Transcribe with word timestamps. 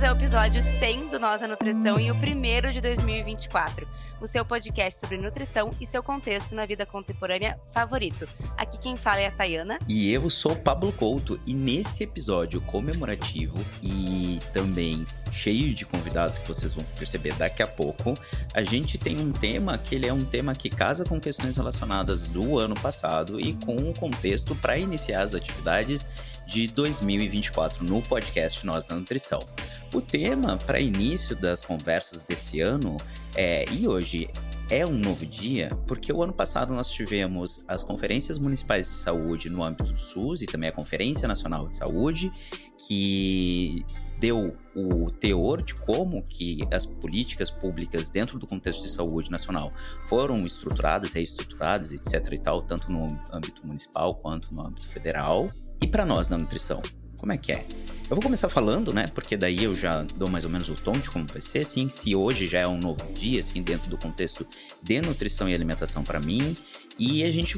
Bem-vindos 0.00 0.04
ao 0.04 0.16
episódio 0.16 0.62
100 0.78 1.08
do 1.08 1.18
Nossa 1.18 1.46
Nutrição 1.46 2.00
e 2.00 2.10
o 2.10 2.16
primeiro 2.16 2.72
de 2.72 2.80
2024 2.80 3.86
o 4.20 4.26
seu 4.26 4.44
podcast 4.44 5.00
sobre 5.00 5.16
nutrição 5.16 5.70
e 5.80 5.86
seu 5.86 6.02
contexto 6.02 6.54
na 6.54 6.66
vida 6.66 6.84
contemporânea 6.84 7.58
favorito. 7.72 8.28
Aqui 8.56 8.78
quem 8.78 8.94
fala 8.94 9.20
é 9.20 9.26
a 9.26 9.30
Tayana. 9.30 9.78
E 9.88 10.12
eu 10.12 10.28
sou 10.28 10.54
Pablo 10.54 10.92
Couto, 10.92 11.40
e 11.46 11.54
nesse 11.54 12.04
episódio 12.04 12.60
comemorativo 12.60 13.58
e 13.82 14.38
também 14.52 15.04
cheio 15.32 15.72
de 15.72 15.86
convidados 15.86 16.36
que 16.36 16.46
vocês 16.46 16.74
vão 16.74 16.84
perceber 16.98 17.34
daqui 17.34 17.62
a 17.62 17.66
pouco, 17.66 18.16
a 18.52 18.62
gente 18.62 18.98
tem 18.98 19.18
um 19.18 19.32
tema 19.32 19.78
que 19.78 19.94
ele 19.94 20.06
é 20.06 20.12
um 20.12 20.24
tema 20.24 20.54
que 20.54 20.68
casa 20.68 21.04
com 21.04 21.18
questões 21.18 21.56
relacionadas 21.56 22.28
do 22.28 22.58
ano 22.58 22.74
passado 22.74 23.40
e 23.40 23.54
com 23.54 23.76
o 23.76 23.94
contexto 23.94 24.54
para 24.56 24.76
iniciar 24.76 25.22
as 25.22 25.34
atividades 25.34 26.06
de 26.50 26.66
2024 26.66 27.84
no 27.84 28.02
podcast 28.02 28.66
Nós 28.66 28.84
da 28.84 28.96
Nutrição. 28.96 29.38
O 29.94 30.00
tema 30.00 30.56
para 30.56 30.80
início 30.80 31.36
das 31.36 31.62
conversas 31.62 32.24
desse 32.24 32.60
ano 32.60 32.96
é, 33.36 33.64
e 33.70 33.86
hoje 33.86 34.28
é 34.68 34.84
um 34.84 34.98
novo 34.98 35.24
dia, 35.24 35.70
porque 35.86 36.12
o 36.12 36.20
ano 36.24 36.32
passado 36.32 36.74
nós 36.74 36.90
tivemos 36.90 37.64
as 37.68 37.84
conferências 37.84 38.36
municipais 38.36 38.90
de 38.90 38.96
saúde 38.96 39.48
no 39.48 39.62
âmbito 39.62 39.92
do 39.92 39.98
SUS 39.98 40.42
e 40.42 40.46
também 40.46 40.70
a 40.70 40.72
Conferência 40.72 41.28
Nacional 41.28 41.68
de 41.68 41.76
Saúde, 41.76 42.32
que 42.76 43.84
deu 44.18 44.56
o 44.74 45.08
teor 45.08 45.62
de 45.62 45.74
como 45.76 46.20
que 46.24 46.62
as 46.72 46.84
políticas 46.84 47.48
públicas 47.48 48.10
dentro 48.10 48.40
do 48.40 48.46
contexto 48.46 48.82
de 48.82 48.90
saúde 48.90 49.30
nacional 49.30 49.72
foram 50.08 50.44
estruturadas, 50.44 51.12
reestruturadas, 51.12 51.92
etc 51.92 52.32
e 52.32 52.38
tal, 52.38 52.62
tanto 52.62 52.90
no 52.90 53.06
âmbito 53.32 53.64
municipal 53.64 54.16
quanto 54.16 54.52
no 54.52 54.66
âmbito 54.66 54.88
federal. 54.88 55.48
E 55.80 55.86
para 55.86 56.04
nós 56.04 56.28
na 56.30 56.36
nutrição, 56.36 56.82
como 57.16 57.32
é 57.32 57.38
que 57.38 57.52
é? 57.52 57.64
Eu 58.10 58.16
vou 58.16 58.22
começar 58.22 58.48
falando, 58.48 58.92
né? 58.92 59.06
Porque 59.14 59.36
daí 59.36 59.62
eu 59.62 59.76
já 59.76 60.02
dou 60.16 60.28
mais 60.28 60.44
ou 60.44 60.50
menos 60.50 60.68
o 60.68 60.74
tom 60.74 60.92
de 60.92 61.08
como 61.08 61.26
vai 61.26 61.40
ser, 61.40 61.60
assim, 61.60 61.88
se 61.88 62.14
hoje 62.16 62.48
já 62.48 62.58
é 62.58 62.66
um 62.66 62.76
novo 62.76 63.00
dia, 63.12 63.38
assim, 63.38 63.62
dentro 63.62 63.88
do 63.88 63.96
contexto 63.96 64.46
de 64.82 65.00
nutrição 65.00 65.48
e 65.48 65.54
alimentação 65.54 66.02
para 66.02 66.18
mim. 66.18 66.56
E 66.98 67.22
a 67.22 67.30
gente 67.30 67.56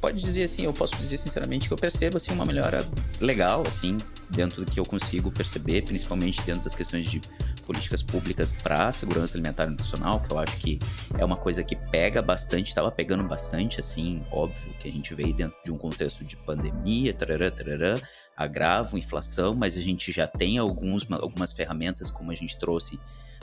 pode 0.00 0.18
dizer 0.18 0.44
assim, 0.44 0.64
eu 0.64 0.72
posso 0.72 0.96
dizer 0.96 1.18
sinceramente 1.18 1.68
que 1.68 1.74
eu 1.74 1.78
percebo 1.78 2.16
assim 2.16 2.32
uma 2.32 2.46
melhora 2.46 2.86
legal 3.20 3.64
assim 3.66 3.98
dentro 4.30 4.64
do 4.64 4.70
que 4.70 4.80
eu 4.80 4.84
consigo 4.84 5.30
perceber, 5.30 5.82
principalmente 5.82 6.40
dentro 6.42 6.64
das 6.64 6.74
questões 6.74 7.04
de 7.06 7.20
políticas 7.66 8.02
públicas 8.02 8.52
para 8.52 8.88
a 8.88 8.92
segurança 8.92 9.36
alimentar 9.36 9.66
e 9.66 9.70
nutricional, 9.70 10.20
que 10.20 10.32
eu 10.32 10.38
acho 10.38 10.56
que 10.56 10.78
é 11.18 11.24
uma 11.24 11.36
coisa 11.36 11.62
que 11.62 11.76
pega 11.76 12.20
bastante, 12.22 12.68
estava 12.68 12.90
pegando 12.90 13.22
bastante 13.24 13.78
assim, 13.78 14.24
óbvio 14.30 14.74
que 14.80 14.88
a 14.88 14.90
gente 14.90 15.14
veio 15.14 15.34
dentro 15.34 15.56
de 15.64 15.70
um 15.70 15.78
contexto 15.78 16.24
de 16.24 16.36
pandemia, 16.36 17.14
tarará, 17.14 17.50
tarará, 17.50 17.94
agravo, 18.36 18.98
inflação, 18.98 19.54
mas 19.54 19.76
a 19.76 19.80
gente 19.80 20.10
já 20.10 20.26
tem 20.26 20.58
alguns, 20.58 21.06
algumas 21.10 21.52
ferramentas 21.52 22.10
como 22.10 22.30
a 22.30 22.34
gente 22.34 22.58
trouxe 22.58 22.98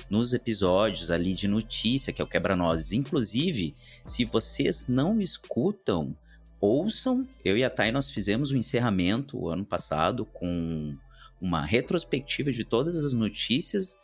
nos 0.09 0.33
episódios 0.33 1.11
ali 1.11 1.33
de 1.33 1.47
notícia, 1.47 2.11
que 2.11 2.21
é 2.21 2.25
o 2.25 2.27
Quebra-Nozes. 2.27 2.93
Inclusive, 2.93 3.75
se 4.05 4.25
vocês 4.25 4.87
não 4.87 5.19
escutam 5.19 6.15
ouçam. 6.59 7.27
Eu 7.43 7.57
e 7.57 7.63
a 7.63 7.69
Thay 7.69 7.91
nós 7.91 8.09
fizemos 8.09 8.51
o 8.51 8.55
um 8.55 8.57
encerramento 8.57 9.37
o 9.37 9.49
ano 9.49 9.65
passado 9.65 10.25
com 10.25 10.95
uma 11.39 11.65
retrospectiva 11.65 12.51
de 12.51 12.63
todas 12.63 12.95
as 12.95 13.13
notícias 13.13 13.97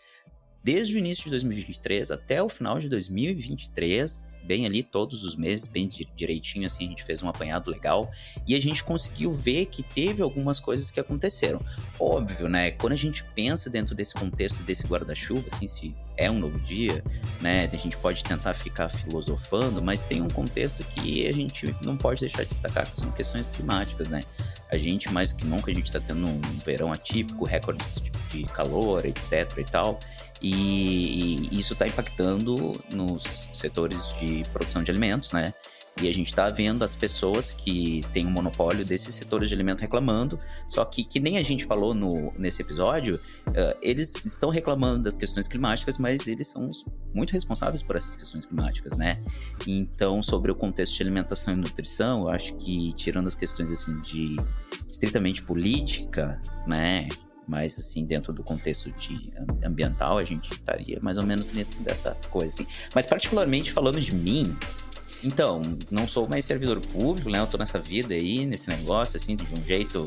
desde 0.64 0.96
o 0.96 1.00
início 1.00 1.26
de 1.26 1.32
2023 1.32 2.12
até 2.12 2.42
o 2.42 2.48
final 2.48 2.80
de 2.80 2.88
2023, 2.88 4.30
bem 4.44 4.66
ali 4.66 4.84
todos 4.84 5.24
os 5.24 5.36
meses, 5.36 5.66
bem 5.66 5.90
direitinho 6.16 6.68
assim, 6.68 6.86
a 6.86 6.90
gente 6.90 7.04
fez 7.04 7.24
um 7.24 7.30
apanhado 7.30 7.70
legal 7.70 8.12
e 8.48 8.56
a 8.56 8.62
gente 8.62 8.84
conseguiu 8.84 9.32
ver 9.32 9.66
que 9.68 9.82
teve 9.82 10.22
algumas 10.22 10.60
coisas 10.60 10.92
que 10.92 11.00
aconteceram. 11.00 11.62
Óbvio, 12.00 12.48
né? 12.50 12.72
Quando 12.72 12.94
a 12.94 12.98
gente 12.98 13.24
pensa 13.36 13.70
dentro 13.70 13.96
desse 13.96 14.14
contexto 14.14 14.64
desse 14.64 14.86
guarda-chuva, 14.86 15.48
assim, 15.52 15.68
se 15.68 15.96
é 16.16 16.30
um 16.30 16.40
novo 16.40 16.60
dia, 16.60 17.04
né? 17.42 17.70
A 17.72 17.76
gente 17.76 17.98
pode 17.98 18.24
tentar 18.24 18.54
ficar 18.54 18.90
filosofando, 18.90 19.82
mas 19.82 20.04
tem 20.04 20.22
um 20.22 20.30
contexto 20.30 20.84
que 20.84 21.28
a 21.28 21.32
gente 21.32 21.76
não 21.82 21.98
pode 21.98 22.22
deixar 22.22 22.44
de 22.44 22.50
destacar, 22.50 22.90
que 22.90 22.96
são 22.96 23.12
questões 23.12 23.48
climáticas, 23.48 24.10
né? 24.10 24.22
A 24.70 24.78
gente, 24.78 25.12
mais 25.12 25.32
do 25.32 25.38
que 25.38 25.46
nunca, 25.46 25.72
a 25.72 25.74
gente 25.74 25.86
está 25.86 26.00
tendo 26.00 26.28
um 26.28 26.42
verão 26.66 26.92
atípico, 26.92 27.46
recordes 27.46 28.02
de 28.32 28.44
calor, 28.46 29.06
etc 29.06 29.58
e 29.58 29.64
tal. 29.64 30.00
E, 30.44 31.48
e 31.50 31.60
isso 31.60 31.72
está 31.74 31.88
impactando 31.88 32.80
nos 32.92 33.50
setores 33.54 34.00
de 34.20 34.44
produção 34.52 34.84
de 34.84 34.92
alimentos, 34.92 35.32
né? 35.32 35.54
E 36.02 36.10
a 36.10 36.14
gente 36.14 36.28
está 36.28 36.50
vendo 36.50 36.84
as 36.84 36.96
pessoas 36.96 37.52
que 37.52 38.04
têm 38.12 38.26
um 38.26 38.32
monopólio 38.32 38.84
desses 38.84 39.14
setores 39.14 39.48
de 39.48 39.54
alimento 39.54 39.82
reclamando, 39.82 40.40
só 40.68 40.84
que, 40.84 41.04
que 41.04 41.20
nem 41.20 41.38
a 41.38 41.44
gente 41.44 41.66
falou 41.66 41.94
no, 41.94 42.34
nesse 42.36 42.64
episódio, 42.64 43.16
uh, 43.48 43.78
eles 43.80 44.26
estão 44.26 44.50
reclamando 44.50 45.04
das 45.04 45.16
questões 45.16 45.48
climáticas, 45.48 46.00
mas 46.00 46.28
eles 46.28 46.48
são 46.48 46.68
muito 47.14 47.32
responsáveis 47.32 47.84
por 47.84 47.96
essas 47.96 48.16
questões 48.16 48.44
climáticas, 48.44 48.98
né? 48.98 49.24
Então, 49.68 50.24
sobre 50.24 50.52
o 50.52 50.56
contexto 50.56 50.96
de 50.96 51.04
alimentação 51.04 51.54
e 51.54 51.58
nutrição, 51.58 52.22
eu 52.22 52.30
acho 52.30 52.56
que, 52.56 52.92
tirando 52.94 53.28
as 53.28 53.36
questões 53.36 53.72
assim 53.72 54.02
de 54.02 54.36
estritamente 54.90 55.44
política, 55.44 56.42
né? 56.66 57.08
Mas 57.48 57.78
assim 57.78 58.06
dentro 58.06 58.34
do 58.34 58.44
contexto 58.44 58.92
de 58.92 59.32
ambiental 59.64 60.18
a 60.18 60.24
gente 60.24 60.52
estaria 60.52 61.00
mais 61.02 61.18
ou 61.18 61.26
menos 61.26 61.52
nesse 61.52 61.72
dessa 61.82 62.12
coisa 62.30 62.54
assim. 62.54 62.68
Mas 62.94 63.06
particularmente 63.06 63.72
falando 63.72 64.00
de 64.00 64.14
mim, 64.14 64.56
então, 65.24 65.62
não 65.90 66.06
sou 66.06 66.28
mais 66.28 66.44
servidor 66.44 66.82
público, 66.82 67.30
né? 67.30 67.40
Eu 67.40 67.48
tô 67.48 67.58
nessa 67.58 67.80
vida 67.80 68.14
aí, 68.14 68.46
nesse 68.46 68.70
negócio 68.70 69.16
assim 69.16 69.38
de 69.38 69.44
um 69.56 69.64
jeito 69.64 70.04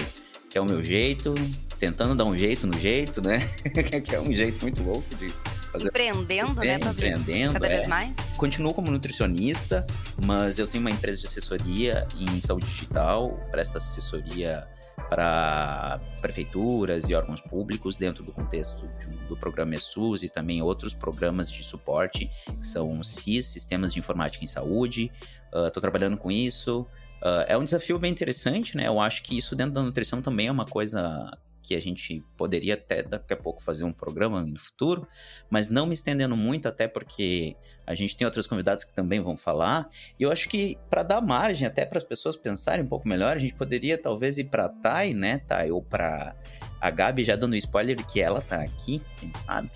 que 0.56 0.58
é 0.58 0.62
o 0.62 0.64
meu 0.64 0.82
jeito, 0.82 1.34
tentando 1.78 2.14
dar 2.14 2.24
um 2.24 2.34
jeito 2.34 2.66
no 2.66 2.80
jeito, 2.80 3.20
né? 3.20 3.40
que 4.02 4.14
é 4.14 4.18
um 4.18 4.32
jeito 4.32 4.58
muito 4.62 4.82
louco 4.82 5.14
de 5.16 5.28
fazer. 5.70 5.88
Empreendendo, 5.88 6.62
é, 6.62 6.78
né, 6.78 6.90
Empreendendo, 6.90 7.52
cada 7.52 7.66
é. 7.66 7.76
vez 7.76 7.86
mais. 7.86 8.14
Continuo 8.38 8.72
como 8.72 8.90
nutricionista, 8.90 9.86
mas 10.24 10.58
eu 10.58 10.66
tenho 10.66 10.80
uma 10.80 10.90
empresa 10.90 11.20
de 11.20 11.26
assessoria 11.26 12.08
em 12.18 12.40
saúde 12.40 12.64
digital, 12.64 13.38
presta 13.50 13.76
assessoria 13.76 14.66
para 15.10 16.00
prefeituras 16.22 17.10
e 17.10 17.14
órgãos 17.14 17.42
públicos 17.42 17.98
dentro 17.98 18.24
do 18.24 18.32
contexto 18.32 18.88
de, 18.98 19.14
do 19.28 19.36
programa 19.36 19.74
ESUS 19.74 20.22
e 20.22 20.30
também 20.30 20.62
outros 20.62 20.94
programas 20.94 21.52
de 21.52 21.62
suporte, 21.62 22.30
que 22.46 22.66
são 22.66 23.04
CIS, 23.04 23.44
Sistemas 23.44 23.92
de 23.92 23.98
Informática 23.98 24.42
em 24.42 24.48
Saúde. 24.48 25.12
Estou 25.52 25.66
uh, 25.66 25.80
trabalhando 25.82 26.16
com 26.16 26.32
isso. 26.32 26.86
Uh, 27.22 27.44
é 27.46 27.56
um 27.56 27.64
desafio 27.64 27.98
bem 27.98 28.12
interessante, 28.12 28.76
né? 28.76 28.86
Eu 28.86 29.00
acho 29.00 29.22
que 29.22 29.36
isso 29.36 29.56
dentro 29.56 29.72
da 29.72 29.82
nutrição 29.82 30.20
também 30.20 30.48
é 30.48 30.52
uma 30.52 30.66
coisa 30.66 31.30
que 31.66 31.74
a 31.74 31.80
gente 31.80 32.22
poderia 32.36 32.74
até 32.74 33.02
daqui 33.02 33.32
a 33.32 33.36
pouco 33.36 33.60
fazer 33.60 33.82
um 33.82 33.92
programa 33.92 34.40
no 34.40 34.56
futuro, 34.56 35.06
mas 35.50 35.68
não 35.68 35.84
me 35.84 35.94
estendendo 35.94 36.36
muito, 36.36 36.68
até 36.68 36.86
porque 36.86 37.56
a 37.84 37.92
gente 37.92 38.16
tem 38.16 38.24
outros 38.24 38.46
convidados 38.46 38.84
que 38.84 38.94
também 38.94 39.20
vão 39.20 39.36
falar. 39.36 39.90
E 40.18 40.22
eu 40.22 40.30
acho 40.30 40.48
que 40.48 40.78
para 40.88 41.02
dar 41.02 41.20
margem 41.20 41.66
até 41.66 41.84
para 41.84 41.98
as 41.98 42.04
pessoas 42.04 42.36
pensarem 42.36 42.84
um 42.84 42.88
pouco 42.88 43.08
melhor, 43.08 43.36
a 43.36 43.38
gente 43.40 43.54
poderia 43.54 43.98
talvez 43.98 44.38
ir 44.38 44.44
para 44.44 44.68
Thay, 44.68 45.12
né, 45.12 45.38
Thay, 45.38 45.72
ou 45.72 45.82
para 45.82 46.36
a 46.80 46.90
Gabi 46.90 47.24
já 47.24 47.34
dando 47.34 47.56
spoiler 47.56 47.96
que 48.06 48.20
ela 48.20 48.40
tá 48.40 48.62
aqui, 48.62 49.02
quem 49.16 49.32
sabe? 49.34 49.70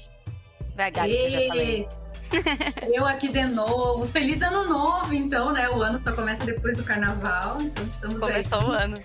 Vai, 0.75 0.91
Gabi, 0.91 1.11
que 1.11 1.25
eu 1.25 1.31
já 1.31 1.49
falei. 1.49 1.89
Eu 2.93 3.07
aqui 3.07 3.29
de 3.29 3.45
novo. 3.45 4.07
Feliz 4.07 4.41
ano 4.41 4.69
novo, 4.69 5.13
então, 5.13 5.53
né? 5.53 5.69
O 5.69 5.83
ano 5.83 5.99
só 5.99 6.13
começa 6.13 6.45
depois 6.45 6.77
do 6.77 6.85
carnaval. 6.85 7.59
Então 7.61 7.85
estamos 7.85 8.21
Começou 8.21 8.63
o 8.63 8.71
ano. 8.71 8.97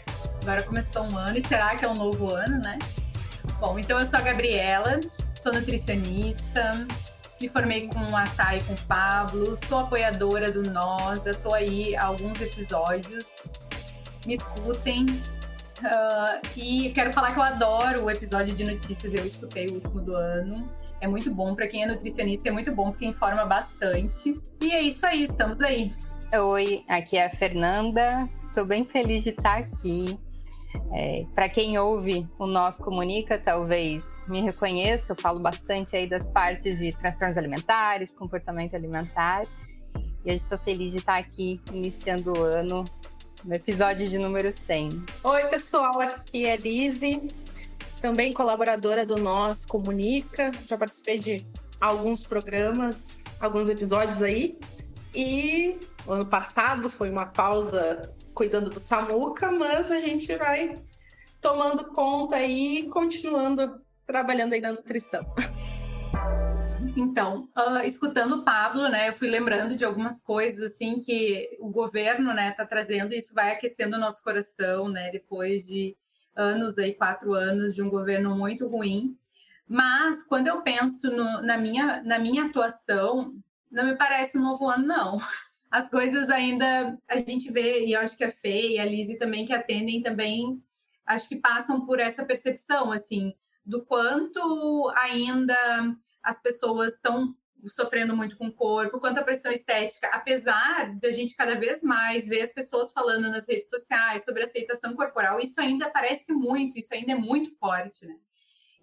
Agora 0.42 0.64
começou 0.64 1.04
um 1.04 1.18
ano. 1.18 1.38
E 1.38 1.42
será 1.42 1.76
que 1.76 1.84
é 1.84 1.90
um 1.90 1.96
novo 1.96 2.34
ano, 2.34 2.60
né? 2.60 2.78
Bom, 3.60 3.80
então 3.80 4.00
eu 4.00 4.06
sou 4.06 4.20
a 4.20 4.22
Gabriela, 4.22 5.00
sou 5.42 5.54
nutricionista, 5.54 6.86
me 7.40 7.48
formei 7.48 7.88
com 7.88 8.16
a 8.16 8.26
Thay 8.28 8.60
e 8.60 8.64
com 8.64 8.74
o 8.74 8.78
Pablo, 8.84 9.58
sou 9.68 9.80
apoiadora 9.80 10.52
do 10.52 10.64
Nós, 10.64 11.24
já 11.24 11.34
tô 11.34 11.54
aí 11.54 11.96
há 11.96 12.06
alguns 12.06 12.40
episódios. 12.42 13.48
Me 14.26 14.36
escutem. 14.36 15.06
Uh, 15.80 16.48
e 16.56 16.90
quero 16.92 17.12
falar 17.12 17.34
que 17.34 17.40
eu 17.40 17.44
adoro 17.44 18.06
o 18.06 18.12
episódio 18.12 18.54
de 18.56 18.64
notícias, 18.64 19.14
eu 19.14 19.26
escutei 19.26 19.68
o 19.68 19.74
último 19.76 20.02
do 20.02 20.16
ano. 20.16 20.70
É 21.06 21.08
muito 21.08 21.32
bom 21.32 21.54
para 21.54 21.68
quem 21.68 21.84
é 21.84 21.86
nutricionista, 21.86 22.50
é 22.50 22.52
muito 22.52 22.72
bom 22.72 22.90
porque 22.90 23.06
informa 23.06 23.46
bastante. 23.46 24.42
E 24.60 24.72
é 24.72 24.82
isso 24.82 25.06
aí, 25.06 25.26
estamos 25.26 25.62
aí. 25.62 25.94
Oi, 26.34 26.84
aqui 26.88 27.16
é 27.16 27.28
a 27.28 27.30
Fernanda. 27.30 28.28
Estou 28.48 28.66
bem 28.66 28.84
feliz 28.84 29.24
de 29.24 29.30
estar 29.30 29.60
aqui. 29.60 30.18
É, 30.92 31.24
para 31.36 31.48
quem 31.48 31.78
ouve 31.78 32.28
o 32.40 32.48
Nós 32.48 32.80
Comunica, 32.80 33.38
talvez 33.38 34.04
me 34.28 34.42
reconheça, 34.42 35.12
eu 35.12 35.16
falo 35.16 35.40
bastante 35.40 35.96
aí 35.96 36.10
das 36.10 36.28
partes 36.28 36.80
de 36.80 36.92
transtornos 36.94 37.38
alimentares, 37.38 38.12
comportamento 38.12 38.76
alimentar. 38.76 39.44
E 40.26 40.30
hoje 40.30 40.38
estou 40.38 40.58
feliz 40.58 40.92
de 40.92 40.98
estar 40.98 41.20
aqui 41.20 41.62
iniciando 41.72 42.34
o 42.34 42.42
ano 42.42 42.84
no 43.44 43.54
episódio 43.54 44.10
de 44.10 44.18
número 44.18 44.52
100. 44.52 45.06
Oi, 45.24 45.44
pessoal, 45.50 46.02
aqui 46.02 46.48
é 46.48 46.58
Lise, 46.58 47.22
também 48.06 48.32
colaboradora 48.32 49.04
do 49.04 49.18
Nós 49.18 49.66
Comunica. 49.66 50.52
Já 50.68 50.78
participei 50.78 51.18
de 51.18 51.44
alguns 51.82 52.24
programas, 52.24 53.18
alguns 53.40 53.68
episódios 53.68 54.22
aí. 54.22 54.60
E 55.16 55.80
ano 56.08 56.28
passado 56.28 56.88
foi 56.88 57.10
uma 57.10 57.26
pausa 57.26 58.14
cuidando 58.36 58.70
do 58.70 58.80
Samuca, 58.80 59.52
mas 59.52 59.90
a 59.90 60.00
gente 60.00 60.36
vai 60.36 60.80
tomando 61.42 61.86
conta 61.86 62.40
e 62.44 62.84
continuando 62.90 63.82
trabalhando 64.06 64.54
aí 64.54 64.62
na 64.62 64.74
nutrição. 64.74 65.26
Então, 66.96 67.50
uh, 67.58 67.80
escutando 67.86 68.36
o 68.36 68.44
Pablo, 68.44 68.88
né, 68.88 69.10
eu 69.10 69.14
fui 69.14 69.28
lembrando 69.28 69.76
de 69.76 69.84
algumas 69.84 70.22
coisas 70.22 70.74
assim 70.74 70.98
que 70.98 71.50
o 71.60 71.72
governo, 71.72 72.36
né, 72.36 72.52
tá 72.52 72.68
trazendo 72.68 73.16
e 73.16 73.18
isso 73.18 73.34
vai 73.34 73.52
aquecendo 73.52 73.98
o 73.98 74.00
nosso 74.00 74.22
coração, 74.24 74.88
né, 74.88 75.10
depois 75.12 75.66
de 75.66 75.98
anos 76.36 76.78
aí, 76.78 76.94
quatro 76.94 77.34
anos 77.34 77.74
de 77.74 77.82
um 77.82 77.90
governo 77.90 78.36
muito 78.36 78.68
ruim. 78.68 79.18
Mas 79.68 80.22
quando 80.24 80.48
eu 80.48 80.62
penso 80.62 81.10
no, 81.10 81.42
na, 81.42 81.58
minha, 81.58 82.02
na 82.04 82.20
minha 82.20 82.46
atuação, 82.46 83.36
não 83.72 83.86
me 83.86 83.96
parece 83.96 84.38
um 84.38 84.42
novo 84.42 84.70
ano, 84.70 84.86
não. 84.86 85.20
As 85.72 85.90
coisas 85.90 86.30
ainda 86.30 86.98
a 87.08 87.18
gente 87.18 87.52
vê, 87.52 87.86
e 87.86 87.94
eu 87.94 88.00
acho 88.00 88.16
que 88.16 88.24
a 88.24 88.32
Fê 88.32 88.70
e 88.70 88.80
a 88.80 88.86
Lizzie 88.86 89.18
também 89.18 89.46
que 89.46 89.52
atendem 89.52 90.02
também, 90.02 90.64
acho 91.06 91.28
que 91.28 91.36
passam 91.36 91.86
por 91.86 92.00
essa 92.00 92.24
percepção, 92.24 92.92
assim, 92.92 93.34
do 93.66 93.84
quanto 93.84 94.90
ainda 94.96 95.56
as 96.24 96.42
pessoas 96.42 96.94
estão 96.94 97.36
sofrendo 97.70 98.16
muito 98.16 98.38
com 98.38 98.48
o 98.48 98.54
corpo, 98.54 99.00
quanto 99.00 99.20
a 99.20 99.24
pressão 99.24 99.52
estética, 99.52 100.08
apesar 100.08 100.96
de 100.96 101.08
a 101.08 101.12
gente 101.12 101.36
cada 101.36 101.56
vez 101.56 101.82
mais 101.84 102.28
ver 102.28 102.42
as 102.42 102.54
pessoas 102.54 102.92
falando 102.92 103.30
nas 103.30 103.48
redes 103.48 103.70
sociais 103.70 104.24
sobre 104.24 104.44
aceitação 104.44 104.96
corporal, 104.96 105.40
isso 105.40 105.60
ainda 105.60 105.86
aparece 105.86 106.34
muito, 106.34 106.78
isso 106.78 106.94
ainda 106.94 107.14
é 107.14 107.16
muito 107.16 107.56
forte, 107.58 108.06
né? 108.06 108.16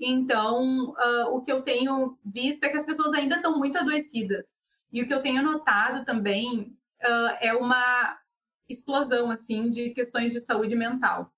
Então, 0.00 0.90
uh, 0.90 1.28
o 1.30 1.42
que 1.42 1.52
eu 1.52 1.62
tenho 1.62 2.18
visto 2.24 2.64
é 2.64 2.68
que 2.68 2.76
as 2.76 2.84
pessoas 2.84 3.14
ainda 3.14 3.36
estão 3.36 3.56
muito 3.56 3.78
adoecidas. 3.78 4.56
E 4.92 5.00
o 5.00 5.06
que 5.06 5.14
eu 5.14 5.22
tenho 5.22 5.42
notado 5.42 6.04
também 6.04 6.76
uh, 7.02 7.36
é 7.40 7.54
uma 7.54 8.18
explosão, 8.68 9.30
assim, 9.30 9.70
de 9.70 9.90
questões 9.90 10.32
de 10.32 10.40
saúde 10.40 10.74
mental. 10.74 11.32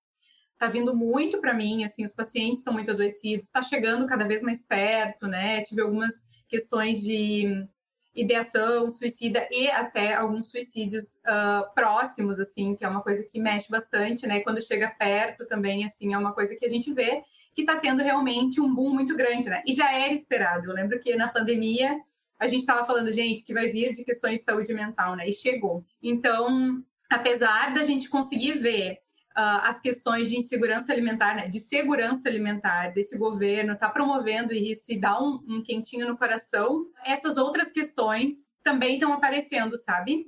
Tá 0.57 0.67
vindo 0.67 0.95
muito 0.95 1.39
para 1.39 1.53
mim, 1.53 1.83
assim, 1.83 2.03
os 2.03 2.13
pacientes 2.13 2.59
estão 2.59 2.73
muito 2.73 2.89
adoecidos, 2.89 3.45
está 3.45 3.61
chegando 3.61 4.07
cada 4.07 4.25
vez 4.25 4.41
mais 4.41 4.63
perto, 4.63 5.27
né? 5.27 5.61
Tive 5.61 5.81
algumas 5.81 6.25
questões 6.55 7.01
de 7.01 7.67
ideação 8.15 8.89
suicida 8.89 9.45
e 9.51 9.69
até 9.69 10.13
alguns 10.13 10.49
suicídios 10.49 11.17
uh, 11.25 11.73
próximos, 11.75 12.39
assim, 12.39 12.73
que 12.73 12.85
é 12.85 12.87
uma 12.87 13.01
coisa 13.01 13.25
que 13.25 13.41
mexe 13.41 13.69
bastante, 13.69 14.25
né? 14.25 14.39
Quando 14.39 14.61
chega 14.61 14.89
perto 14.89 15.45
também, 15.45 15.85
assim, 15.85 16.13
é 16.13 16.17
uma 16.17 16.31
coisa 16.31 16.55
que 16.55 16.65
a 16.65 16.69
gente 16.69 16.93
vê 16.93 17.21
que 17.53 17.61
está 17.61 17.75
tendo 17.75 18.01
realmente 18.01 18.61
um 18.61 18.73
boom 18.73 18.93
muito 18.93 19.17
grande, 19.17 19.49
né? 19.49 19.61
E 19.67 19.73
já 19.73 19.91
era 19.93 20.13
esperado. 20.13 20.69
Eu 20.69 20.73
lembro 20.73 20.97
que 20.97 21.13
na 21.17 21.27
pandemia 21.27 21.99
a 22.39 22.47
gente 22.47 22.61
estava 22.61 22.85
falando, 22.85 23.11
gente, 23.11 23.43
que 23.43 23.53
vai 23.53 23.67
vir 23.67 23.91
de 23.91 24.05
questões 24.05 24.39
de 24.39 24.45
saúde 24.45 24.73
mental, 24.73 25.17
né? 25.17 25.27
E 25.27 25.33
chegou. 25.33 25.83
Então, 26.01 26.81
apesar 27.09 27.73
da 27.73 27.83
gente 27.83 28.09
conseguir 28.09 28.53
ver 28.53 28.99
uh, 29.37 29.61
as 29.63 29.79
questões 29.79 30.29
de 30.29 30.37
insegurança 30.37 30.91
alimentar, 30.91 31.35
né, 31.35 31.47
de 31.47 31.59
segurança 31.59 32.29
alimentar 32.29 32.87
desse 32.87 33.17
governo, 33.17 33.73
está 33.73 33.89
promovendo 33.89 34.53
isso 34.53 34.91
e 34.91 34.99
dá 34.99 35.21
um, 35.21 35.43
um 35.47 35.63
quentinho 35.63 36.07
no 36.07 36.17
coração, 36.17 36.85
essas 37.05 37.37
outras 37.37 37.71
questões 37.71 38.49
também 38.63 38.95
estão 38.95 39.13
aparecendo, 39.13 39.77
sabe? 39.77 40.25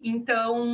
Então, 0.00 0.64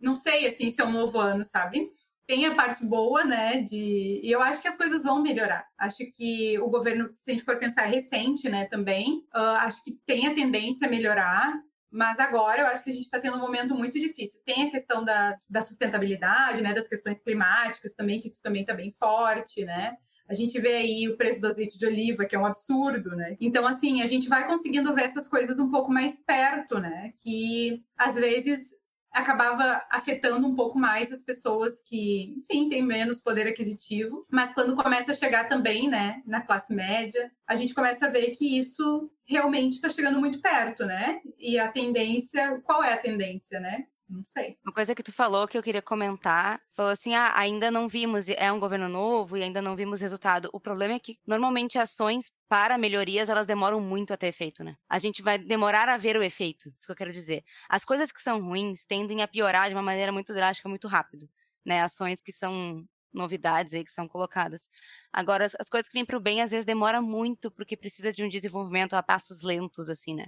não 0.00 0.14
sei 0.14 0.46
assim 0.46 0.70
se 0.70 0.80
é 0.80 0.84
um 0.84 0.92
novo 0.92 1.18
ano, 1.18 1.44
sabe? 1.44 1.90
Tem 2.26 2.44
a 2.44 2.54
parte 2.54 2.84
boa, 2.84 3.24
né? 3.24 3.62
De 3.62 4.20
e 4.22 4.30
eu 4.30 4.42
acho 4.42 4.60
que 4.60 4.68
as 4.68 4.76
coisas 4.76 5.04
vão 5.04 5.22
melhorar. 5.22 5.66
Acho 5.78 6.04
que 6.14 6.58
o 6.58 6.68
governo, 6.68 7.10
se 7.16 7.30
a 7.30 7.34
gente 7.34 7.44
for 7.44 7.56
pensar 7.56 7.86
recente, 7.86 8.48
né, 8.48 8.66
também, 8.66 9.24
uh, 9.34 9.56
acho 9.60 9.82
que 9.82 9.92
tem 10.04 10.26
a 10.26 10.34
tendência 10.34 10.86
a 10.86 10.90
melhorar. 10.90 11.54
Mas 11.90 12.18
agora 12.18 12.62
eu 12.62 12.66
acho 12.66 12.84
que 12.84 12.90
a 12.90 12.92
gente 12.92 13.04
está 13.04 13.18
tendo 13.18 13.36
um 13.36 13.40
momento 13.40 13.74
muito 13.74 13.98
difícil. 13.98 14.40
Tem 14.44 14.68
a 14.68 14.70
questão 14.70 15.04
da, 15.04 15.36
da 15.48 15.62
sustentabilidade, 15.62 16.62
né, 16.62 16.74
das 16.74 16.86
questões 16.86 17.20
climáticas 17.20 17.94
também, 17.94 18.20
que 18.20 18.28
isso 18.28 18.42
também 18.42 18.62
está 18.62 18.74
bem 18.74 18.90
forte, 18.90 19.64
né? 19.64 19.96
A 20.28 20.34
gente 20.34 20.60
vê 20.60 20.76
aí 20.76 21.08
o 21.08 21.16
preço 21.16 21.40
do 21.40 21.46
azeite 21.46 21.78
de 21.78 21.86
oliva, 21.86 22.26
que 22.26 22.36
é 22.36 22.38
um 22.38 22.44
absurdo, 22.44 23.16
né? 23.16 23.34
Então, 23.40 23.66
assim, 23.66 24.02
a 24.02 24.06
gente 24.06 24.28
vai 24.28 24.46
conseguindo 24.46 24.94
ver 24.94 25.04
essas 25.04 25.26
coisas 25.26 25.58
um 25.58 25.70
pouco 25.70 25.90
mais 25.90 26.18
perto, 26.18 26.78
né? 26.78 27.14
Que 27.22 27.82
às 27.96 28.16
vezes 28.16 28.77
acabava 29.18 29.82
afetando 29.90 30.46
um 30.46 30.54
pouco 30.54 30.78
mais 30.78 31.12
as 31.12 31.22
pessoas 31.22 31.80
que, 31.80 32.34
enfim, 32.36 32.68
têm 32.68 32.82
menos 32.82 33.20
poder 33.20 33.46
aquisitivo. 33.46 34.26
Mas 34.30 34.52
quando 34.52 34.76
começa 34.76 35.12
a 35.12 35.14
chegar 35.14 35.48
também, 35.48 35.88
né, 35.88 36.22
na 36.26 36.40
classe 36.40 36.74
média, 36.74 37.30
a 37.46 37.54
gente 37.54 37.74
começa 37.74 38.06
a 38.06 38.10
ver 38.10 38.30
que 38.30 38.58
isso 38.58 39.10
realmente 39.24 39.74
está 39.74 39.90
chegando 39.90 40.18
muito 40.18 40.40
perto, 40.40 40.86
né? 40.86 41.20
E 41.38 41.58
a 41.58 41.68
tendência, 41.68 42.60
qual 42.64 42.82
é 42.82 42.94
a 42.94 42.98
tendência, 42.98 43.60
né? 43.60 43.86
Não 44.08 44.22
sei. 44.24 44.56
Uma 44.64 44.72
coisa 44.72 44.94
que 44.94 45.02
tu 45.02 45.12
falou 45.12 45.46
que 45.46 45.56
eu 45.58 45.62
queria 45.62 45.82
comentar, 45.82 46.60
falou 46.74 46.90
assim: 46.92 47.14
ah, 47.14 47.32
ainda 47.36 47.70
não 47.70 47.86
vimos, 47.86 48.26
é 48.28 48.50
um 48.50 48.58
governo 48.58 48.88
novo 48.88 49.36
e 49.36 49.42
ainda 49.42 49.60
não 49.60 49.76
vimos 49.76 50.00
resultado. 50.00 50.48
O 50.52 50.58
problema 50.58 50.94
é 50.94 50.98
que 50.98 51.18
normalmente 51.26 51.78
ações 51.78 52.32
para 52.48 52.78
melhorias 52.78 53.28
elas 53.28 53.46
demoram 53.46 53.80
muito 53.82 54.12
a 54.14 54.16
ter 54.16 54.28
efeito, 54.28 54.64
né? 54.64 54.76
A 54.88 54.98
gente 54.98 55.20
vai 55.20 55.38
demorar 55.38 55.90
a 55.90 55.98
ver 55.98 56.16
o 56.16 56.22
efeito, 56.22 56.70
isso 56.78 56.86
que 56.86 56.92
eu 56.92 56.96
quero 56.96 57.12
dizer. 57.12 57.44
As 57.68 57.84
coisas 57.84 58.10
que 58.10 58.22
são 58.22 58.40
ruins 58.42 58.86
tendem 58.86 59.22
a 59.22 59.28
piorar 59.28 59.68
de 59.68 59.74
uma 59.74 59.82
maneira 59.82 60.10
muito 60.10 60.32
drástica, 60.32 60.68
muito 60.70 60.88
rápido, 60.88 61.28
né? 61.64 61.82
Ações 61.82 62.22
que 62.22 62.32
são 62.32 62.82
novidades 63.12 63.74
aí 63.74 63.84
que 63.84 63.92
são 63.92 64.08
colocadas. 64.08 64.68
Agora, 65.12 65.44
as, 65.44 65.54
as 65.60 65.68
coisas 65.68 65.86
que 65.88 65.94
vêm 65.94 66.04
para 66.06 66.16
o 66.16 66.20
bem 66.20 66.40
às 66.40 66.50
vezes 66.50 66.64
demora 66.64 67.02
muito 67.02 67.50
porque 67.50 67.76
precisa 67.76 68.10
de 68.12 68.24
um 68.24 68.28
desenvolvimento 68.28 68.94
a 68.94 69.02
passos 69.02 69.42
lentos, 69.42 69.90
assim, 69.90 70.14
né? 70.14 70.26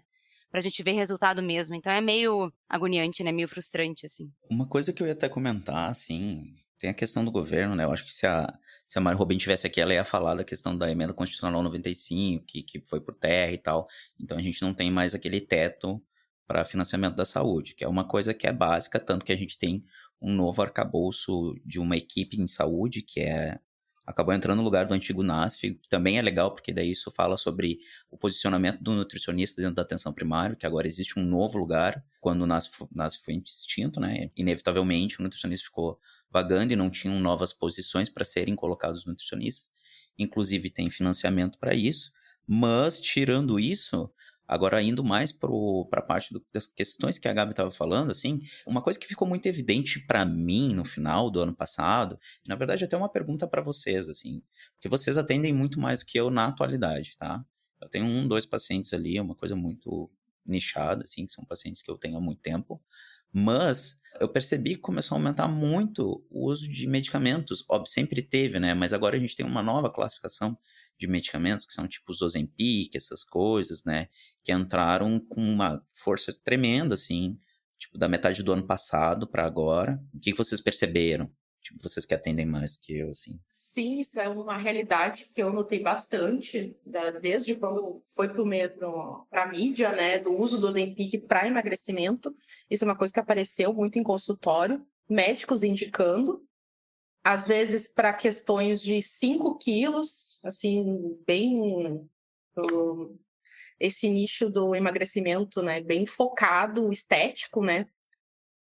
Pra 0.50 0.60
gente 0.60 0.82
ver 0.82 0.92
resultado 0.92 1.42
mesmo. 1.42 1.74
Então 1.74 1.92
é 1.92 2.00
meio 2.00 2.52
agoniante, 2.68 3.22
né? 3.22 3.32
Meio 3.32 3.48
frustrante, 3.48 4.06
assim. 4.06 4.30
Uma 4.50 4.66
coisa 4.66 4.92
que 4.92 5.02
eu 5.02 5.06
ia 5.06 5.12
até 5.12 5.28
comentar, 5.28 5.90
assim, 5.90 6.54
tem 6.78 6.90
a 6.90 6.94
questão 6.94 7.24
do 7.24 7.30
governo, 7.30 7.74
né? 7.76 7.84
Eu 7.84 7.92
acho 7.92 8.04
que 8.04 8.12
se 8.12 8.26
a, 8.26 8.52
se 8.86 8.98
a 8.98 9.00
Mari 9.00 9.16
Robin 9.16 9.38
tivesse 9.38 9.66
aqui, 9.66 9.80
ela 9.80 9.94
ia 9.94 10.04
falar 10.04 10.34
da 10.34 10.44
questão 10.44 10.76
da 10.76 10.90
emenda 10.90 11.12
constitucional 11.12 11.62
95, 11.62 12.44
que, 12.46 12.62
que 12.62 12.80
foi 12.80 13.00
por 13.00 13.14
terra 13.14 13.52
e 13.52 13.58
tal. 13.58 13.86
Então 14.18 14.36
a 14.36 14.42
gente 14.42 14.60
não 14.62 14.74
tem 14.74 14.90
mais 14.90 15.14
aquele 15.14 15.40
teto 15.40 16.02
para 16.46 16.64
financiamento 16.64 17.14
da 17.14 17.24
saúde, 17.24 17.74
que 17.74 17.84
é 17.84 17.88
uma 17.88 18.02
coisa 18.02 18.34
que 18.34 18.46
é 18.46 18.52
básica, 18.52 18.98
tanto 18.98 19.24
que 19.24 19.32
a 19.32 19.36
gente 19.36 19.56
tem 19.56 19.84
um 20.20 20.34
novo 20.34 20.60
arcabouço 20.60 21.54
de 21.64 21.78
uma 21.78 21.96
equipe 21.96 22.40
em 22.40 22.46
saúde, 22.46 23.02
que 23.02 23.20
é 23.20 23.58
acabou 24.10 24.34
entrando 24.34 24.58
no 24.58 24.64
lugar 24.64 24.86
do 24.86 24.94
antigo 24.94 25.22
NASF, 25.22 25.74
que 25.74 25.88
também 25.88 26.18
é 26.18 26.22
legal, 26.22 26.52
porque 26.52 26.72
daí 26.72 26.90
isso 26.90 27.10
fala 27.10 27.36
sobre 27.36 27.78
o 28.10 28.18
posicionamento 28.18 28.82
do 28.82 28.92
nutricionista 28.92 29.62
dentro 29.62 29.76
da 29.76 29.82
atenção 29.82 30.12
primária, 30.12 30.56
que 30.56 30.66
agora 30.66 30.86
existe 30.86 31.18
um 31.18 31.24
novo 31.24 31.58
lugar, 31.58 32.04
quando 32.20 32.42
o 32.42 32.46
NASF, 32.46 32.86
NASF 32.92 33.24
foi 33.24 33.34
extinto, 33.34 34.00
né? 34.00 34.30
Inevitavelmente 34.36 35.20
o 35.20 35.22
nutricionista 35.22 35.64
ficou 35.64 35.98
vagando 36.30 36.72
e 36.72 36.76
não 36.76 36.90
tinham 36.90 37.18
novas 37.20 37.52
posições 37.52 38.08
para 38.08 38.24
serem 38.24 38.54
colocados 38.54 39.06
nutricionistas. 39.06 39.70
Inclusive 40.18 40.70
tem 40.70 40.90
financiamento 40.90 41.58
para 41.58 41.74
isso, 41.74 42.12
mas 42.46 43.00
tirando 43.00 43.58
isso, 43.60 44.10
Agora, 44.50 44.82
indo 44.82 45.04
mais 45.04 45.30
para 45.30 45.48
a 45.92 46.02
parte 46.02 46.32
do, 46.32 46.44
das 46.52 46.66
questões 46.66 47.20
que 47.20 47.28
a 47.28 47.32
Gabi 47.32 47.52
estava 47.52 47.70
falando, 47.70 48.10
assim, 48.10 48.40
uma 48.66 48.82
coisa 48.82 48.98
que 48.98 49.06
ficou 49.06 49.28
muito 49.28 49.46
evidente 49.46 50.04
para 50.04 50.24
mim 50.24 50.74
no 50.74 50.84
final 50.84 51.30
do 51.30 51.40
ano 51.40 51.54
passado, 51.54 52.18
na 52.44 52.56
verdade, 52.56 52.82
até 52.82 52.96
uma 52.96 53.08
pergunta 53.08 53.46
para 53.46 53.62
vocês, 53.62 54.08
assim, 54.08 54.42
porque 54.72 54.88
vocês 54.88 55.16
atendem 55.16 55.52
muito 55.52 55.78
mais 55.78 56.00
do 56.00 56.06
que 56.06 56.18
eu 56.18 56.30
na 56.30 56.46
atualidade, 56.46 57.16
tá? 57.16 57.44
Eu 57.80 57.88
tenho 57.88 58.04
um, 58.04 58.26
dois 58.26 58.44
pacientes 58.44 58.92
ali, 58.92 59.16
é 59.16 59.22
uma 59.22 59.36
coisa 59.36 59.54
muito 59.54 60.10
nichada, 60.44 61.04
assim, 61.04 61.26
que 61.26 61.32
são 61.32 61.44
pacientes 61.44 61.80
que 61.80 61.88
eu 61.88 61.96
tenho 61.96 62.16
há 62.16 62.20
muito 62.20 62.40
tempo, 62.40 62.82
mas 63.32 64.02
eu 64.20 64.28
percebi 64.28 64.70
que 64.74 64.80
começou 64.80 65.14
a 65.14 65.18
aumentar 65.20 65.46
muito 65.46 66.26
o 66.28 66.48
uso 66.50 66.68
de 66.68 66.88
medicamentos. 66.88 67.64
Óbvio, 67.68 67.86
sempre 67.86 68.20
teve, 68.20 68.58
né? 68.58 68.74
Mas 68.74 68.92
agora 68.92 69.16
a 69.16 69.20
gente 69.20 69.36
tem 69.36 69.46
uma 69.46 69.62
nova 69.62 69.88
classificação 69.88 70.58
de 71.00 71.08
medicamentos, 71.08 71.64
que 71.64 71.72
são 71.72 71.88
tipo 71.88 72.12
os 72.12 72.20
Ozempic, 72.20 72.94
essas 72.94 73.24
coisas, 73.24 73.82
né? 73.84 74.08
Que 74.44 74.52
entraram 74.52 75.18
com 75.18 75.40
uma 75.40 75.82
força 75.94 76.32
tremenda, 76.44 76.94
assim, 76.94 77.38
tipo, 77.78 77.96
da 77.96 78.06
metade 78.06 78.42
do 78.42 78.52
ano 78.52 78.66
passado 78.66 79.26
para 79.26 79.46
agora. 79.46 79.98
O 80.14 80.20
que 80.20 80.34
vocês 80.34 80.60
perceberam? 80.60 81.32
Tipo, 81.62 81.82
vocês 81.82 82.04
que 82.04 82.14
atendem 82.14 82.44
mais 82.44 82.76
que 82.76 82.98
eu, 82.98 83.08
assim. 83.08 83.40
Sim, 83.50 84.00
isso 84.00 84.18
é 84.20 84.28
uma 84.28 84.56
realidade 84.56 85.26
que 85.32 85.42
eu 85.42 85.52
notei 85.52 85.80
bastante, 85.80 86.76
desde 87.22 87.54
quando 87.54 88.02
foi 88.14 88.28
para 88.28 89.42
a 89.44 89.48
mídia, 89.48 89.92
né, 89.92 90.18
do 90.18 90.32
uso 90.32 90.58
do 90.58 90.66
Ozempic 90.66 91.26
para 91.26 91.46
emagrecimento. 91.46 92.34
Isso 92.68 92.84
é 92.84 92.86
uma 92.86 92.96
coisa 92.96 93.12
que 93.12 93.20
apareceu 93.20 93.72
muito 93.72 93.98
em 93.98 94.02
consultório, 94.02 94.84
médicos 95.08 95.62
indicando, 95.62 96.42
às 97.22 97.46
vezes 97.46 97.88
para 97.88 98.12
questões 98.12 98.80
de 98.82 99.02
5 99.02 99.56
quilos, 99.58 100.38
assim, 100.44 101.18
bem. 101.26 102.08
esse 103.78 104.08
nicho 104.08 104.50
do 104.50 104.74
emagrecimento, 104.74 105.62
né, 105.62 105.80
bem 105.80 106.06
focado, 106.06 106.90
estético, 106.90 107.62
né? 107.62 107.86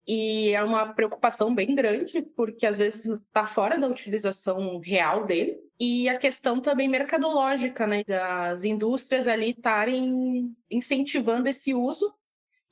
E 0.05 0.49
é 0.49 0.61
uma 0.63 0.93
preocupação 0.93 1.55
bem 1.55 1.73
grande, 1.73 2.21
porque 2.21 2.65
às 2.65 2.77
vezes 2.77 3.05
está 3.05 3.45
fora 3.45 3.77
da 3.77 3.87
utilização 3.87 4.79
real 4.79 5.25
dele. 5.25 5.57
E 5.79 6.09
a 6.09 6.17
questão 6.17 6.59
também 6.61 6.89
mercadológica, 6.89 7.87
né? 7.87 8.03
Das 8.03 8.65
indústrias 8.65 9.27
ali 9.27 9.51
estarem 9.51 10.55
incentivando 10.69 11.47
esse 11.47 11.73
uso. 11.73 12.13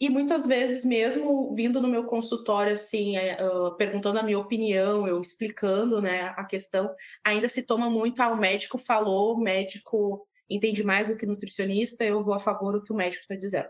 E 0.01 0.09
muitas 0.09 0.47
vezes, 0.47 0.83
mesmo 0.83 1.53
vindo 1.53 1.79
no 1.79 1.87
meu 1.87 2.05
consultório, 2.05 2.73
assim, 2.73 3.13
uh, 3.19 3.77
perguntando 3.77 4.17
a 4.17 4.23
minha 4.23 4.39
opinião, 4.39 5.07
eu 5.07 5.21
explicando 5.21 6.01
né, 6.01 6.33
a 6.35 6.43
questão, 6.43 6.91
ainda 7.23 7.47
se 7.47 7.61
toma 7.61 7.87
muito, 7.87 8.19
ah, 8.19 8.29
o 8.29 8.35
médico 8.35 8.79
falou, 8.79 9.35
o 9.35 9.39
médico 9.39 10.27
entende 10.49 10.83
mais 10.83 11.09
do 11.09 11.15
que 11.15 11.27
nutricionista, 11.27 12.03
eu 12.03 12.23
vou 12.23 12.33
a 12.33 12.39
favor 12.39 12.73
do 12.73 12.83
que 12.83 12.91
o 12.91 12.95
médico 12.95 13.21
está 13.21 13.35
dizendo. 13.35 13.69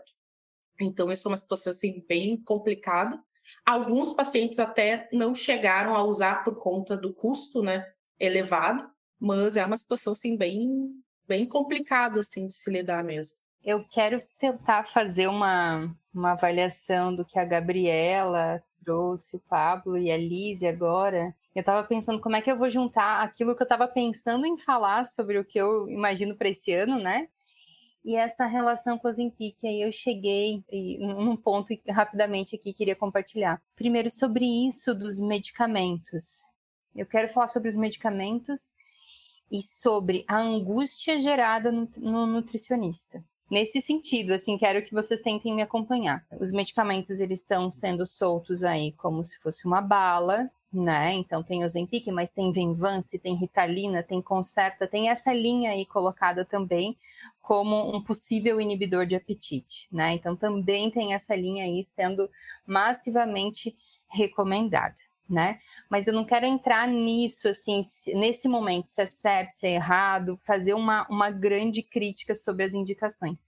Então, 0.80 1.12
isso 1.12 1.28
é 1.28 1.30
uma 1.30 1.36
situação 1.36 1.70
assim, 1.70 2.02
bem 2.08 2.42
complicada. 2.42 3.22
Alguns 3.66 4.14
pacientes 4.14 4.58
até 4.58 5.10
não 5.12 5.34
chegaram 5.34 5.94
a 5.94 6.02
usar 6.02 6.44
por 6.44 6.56
conta 6.56 6.96
do 6.96 7.12
custo 7.12 7.62
né, 7.62 7.86
elevado, 8.18 8.90
mas 9.20 9.58
é 9.58 9.66
uma 9.66 9.76
situação 9.76 10.14
assim, 10.14 10.38
bem, 10.38 10.94
bem 11.28 11.44
complicada 11.44 12.20
assim, 12.20 12.48
de 12.48 12.54
se 12.54 12.70
lidar 12.70 13.04
mesmo. 13.04 13.36
Eu 13.64 13.84
quero 13.84 14.20
tentar 14.38 14.84
fazer 14.84 15.28
uma, 15.28 15.94
uma 16.12 16.32
avaliação 16.32 17.14
do 17.14 17.24
que 17.24 17.38
a 17.38 17.44
Gabriela 17.44 18.62
trouxe, 18.84 19.36
o 19.36 19.40
Pablo 19.40 19.96
e 19.96 20.10
a 20.10 20.16
Lise 20.16 20.66
agora. 20.66 21.32
Eu 21.54 21.60
estava 21.60 21.86
pensando 21.86 22.20
como 22.20 22.34
é 22.34 22.40
que 22.40 22.50
eu 22.50 22.58
vou 22.58 22.68
juntar 22.68 23.22
aquilo 23.22 23.54
que 23.54 23.62
eu 23.62 23.64
estava 23.64 23.86
pensando 23.86 24.46
em 24.46 24.58
falar 24.58 25.04
sobre 25.06 25.38
o 25.38 25.44
que 25.44 25.58
eu 25.58 25.88
imagino 25.88 26.34
para 26.34 26.48
esse 26.48 26.72
ano, 26.72 26.98
né? 26.98 27.28
E 28.04 28.16
essa 28.16 28.46
relação 28.46 28.98
com 28.98 29.06
o 29.06 29.12
Zempic, 29.12 29.58
aí 29.64 29.82
eu 29.82 29.92
cheguei 29.92 30.64
num 30.98 31.36
ponto 31.36 31.72
rapidamente 31.88 32.56
aqui 32.56 32.72
queria 32.72 32.96
compartilhar. 32.96 33.62
Primeiro 33.76 34.10
sobre 34.10 34.44
isso 34.44 34.92
dos 34.92 35.20
medicamentos. 35.20 36.42
Eu 36.96 37.06
quero 37.06 37.28
falar 37.28 37.46
sobre 37.46 37.68
os 37.68 37.76
medicamentos 37.76 38.72
e 39.50 39.62
sobre 39.62 40.24
a 40.26 40.38
angústia 40.38 41.20
gerada 41.20 41.70
no, 41.70 41.88
no 41.98 42.26
nutricionista. 42.26 43.24
Nesse 43.52 43.82
sentido, 43.82 44.32
assim, 44.32 44.56
quero 44.56 44.82
que 44.82 44.94
vocês 44.94 45.20
tentem 45.20 45.54
me 45.54 45.60
acompanhar. 45.60 46.24
Os 46.40 46.50
medicamentos 46.50 47.20
eles 47.20 47.40
estão 47.40 47.70
sendo 47.70 48.06
soltos 48.06 48.64
aí 48.64 48.92
como 48.92 49.22
se 49.22 49.38
fosse 49.40 49.66
uma 49.66 49.82
bala, 49.82 50.50
né? 50.72 51.12
Então 51.12 51.42
tem 51.42 51.62
o 51.62 51.68
Zempic, 51.68 52.06
mas 52.06 52.32
tem 52.32 52.50
Venvance, 52.50 53.18
tem 53.18 53.36
Ritalina, 53.36 54.02
tem 54.02 54.22
Concerta, 54.22 54.88
tem 54.88 55.10
essa 55.10 55.34
linha 55.34 55.72
aí 55.72 55.84
colocada 55.84 56.46
também 56.46 56.96
como 57.42 57.94
um 57.94 58.02
possível 58.02 58.58
inibidor 58.58 59.04
de 59.04 59.16
apetite, 59.16 59.86
né? 59.92 60.14
Então 60.14 60.34
também 60.34 60.90
tem 60.90 61.12
essa 61.12 61.36
linha 61.36 61.64
aí 61.64 61.84
sendo 61.84 62.30
massivamente 62.66 63.76
recomendada, 64.08 64.96
né? 65.32 65.58
Mas 65.88 66.06
eu 66.06 66.12
não 66.12 66.24
quero 66.24 66.44
entrar 66.44 66.86
nisso, 66.86 67.48
assim, 67.48 67.80
nesse 68.14 68.46
momento, 68.46 68.90
se 68.90 69.00
é 69.00 69.06
certo, 69.06 69.52
se 69.52 69.66
é 69.66 69.74
errado, 69.74 70.38
fazer 70.44 70.74
uma, 70.74 71.06
uma 71.08 71.30
grande 71.30 71.82
crítica 71.82 72.34
sobre 72.34 72.64
as 72.64 72.74
indicações. 72.74 73.44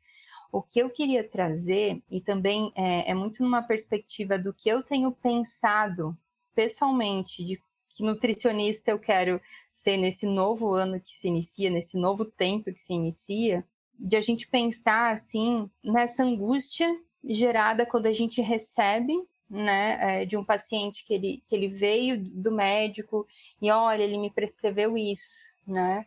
O 0.51 0.63
que 0.63 0.79
eu 0.79 0.89
queria 0.89 1.23
trazer, 1.29 2.03
e 2.11 2.21
também 2.21 2.73
é, 2.75 3.11
é 3.11 3.15
muito 3.15 3.43
numa 3.43 3.63
perspectiva 3.63 4.39
do 4.39 4.55
que 4.55 4.69
eu 4.69 4.83
tenho 4.83 5.13
pensado 5.13 6.17
pessoalmente 6.55 7.45
de 7.45 7.61
que 7.91 8.03
nutricionista 8.03 8.91
eu 8.91 8.99
quero 8.99 9.41
ser 9.71 9.97
nesse 9.97 10.27
novo 10.27 10.73
ano 10.73 11.01
que 11.01 11.15
se 11.17 11.29
inicia, 11.29 11.71
nesse 11.71 11.97
novo 11.97 12.25
tempo 12.25 12.73
que 12.73 12.81
se 12.81 12.93
inicia, 12.93 13.65
de 13.99 14.17
a 14.17 14.21
gente 14.21 14.49
pensar 14.49 15.13
assim 15.13 15.71
nessa 15.85 16.25
angústia 16.25 16.89
gerada 17.25 17.87
quando 17.87 18.07
a 18.07 18.13
gente 18.13 18.41
recebe 18.41 19.15
né, 19.55 20.23
é, 20.23 20.25
de 20.25 20.37
um 20.37 20.45
paciente 20.45 21.05
que 21.05 21.15
ele, 21.15 21.43
que 21.47 21.55
ele 21.55 21.69
veio 21.69 22.21
do 22.21 22.51
médico 22.51 23.25
e 23.63 23.71
olha, 23.71 24.03
ele 24.03 24.19
me 24.19 24.31
prescreveu 24.31 24.99
isso, 24.99 25.39
né? 25.67 26.05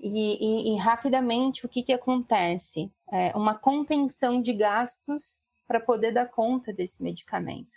E, 0.00 0.70
e, 0.70 0.74
e 0.74 0.78
rapidamente 0.78 1.66
o 1.66 1.68
que, 1.68 1.82
que 1.82 1.92
acontece? 1.92 2.90
É 3.12 3.36
uma 3.36 3.54
contenção 3.54 4.40
de 4.40 4.54
gastos 4.54 5.44
para 5.68 5.78
poder 5.78 6.12
dar 6.12 6.26
conta 6.26 6.72
desse 6.72 7.02
medicamento. 7.02 7.76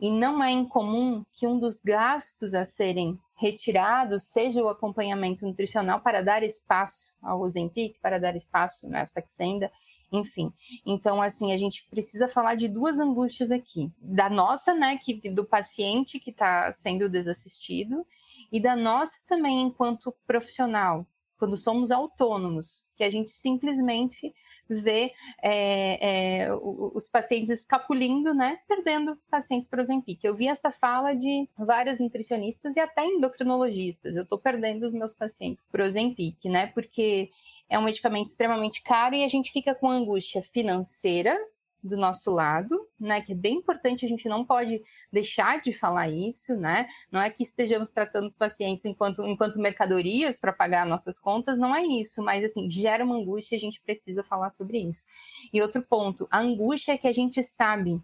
E 0.00 0.08
não 0.08 0.42
é 0.42 0.52
incomum 0.52 1.24
que 1.32 1.44
um 1.44 1.58
dos 1.58 1.80
gastos 1.80 2.54
a 2.54 2.64
serem 2.64 3.18
retirados 3.34 4.28
seja 4.28 4.62
o 4.62 4.68
acompanhamento 4.68 5.44
nutricional 5.44 6.00
para 6.00 6.22
dar 6.22 6.44
espaço 6.44 7.12
ao 7.20 7.40
Ozempic, 7.40 7.98
para 8.00 8.20
dar 8.20 8.36
espaço 8.36 8.86
né, 8.88 9.00
ao 9.00 9.08
Saxenda, 9.08 9.70
enfim. 10.10 10.52
Então, 10.84 11.20
assim, 11.20 11.52
a 11.52 11.56
gente 11.56 11.86
precisa 11.90 12.28
falar 12.28 12.54
de 12.54 12.68
duas 12.68 12.98
angústias 12.98 13.50
aqui. 13.50 13.90
Da 14.00 14.30
nossa, 14.30 14.74
né, 14.74 14.96
que, 14.98 15.30
do 15.30 15.46
paciente 15.46 16.18
que 16.18 16.30
está 16.30 16.72
sendo 16.72 17.08
desassistido, 17.08 18.06
e 18.50 18.60
da 18.60 18.74
nossa 18.74 19.18
também 19.26 19.62
enquanto 19.62 20.14
profissional, 20.26 21.06
quando 21.38 21.56
somos 21.56 21.90
autônomos, 21.90 22.84
que 22.96 23.04
a 23.04 23.10
gente 23.10 23.30
simplesmente 23.30 24.34
vê 24.68 25.12
é, 25.42 26.42
é, 26.42 26.48
os 26.52 27.08
pacientes 27.08 27.50
escapulindo, 27.50 28.34
né, 28.34 28.58
perdendo 28.66 29.16
pacientes 29.30 29.68
para 29.68 29.80
o 29.80 29.84
Zempic. 29.84 30.22
Eu 30.24 30.36
vi 30.36 30.48
essa 30.48 30.70
fala 30.70 31.14
de 31.14 31.48
várias 31.56 32.00
nutricionistas 32.00 32.76
e 32.76 32.80
até 32.80 33.06
endocrinologistas. 33.06 34.16
Eu 34.16 34.24
estou 34.24 34.38
perdendo 34.38 34.84
os 34.84 34.92
meus 34.92 35.14
pacientes 35.14 35.64
para 35.70 35.86
o 35.86 35.90
Zempic, 35.90 36.44
né, 36.46 36.66
porque 36.68 37.30
é 37.68 37.78
um 37.78 37.84
medicamento 37.84 38.26
extremamente 38.26 38.82
caro 38.82 39.14
e 39.14 39.24
a 39.24 39.28
gente 39.28 39.52
fica 39.52 39.74
com 39.74 39.88
angústia 39.88 40.42
financeira 40.42 41.38
do 41.82 41.96
nosso 41.96 42.30
lado, 42.30 42.88
né? 42.98 43.20
Que 43.20 43.32
é 43.32 43.34
bem 43.34 43.56
importante, 43.56 44.04
a 44.04 44.08
gente 44.08 44.28
não 44.28 44.44
pode 44.44 44.82
deixar 45.12 45.60
de 45.60 45.72
falar 45.72 46.08
isso, 46.08 46.56
né? 46.56 46.88
Não 47.10 47.20
é 47.20 47.30
que 47.30 47.42
estejamos 47.42 47.92
tratando 47.92 48.26
os 48.26 48.34
pacientes 48.34 48.84
enquanto, 48.84 49.24
enquanto 49.24 49.58
mercadorias 49.58 50.38
para 50.38 50.52
pagar 50.52 50.86
nossas 50.86 51.18
contas, 51.18 51.58
não 51.58 51.74
é 51.74 51.82
isso, 51.82 52.22
mas 52.22 52.44
assim, 52.44 52.70
gera 52.70 53.04
uma 53.04 53.16
angústia 53.16 53.54
e 53.54 53.58
a 53.58 53.60
gente 53.60 53.80
precisa 53.80 54.22
falar 54.22 54.50
sobre 54.50 54.78
isso. 54.78 55.04
E 55.52 55.62
outro 55.62 55.82
ponto, 55.82 56.26
a 56.30 56.40
angústia 56.40 56.92
é 56.92 56.98
que 56.98 57.08
a 57.08 57.12
gente 57.12 57.42
sabe 57.42 58.00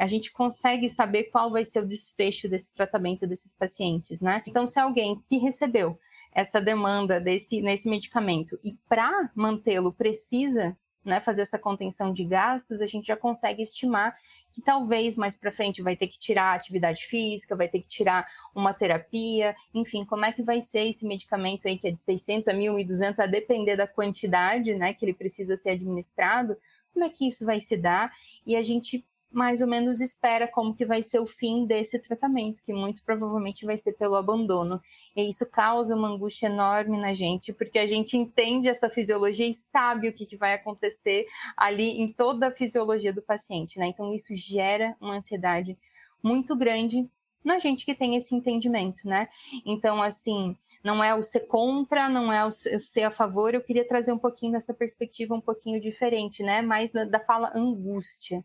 a 0.00 0.06
gente 0.06 0.32
consegue 0.32 0.88
saber 0.88 1.24
qual 1.24 1.50
vai 1.50 1.64
ser 1.64 1.80
o 1.80 1.86
desfecho 1.86 2.48
desse 2.48 2.72
tratamento 2.72 3.26
desses 3.26 3.52
pacientes, 3.52 4.20
né? 4.22 4.42
Então, 4.46 4.66
se 4.66 4.78
alguém 4.78 5.22
que 5.28 5.36
recebeu 5.36 5.98
essa 6.32 6.60
demanda 6.60 7.20
desse 7.20 7.60
nesse 7.60 7.88
medicamento 7.88 8.58
e 8.64 8.72
para 8.88 9.30
mantê-lo 9.34 9.92
precisa 9.92 10.76
né, 11.04 11.20
fazer 11.20 11.42
essa 11.42 11.58
contenção 11.58 12.12
de 12.12 12.24
gastos, 12.24 12.80
a 12.80 12.86
gente 12.86 13.06
já 13.06 13.16
consegue 13.16 13.62
estimar 13.62 14.14
que 14.52 14.60
talvez 14.60 15.16
mais 15.16 15.34
para 15.34 15.52
frente 15.52 15.82
vai 15.82 15.96
ter 15.96 16.08
que 16.08 16.18
tirar 16.18 16.54
atividade 16.54 17.04
física, 17.06 17.56
vai 17.56 17.68
ter 17.68 17.80
que 17.80 17.88
tirar 17.88 18.26
uma 18.54 18.74
terapia, 18.74 19.54
enfim, 19.72 20.04
como 20.04 20.24
é 20.24 20.32
que 20.32 20.42
vai 20.42 20.60
ser 20.60 20.88
esse 20.88 21.06
medicamento 21.06 21.66
aí 21.66 21.78
que 21.78 21.88
é 21.88 21.90
de 21.90 22.00
600 22.00 22.48
a 22.48 22.52
1.200, 22.52 23.18
a 23.18 23.26
depender 23.26 23.76
da 23.76 23.88
quantidade, 23.88 24.74
né, 24.74 24.92
que 24.92 25.04
ele 25.04 25.14
precisa 25.14 25.56
ser 25.56 25.70
administrado, 25.70 26.56
como 26.92 27.04
é 27.04 27.08
que 27.08 27.26
isso 27.26 27.44
vai 27.44 27.60
se 27.60 27.76
dar? 27.76 28.12
E 28.44 28.56
a 28.56 28.62
gente 28.62 29.04
mais 29.30 29.60
ou 29.62 29.68
menos 29.68 30.00
espera 30.00 30.48
como 30.48 30.74
que 30.74 30.84
vai 30.84 31.02
ser 31.02 31.20
o 31.20 31.26
fim 31.26 31.64
desse 31.64 31.98
tratamento, 31.98 32.62
que 32.62 32.72
muito 32.72 33.04
provavelmente 33.04 33.64
vai 33.64 33.76
ser 33.76 33.92
pelo 33.92 34.16
abandono. 34.16 34.80
E 35.14 35.28
isso 35.28 35.48
causa 35.48 35.94
uma 35.94 36.08
angústia 36.08 36.46
enorme 36.46 36.98
na 36.98 37.14
gente, 37.14 37.52
porque 37.52 37.78
a 37.78 37.86
gente 37.86 38.16
entende 38.16 38.68
essa 38.68 38.90
fisiologia 38.90 39.46
e 39.46 39.54
sabe 39.54 40.08
o 40.08 40.12
que, 40.12 40.26
que 40.26 40.36
vai 40.36 40.54
acontecer 40.54 41.26
ali 41.56 42.00
em 42.00 42.12
toda 42.12 42.48
a 42.48 42.54
fisiologia 42.54 43.12
do 43.12 43.22
paciente, 43.22 43.78
né? 43.78 43.86
Então 43.86 44.12
isso 44.12 44.34
gera 44.34 44.96
uma 45.00 45.16
ansiedade 45.16 45.78
muito 46.22 46.56
grande 46.56 47.08
na 47.42 47.58
gente 47.58 47.84
que 47.84 47.94
tem 47.94 48.16
esse 48.16 48.34
entendimento, 48.34 49.08
né? 49.08 49.28
Então, 49.64 50.02
assim, 50.02 50.56
não 50.84 51.02
é 51.02 51.14
o 51.14 51.22
ser 51.22 51.40
contra, 51.40 52.08
não 52.08 52.32
é 52.32 52.44
o 52.44 52.52
ser 52.52 53.04
a 53.04 53.10
favor, 53.10 53.54
eu 53.54 53.62
queria 53.62 53.86
trazer 53.86 54.12
um 54.12 54.18
pouquinho 54.18 54.52
dessa 54.52 54.74
perspectiva 54.74 55.34
um 55.34 55.40
pouquinho 55.40 55.80
diferente, 55.80 56.42
né? 56.42 56.60
Mais 56.60 56.90
da, 56.90 57.04
da 57.04 57.20
fala 57.20 57.50
angústia. 57.54 58.44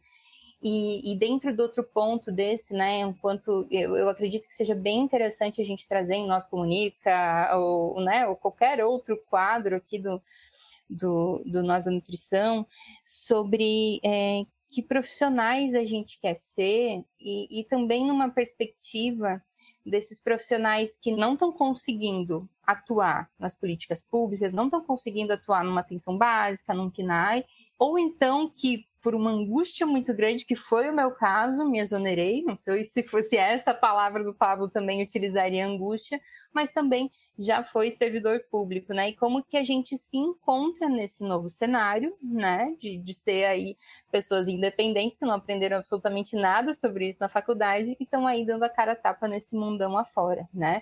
E, 0.67 1.11
e, 1.11 1.15
dentro 1.15 1.55
do 1.55 1.61
outro 1.61 1.83
ponto 1.83 2.31
desse, 2.31 2.73
né, 2.73 3.01
enquanto 3.01 3.67
eu, 3.69 3.95
eu, 3.95 4.09
acredito 4.09 4.47
que 4.47 4.53
seja 4.55 4.73
bem 4.73 5.01
interessante 5.01 5.61
a 5.61 5.63
gente 5.63 5.87
trazer 5.87 6.15
em 6.15 6.25
Nós 6.25 6.47
Comunica, 6.47 7.55
ou, 7.55 8.01
né, 8.01 8.25
ou 8.25 8.35
qualquer 8.35 8.83
outro 8.83 9.15
quadro 9.29 9.75
aqui 9.75 9.99
do, 9.99 10.19
do, 10.89 11.39
do 11.45 11.61
Nós 11.61 11.85
da 11.85 11.91
Nutrição, 11.91 12.65
sobre 13.05 13.99
é, 14.03 14.43
que 14.71 14.81
profissionais 14.81 15.75
a 15.75 15.85
gente 15.85 16.19
quer 16.19 16.35
ser, 16.35 17.05
e, 17.19 17.59
e 17.59 17.63
também 17.65 18.07
numa 18.07 18.31
perspectiva 18.31 19.39
desses 19.85 20.19
profissionais 20.19 20.97
que 20.97 21.11
não 21.11 21.33
estão 21.33 21.51
conseguindo 21.51 22.49
atuar 22.65 23.29
nas 23.37 23.53
políticas 23.53 24.01
públicas, 24.01 24.51
não 24.51 24.65
estão 24.65 24.83
conseguindo 24.83 25.31
atuar 25.31 25.63
numa 25.63 25.81
atenção 25.81 26.17
básica, 26.17 26.73
num 26.73 26.89
PNAE, 26.89 27.45
ou 27.77 27.99
então 27.99 28.49
que 28.49 28.87
por 29.05 29.13
uma 29.13 29.29
angústia 29.29 29.85
muito 29.85 30.15
grande, 30.15 30.43
que 30.43 30.55
foi 30.55 30.89
o 30.89 30.95
meu 30.95 31.11
caso, 31.11 31.69
me 31.69 31.79
exonerei, 31.79 32.41
não 32.41 32.57
sei 32.57 32.83
se 32.85 33.03
fosse 33.03 33.37
essa 33.37 33.71
palavra 33.71 34.23
do 34.23 34.33
Pablo 34.33 34.67
também 34.67 35.03
utilizaria 35.03 35.63
angústia, 35.63 36.19
mas 36.51 36.71
também 36.71 37.11
já 37.37 37.63
foi 37.63 37.91
servidor 37.91 38.39
público, 38.49 38.95
né? 38.95 39.09
E 39.09 39.15
como 39.15 39.43
que 39.43 39.57
a 39.57 39.63
gente 39.63 39.95
se 39.95 40.17
encontra 40.17 40.89
nesse 40.89 41.23
novo 41.23 41.51
cenário, 41.51 42.17
né? 42.19 42.75
De, 42.79 42.97
de 42.97 43.13
ser 43.13 43.45
aí 43.45 43.77
pessoas 44.11 44.47
independentes 44.47 45.19
que 45.19 45.25
não 45.25 45.35
aprenderam 45.35 45.77
absolutamente 45.77 46.35
nada 46.35 46.73
sobre 46.73 47.07
isso 47.07 47.19
na 47.21 47.29
faculdade 47.29 47.95
e 47.99 48.03
estão 48.03 48.25
aí 48.25 48.43
dando 48.43 48.63
a 48.63 48.69
cara 48.69 48.93
a 48.93 48.95
tapa 48.95 49.27
nesse 49.27 49.55
mundão 49.55 49.95
afora, 49.95 50.49
né? 50.51 50.81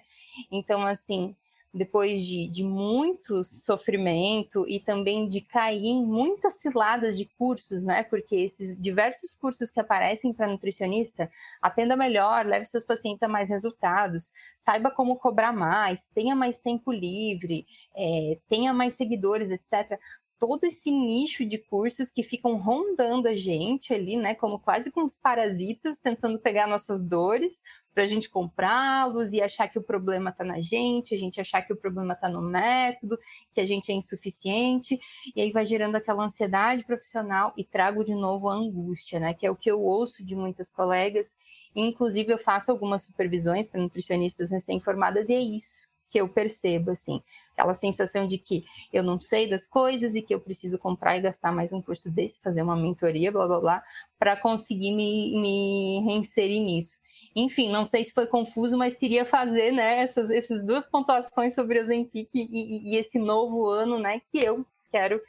Então, 0.50 0.88
assim, 0.88 1.36
depois 1.74 2.22
de, 2.22 2.48
de 2.50 2.64
muito 2.64 3.44
sofrimento 3.44 4.66
e 4.68 4.80
também 4.80 5.28
de 5.28 5.42
cair 5.42 5.86
em 5.86 6.06
muitas 6.06 6.56
ciladas 6.56 7.18
de 7.18 7.26
cursos, 7.26 7.84
né? 7.84 8.04
Porque 8.04 8.36
esses 8.36 8.80
diversos 8.80 9.36
cursos 9.36 9.72
que 9.72 9.80
aparecem 9.80 10.32
para 10.32 10.48
nutricionista, 10.48 11.30
atenda 11.62 11.98
melhor, 11.98 12.46
leve 12.46 12.66
seus 12.66 12.84
pacientes 12.84 13.24
a 13.24 13.28
mais 13.28 13.50
resultados, 13.50 14.32
saiba 14.58 14.92
como 14.92 15.18
cobrar 15.18 15.52
mais, 15.52 16.08
tenha 16.14 16.36
mais 16.36 16.60
tempo 16.60 16.92
livre, 16.92 17.66
é, 17.96 18.38
tenha 18.48 18.74
mais 18.74 18.94
seguidores, 18.94 19.50
etc 19.50 20.00
todo 20.46 20.66
esse 20.66 20.92
nicho 20.92 21.46
de 21.46 21.58
cursos 21.58 22.12
que 22.12 22.22
ficam 22.22 22.58
rondando 22.58 23.30
a 23.30 23.34
gente 23.34 23.94
ali, 23.94 24.18
né, 24.18 24.36
como 24.36 24.60
quase 24.60 24.92
com 24.92 25.02
os 25.02 25.16
parasitas, 25.16 26.00
tentando 26.00 26.38
pegar 26.38 26.68
nossas 26.68 27.02
dores 27.02 27.62
para 27.94 28.04
a 28.04 28.06
gente 28.06 28.30
comprá-los 28.30 29.32
e 29.32 29.42
achar 29.42 29.70
que 29.70 29.80
o 29.80 29.82
problema 29.82 30.32
está 30.32 30.44
na 30.44 30.60
gente, 30.60 31.16
a 31.16 31.18
gente 31.18 31.40
achar 31.40 31.62
que 31.62 31.72
o 31.72 31.78
problema 31.78 32.12
está 32.12 32.28
no 32.28 32.42
método, 32.42 33.18
que 33.54 33.62
a 33.62 33.66
gente 33.66 33.90
é 33.90 33.96
insuficiente, 33.96 35.00
e 35.34 35.40
aí 35.40 35.50
vai 35.50 35.66
gerando 35.66 35.96
aquela 35.96 36.26
ansiedade 36.26 36.84
profissional 36.84 37.54
e 37.56 37.64
trago 37.64 38.04
de 38.04 38.14
novo 38.14 38.50
a 38.50 38.54
angústia, 38.54 39.22
né, 39.22 39.34
que 39.34 39.48
é 39.48 39.52
o 39.52 39.56
que 39.56 39.72
eu 39.72 39.82
ouço 39.82 40.26
de 40.26 40.36
muitas 40.36 40.70
colegas, 40.70 41.34
inclusive 41.74 42.34
eu 42.34 42.38
faço 42.38 42.70
algumas 42.70 43.04
supervisões 43.04 43.70
para 43.70 43.80
nutricionistas 43.80 44.52
recém-formadas 44.52 45.30
e 45.30 45.36
é 45.36 45.40
isso 45.40 45.93
que 46.14 46.22
eu 46.22 46.30
percebo, 46.30 46.92
assim, 46.92 47.24
aquela 47.54 47.74
sensação 47.74 48.28
de 48.28 48.38
que 48.38 48.64
eu 48.94 49.02
não 49.02 49.20
sei 49.20 49.50
das 49.50 49.68
coisas 49.68 50.14
e 50.14 50.22
que 50.22 50.32
eu 50.32 50.40
preciso 50.40 50.78
comprar 50.78 51.18
e 51.18 51.22
gastar 51.22 51.52
mais 51.52 51.74
um 51.74 51.82
curso 51.82 52.08
desse, 52.12 52.40
fazer 52.40 52.62
uma 52.62 52.76
mentoria, 52.76 53.32
blá 53.32 53.48
blá 53.48 53.60
blá, 53.60 53.84
para 54.20 54.38
conseguir 54.38 54.96
me, 54.96 55.42
me 55.42 56.04
reinserir 56.06 56.62
nisso. 56.62 57.00
Enfim, 57.36 57.72
não 57.72 57.84
sei 57.84 58.04
se 58.04 58.14
foi 58.14 58.28
confuso, 58.28 58.78
mas 58.78 58.96
queria 58.96 59.26
fazer, 59.26 59.72
né, 59.72 60.02
essas, 60.02 60.30
essas 60.30 60.64
duas 60.64 60.86
pontuações 60.86 61.56
sobre 61.56 61.82
o 61.82 61.88
Zempic 61.88 62.30
e, 62.36 62.42
e, 62.42 62.94
e 62.94 62.96
esse 62.96 63.18
novo 63.18 63.66
ano, 63.68 63.98
né, 63.98 64.22
que 64.32 64.38
eu 64.38 64.64
quero 64.92 65.20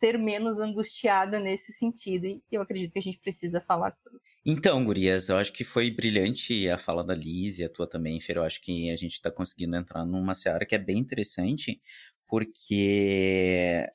ser 0.00 0.18
menos 0.18 0.58
angustiada 0.58 1.38
nesse 1.38 1.72
sentido. 1.72 2.26
E 2.26 2.42
eu 2.50 2.62
acredito 2.62 2.92
que 2.92 2.98
a 2.98 3.02
gente 3.02 3.18
precisa 3.18 3.60
falar 3.60 3.92
sobre. 3.92 4.18
Então, 4.44 4.82
Gurias, 4.84 5.28
eu 5.28 5.36
acho 5.36 5.52
que 5.52 5.62
foi 5.62 5.90
brilhante 5.90 6.68
a 6.68 6.78
fala 6.78 7.04
da 7.04 7.14
Liz 7.14 7.58
e 7.58 7.64
a 7.64 7.68
tua 7.68 7.86
também, 7.86 8.18
Fer. 8.20 8.38
Eu 8.38 8.42
acho 8.42 8.60
que 8.60 8.90
a 8.90 8.96
gente 8.96 9.12
está 9.12 9.30
conseguindo 9.30 9.76
entrar 9.76 10.04
numa 10.04 10.32
seara 10.32 10.64
que 10.64 10.74
é 10.74 10.78
bem 10.78 10.98
interessante, 10.98 11.80
porque 12.26 13.86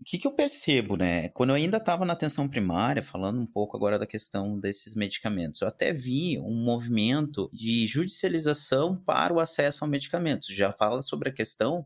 o 0.00 0.04
que, 0.04 0.16
que, 0.16 0.26
eu 0.26 0.32
percebo, 0.32 0.96
né? 0.96 1.28
Quando 1.30 1.50
eu 1.50 1.56
ainda 1.56 1.76
estava 1.76 2.06
na 2.06 2.14
atenção 2.14 2.48
primária, 2.48 3.02
falando 3.02 3.40
um 3.40 3.46
pouco 3.46 3.76
agora 3.76 3.98
da 3.98 4.06
questão 4.06 4.58
desses 4.58 4.94
medicamentos, 4.94 5.60
eu 5.60 5.68
até 5.68 5.92
vi 5.92 6.38
um 6.38 6.54
movimento 6.54 7.50
de 7.52 7.86
judicialização 7.86 8.96
para 8.96 9.34
o 9.34 9.40
acesso 9.40 9.84
ao 9.84 9.90
medicamento. 9.90 10.54
Já 10.54 10.72
fala 10.72 11.02
sobre 11.02 11.28
a 11.28 11.32
questão 11.32 11.84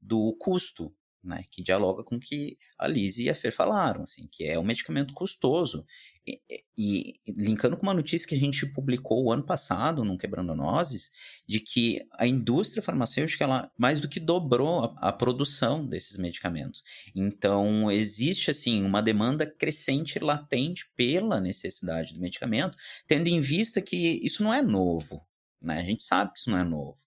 do 0.00 0.34
custo 0.38 0.94
né, 1.22 1.44
que 1.50 1.62
dialoga 1.62 2.02
com 2.02 2.16
o 2.16 2.20
que 2.20 2.56
a 2.78 2.88
Liz 2.88 3.18
e 3.18 3.28
a 3.28 3.34
Fer 3.34 3.52
falaram, 3.52 4.02
assim, 4.02 4.26
que 4.32 4.44
é 4.44 4.58
um 4.58 4.62
medicamento 4.62 5.12
custoso. 5.12 5.84
E, 6.26 6.40
e, 6.76 7.20
e, 7.26 7.32
linkando 7.32 7.76
com 7.76 7.82
uma 7.82 7.94
notícia 7.94 8.26
que 8.26 8.34
a 8.34 8.38
gente 8.38 8.66
publicou 8.66 9.24
o 9.24 9.32
ano 9.32 9.44
passado, 9.44 10.04
no 10.04 10.16
Quebrando 10.16 10.54
Nozes, 10.54 11.10
de 11.46 11.60
que 11.60 12.06
a 12.12 12.26
indústria 12.26 12.82
farmacêutica 12.82 13.44
ela 13.44 13.70
mais 13.76 14.00
do 14.00 14.08
que 14.08 14.20
dobrou 14.20 14.84
a, 14.84 15.08
a, 15.08 15.12
produção 15.12 15.86
desses 15.86 16.16
medicamentos. 16.16 16.82
Então, 17.14 17.90
existe, 17.90 18.50
assim, 18.50 18.82
uma 18.82 19.02
demanda 19.02 19.46
crescente 19.46 20.18
latente 20.18 20.90
pela 20.96 21.40
necessidade 21.40 22.14
do 22.14 22.20
medicamento, 22.20 22.78
tendo 23.06 23.28
em 23.28 23.40
vista 23.40 23.82
que 23.82 24.20
isso 24.22 24.42
não 24.42 24.54
é 24.54 24.62
novo. 24.62 25.26
Né? 25.60 25.80
A 25.80 25.84
gente 25.84 26.02
sabe 26.02 26.32
que 26.32 26.38
isso 26.38 26.50
não 26.50 26.58
é 26.58 26.64
novo 26.64 26.98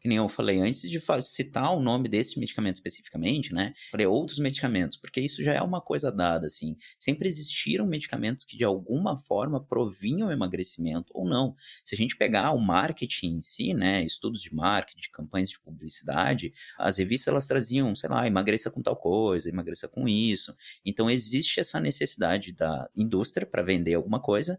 que 0.00 0.08
nem 0.08 0.18
eu 0.18 0.28
falei 0.28 0.60
antes 0.60 0.82
de 0.82 1.00
citar 1.22 1.76
o 1.76 1.80
nome 1.80 2.08
desse 2.08 2.38
medicamento 2.38 2.76
especificamente, 2.76 3.52
né? 3.52 3.74
Falei 3.90 4.06
outros 4.06 4.38
medicamentos, 4.38 4.96
porque 4.96 5.20
isso 5.20 5.42
já 5.42 5.54
é 5.54 5.62
uma 5.62 5.80
coisa 5.80 6.12
dada, 6.12 6.46
assim. 6.46 6.76
Sempre 6.98 7.26
existiram 7.26 7.86
medicamentos 7.86 8.44
que 8.44 8.56
de 8.56 8.64
alguma 8.64 9.18
forma 9.18 9.62
provinham 9.62 10.30
emagrecimento 10.30 11.12
ou 11.14 11.28
não. 11.28 11.54
Se 11.84 11.94
a 11.94 11.98
gente 11.98 12.16
pegar 12.16 12.52
o 12.52 12.58
marketing 12.58 13.36
em 13.36 13.40
si, 13.40 13.74
né? 13.74 14.04
Estudos 14.04 14.40
de 14.40 14.54
marketing, 14.54 15.10
campanhas 15.12 15.50
de 15.50 15.60
publicidade, 15.60 16.52
as 16.78 16.98
revistas 16.98 17.28
elas 17.28 17.46
traziam, 17.46 17.94
sei 17.96 18.08
lá, 18.08 18.26
emagreça 18.26 18.70
com 18.70 18.82
tal 18.82 18.96
coisa, 18.96 19.48
emagreça 19.48 19.88
com 19.88 20.08
isso. 20.08 20.54
Então 20.84 21.10
existe 21.10 21.60
essa 21.60 21.80
necessidade 21.80 22.52
da 22.52 22.88
indústria 22.94 23.46
para 23.46 23.62
vender 23.62 23.94
alguma 23.94 24.20
coisa 24.20 24.58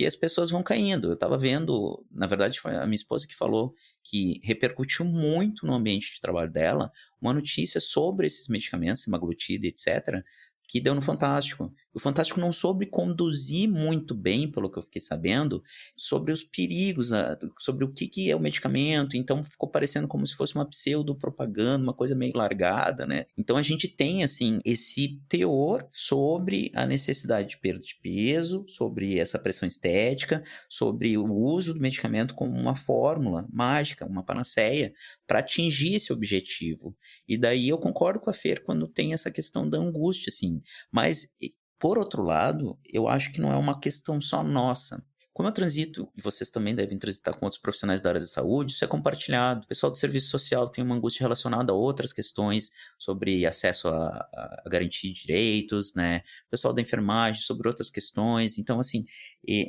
que 0.00 0.06
as 0.06 0.16
pessoas 0.16 0.48
vão 0.48 0.62
caindo. 0.62 1.08
Eu 1.08 1.12
estava 1.12 1.36
vendo, 1.36 2.02
na 2.10 2.26
verdade, 2.26 2.58
foi 2.58 2.74
a 2.74 2.86
minha 2.86 2.94
esposa 2.94 3.28
que 3.28 3.36
falou 3.36 3.74
que 4.02 4.40
repercutiu 4.42 5.04
muito 5.04 5.66
no 5.66 5.74
ambiente 5.74 6.14
de 6.14 6.22
trabalho 6.22 6.50
dela 6.50 6.90
uma 7.20 7.34
notícia 7.34 7.82
sobre 7.82 8.26
esses 8.26 8.48
medicamentos, 8.48 9.02
semaglutida, 9.02 9.66
etc., 9.66 10.24
que 10.66 10.80
deu 10.80 10.94
no 10.94 11.02
Fantástico. 11.02 11.70
O 11.92 11.98
Fantástico 11.98 12.38
não 12.38 12.52
soube 12.52 12.86
conduzir 12.86 13.68
muito 13.68 14.14
bem, 14.14 14.50
pelo 14.50 14.70
que 14.70 14.78
eu 14.78 14.82
fiquei 14.82 15.00
sabendo, 15.00 15.62
sobre 15.96 16.32
os 16.32 16.44
perigos, 16.44 17.10
sobre 17.58 17.84
o 17.84 17.92
que, 17.92 18.06
que 18.06 18.30
é 18.30 18.36
o 18.36 18.40
medicamento. 18.40 19.16
Então 19.16 19.42
ficou 19.42 19.68
parecendo 19.68 20.06
como 20.06 20.26
se 20.26 20.36
fosse 20.36 20.54
uma 20.54 20.64
pseudo-propaganda, 20.64 21.82
uma 21.82 21.94
coisa 21.94 22.14
meio 22.14 22.36
largada, 22.36 23.06
né? 23.06 23.26
Então 23.36 23.56
a 23.56 23.62
gente 23.62 23.88
tem, 23.88 24.22
assim, 24.22 24.60
esse 24.64 25.20
teor 25.28 25.86
sobre 25.90 26.70
a 26.74 26.86
necessidade 26.86 27.48
de 27.48 27.58
perda 27.58 27.80
de 27.80 27.96
peso, 28.00 28.64
sobre 28.68 29.18
essa 29.18 29.38
pressão 29.38 29.66
estética, 29.66 30.44
sobre 30.68 31.18
o 31.18 31.32
uso 31.32 31.74
do 31.74 31.80
medicamento 31.80 32.34
como 32.34 32.56
uma 32.56 32.76
fórmula 32.76 33.46
mágica, 33.52 34.06
uma 34.06 34.22
panaceia, 34.22 34.92
para 35.26 35.40
atingir 35.40 35.94
esse 35.94 36.12
objetivo. 36.12 36.96
E 37.26 37.36
daí 37.36 37.68
eu 37.68 37.78
concordo 37.78 38.20
com 38.20 38.30
a 38.30 38.32
Fer 38.32 38.62
quando 38.62 38.86
tem 38.86 39.12
essa 39.12 39.30
questão 39.30 39.68
da 39.68 39.78
angústia, 39.78 40.30
assim. 40.30 40.62
Mas 40.92 41.34
por 41.80 41.98
outro 41.98 42.22
lado, 42.22 42.78
eu 42.86 43.08
acho 43.08 43.32
que 43.32 43.40
não 43.40 43.50
é 43.50 43.56
uma 43.56 43.80
questão 43.80 44.20
só 44.20 44.44
nossa. 44.44 45.02
Como 45.32 45.48
eu 45.48 45.52
transito, 45.54 46.12
e 46.14 46.20
vocês 46.20 46.50
também 46.50 46.74
devem 46.74 46.98
transitar 46.98 47.34
com 47.34 47.46
outros 47.46 47.62
profissionais 47.62 48.02
da 48.02 48.10
área 48.10 48.20
da 48.20 48.26
saúde, 48.26 48.72
isso 48.72 48.84
é 48.84 48.86
compartilhado. 48.86 49.64
O 49.64 49.66
pessoal 49.66 49.90
do 49.90 49.96
serviço 49.96 50.28
social 50.28 50.68
tem 50.68 50.84
uma 50.84 50.94
angústia 50.94 51.22
relacionada 51.22 51.72
a 51.72 51.74
outras 51.74 52.12
questões 52.12 52.70
sobre 52.98 53.46
acesso 53.46 53.88
a, 53.88 54.08
a, 54.08 54.64
garantir 54.68 55.12
direitos, 55.12 55.94
né? 55.94 56.18
O 56.48 56.50
pessoal 56.50 56.74
da 56.74 56.82
enfermagem 56.82 57.40
sobre 57.40 57.66
outras 57.68 57.88
questões. 57.88 58.58
Então, 58.58 58.78
assim, 58.78 59.06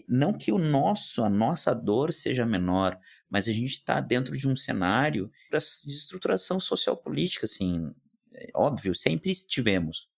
não 0.10 0.34
que 0.34 0.52
o 0.52 0.58
nosso, 0.58 1.24
a 1.24 1.30
nossa 1.30 1.74
dor 1.74 2.12
seja 2.12 2.46
menor, 2.46 3.00
mas 3.30 3.48
a 3.48 3.54
gente 3.54 3.76
está 3.76 4.02
dentro 4.02 4.36
de 4.38 4.50
um 4.50 4.56
cenário 4.58 5.32
de 5.50 5.58
estruturação 5.94 6.60
social 6.60 6.98
política, 6.98 7.46
assim, 7.46 7.90
é 8.34 8.50
óbvio, 8.54 8.94
sempre 8.94 9.32
estivemos. 9.32 10.10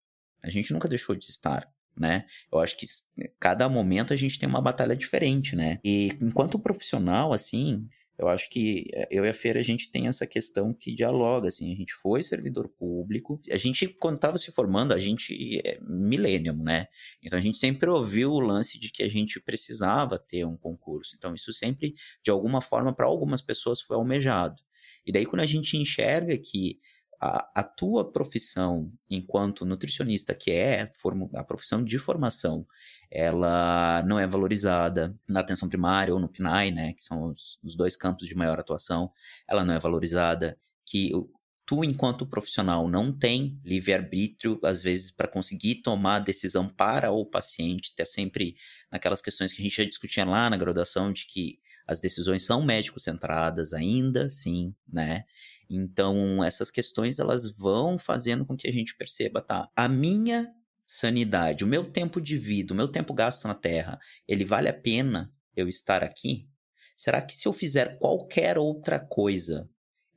A 0.41 0.49
gente 0.49 0.73
nunca 0.73 0.87
deixou 0.87 1.15
de 1.15 1.25
estar 1.25 1.72
né? 1.97 2.25
Eu 2.51 2.59
acho 2.59 2.77
que 2.77 2.85
cada 3.39 3.67
momento 3.69 4.13
a 4.13 4.15
gente 4.15 4.39
tem 4.39 4.47
uma 4.47 4.61
batalha 4.61 4.95
diferente, 4.95 5.55
né? 5.55 5.79
E 5.83 6.09
enquanto 6.21 6.59
profissional, 6.59 7.33
assim, 7.33 7.87
eu 8.17 8.27
acho 8.27 8.49
que 8.49 8.85
eh, 8.93 9.07
eu 9.11 9.25
e 9.25 9.29
a 9.29 9.33
Feira 9.33 9.59
a 9.59 9.63
gente 9.63 9.91
tem 9.91 10.07
essa 10.07 10.27
questão 10.27 10.73
que 10.73 10.93
dialoga, 10.93 11.47
assim, 11.47 11.73
a 11.73 11.75
gente 11.75 11.93
foi 11.93 12.21
servidor 12.21 12.69
público, 12.69 13.39
a 13.51 13.57
gente, 13.57 13.87
quando 13.87 14.15
estava 14.15 14.37
se 14.37 14.51
formando, 14.51 14.93
a 14.93 14.99
gente 14.99 15.61
é 15.65 15.79
millennium, 15.81 16.63
né? 16.63 16.87
Então 17.21 17.37
a 17.37 17.41
gente 17.41 17.57
sempre 17.57 17.89
ouviu 17.89 18.31
o 18.31 18.39
lance 18.39 18.79
de 18.79 18.91
que 18.91 19.03
a 19.03 19.09
gente 19.09 19.39
precisava 19.39 20.19
ter 20.19 20.45
um 20.45 20.55
concurso, 20.55 21.15
então 21.17 21.33
isso 21.33 21.51
sempre, 21.51 21.95
de 22.23 22.29
alguma 22.29 22.61
forma, 22.61 22.93
para 22.93 23.07
algumas 23.07 23.41
pessoas 23.41 23.81
foi 23.81 23.97
almejado. 23.97 24.61
E 25.05 25.11
daí 25.11 25.25
quando 25.25 25.41
a 25.41 25.45
gente 25.45 25.75
enxerga 25.75 26.37
que 26.37 26.79
a, 27.23 27.61
a 27.61 27.63
tua 27.63 28.11
profissão 28.11 28.91
enquanto 29.09 29.65
nutricionista, 29.65 30.35
que 30.35 30.51
é 30.51 30.91
a 31.33 31.43
profissão 31.43 31.81
de 31.81 31.97
formação, 31.97 32.67
ela 33.09 34.03
não 34.03 34.19
é 34.19 34.27
valorizada 34.27 35.17
na 35.25 35.39
atenção 35.39 35.69
primária 35.69 36.13
ou 36.13 36.19
no 36.19 36.27
PNAE, 36.27 36.71
né, 36.71 36.93
que 36.93 37.01
são 37.01 37.29
os, 37.29 37.57
os 37.63 37.77
dois 37.77 37.95
campos 37.95 38.27
de 38.27 38.35
maior 38.35 38.59
atuação, 38.59 39.09
ela 39.47 39.63
não 39.63 39.73
é 39.73 39.79
valorizada, 39.79 40.57
que 40.85 41.11
tu, 41.65 41.81
enquanto 41.85 42.27
profissional, 42.27 42.89
não 42.89 43.17
tem 43.17 43.57
livre-arbítrio, 43.63 44.59
às 44.61 44.83
vezes, 44.83 45.09
para 45.09 45.25
conseguir 45.25 45.75
tomar 45.75 46.19
decisão 46.19 46.67
para 46.67 47.09
o 47.09 47.25
paciente, 47.25 47.95
tá 47.95 48.03
sempre 48.03 48.57
naquelas 48.91 49.21
questões 49.21 49.53
que 49.53 49.61
a 49.61 49.63
gente 49.63 49.77
já 49.77 49.85
discutia 49.85 50.25
lá 50.25 50.49
na 50.49 50.57
graduação, 50.57 51.13
de 51.13 51.25
que 51.25 51.57
as 51.87 51.99
decisões 51.99 52.43
são 52.43 52.63
médico-centradas 52.63 53.73
ainda, 53.73 54.29
sim, 54.29 54.73
né? 54.87 55.23
Então, 55.75 56.43
essas 56.43 56.69
questões 56.69 57.19
elas 57.19 57.57
vão 57.57 57.97
fazendo 57.97 58.45
com 58.45 58.55
que 58.55 58.67
a 58.67 58.71
gente 58.71 58.95
perceba, 58.95 59.41
tá? 59.41 59.69
A 59.75 59.87
minha 59.87 60.53
sanidade, 60.85 61.63
o 61.63 61.67
meu 61.67 61.89
tempo 61.91 62.21
de 62.21 62.37
vida, 62.37 62.73
o 62.73 62.77
meu 62.77 62.87
tempo 62.87 63.13
gasto 63.13 63.47
na 63.47 63.55
Terra, 63.55 63.99
ele 64.27 64.45
vale 64.45 64.69
a 64.69 64.73
pena 64.73 65.33
eu 65.55 65.67
estar 65.67 66.03
aqui? 66.03 66.47
Será 66.95 67.21
que 67.21 67.35
se 67.35 67.47
eu 67.47 67.53
fizer 67.53 67.97
qualquer 67.97 68.57
outra 68.57 68.99
coisa, 68.99 69.67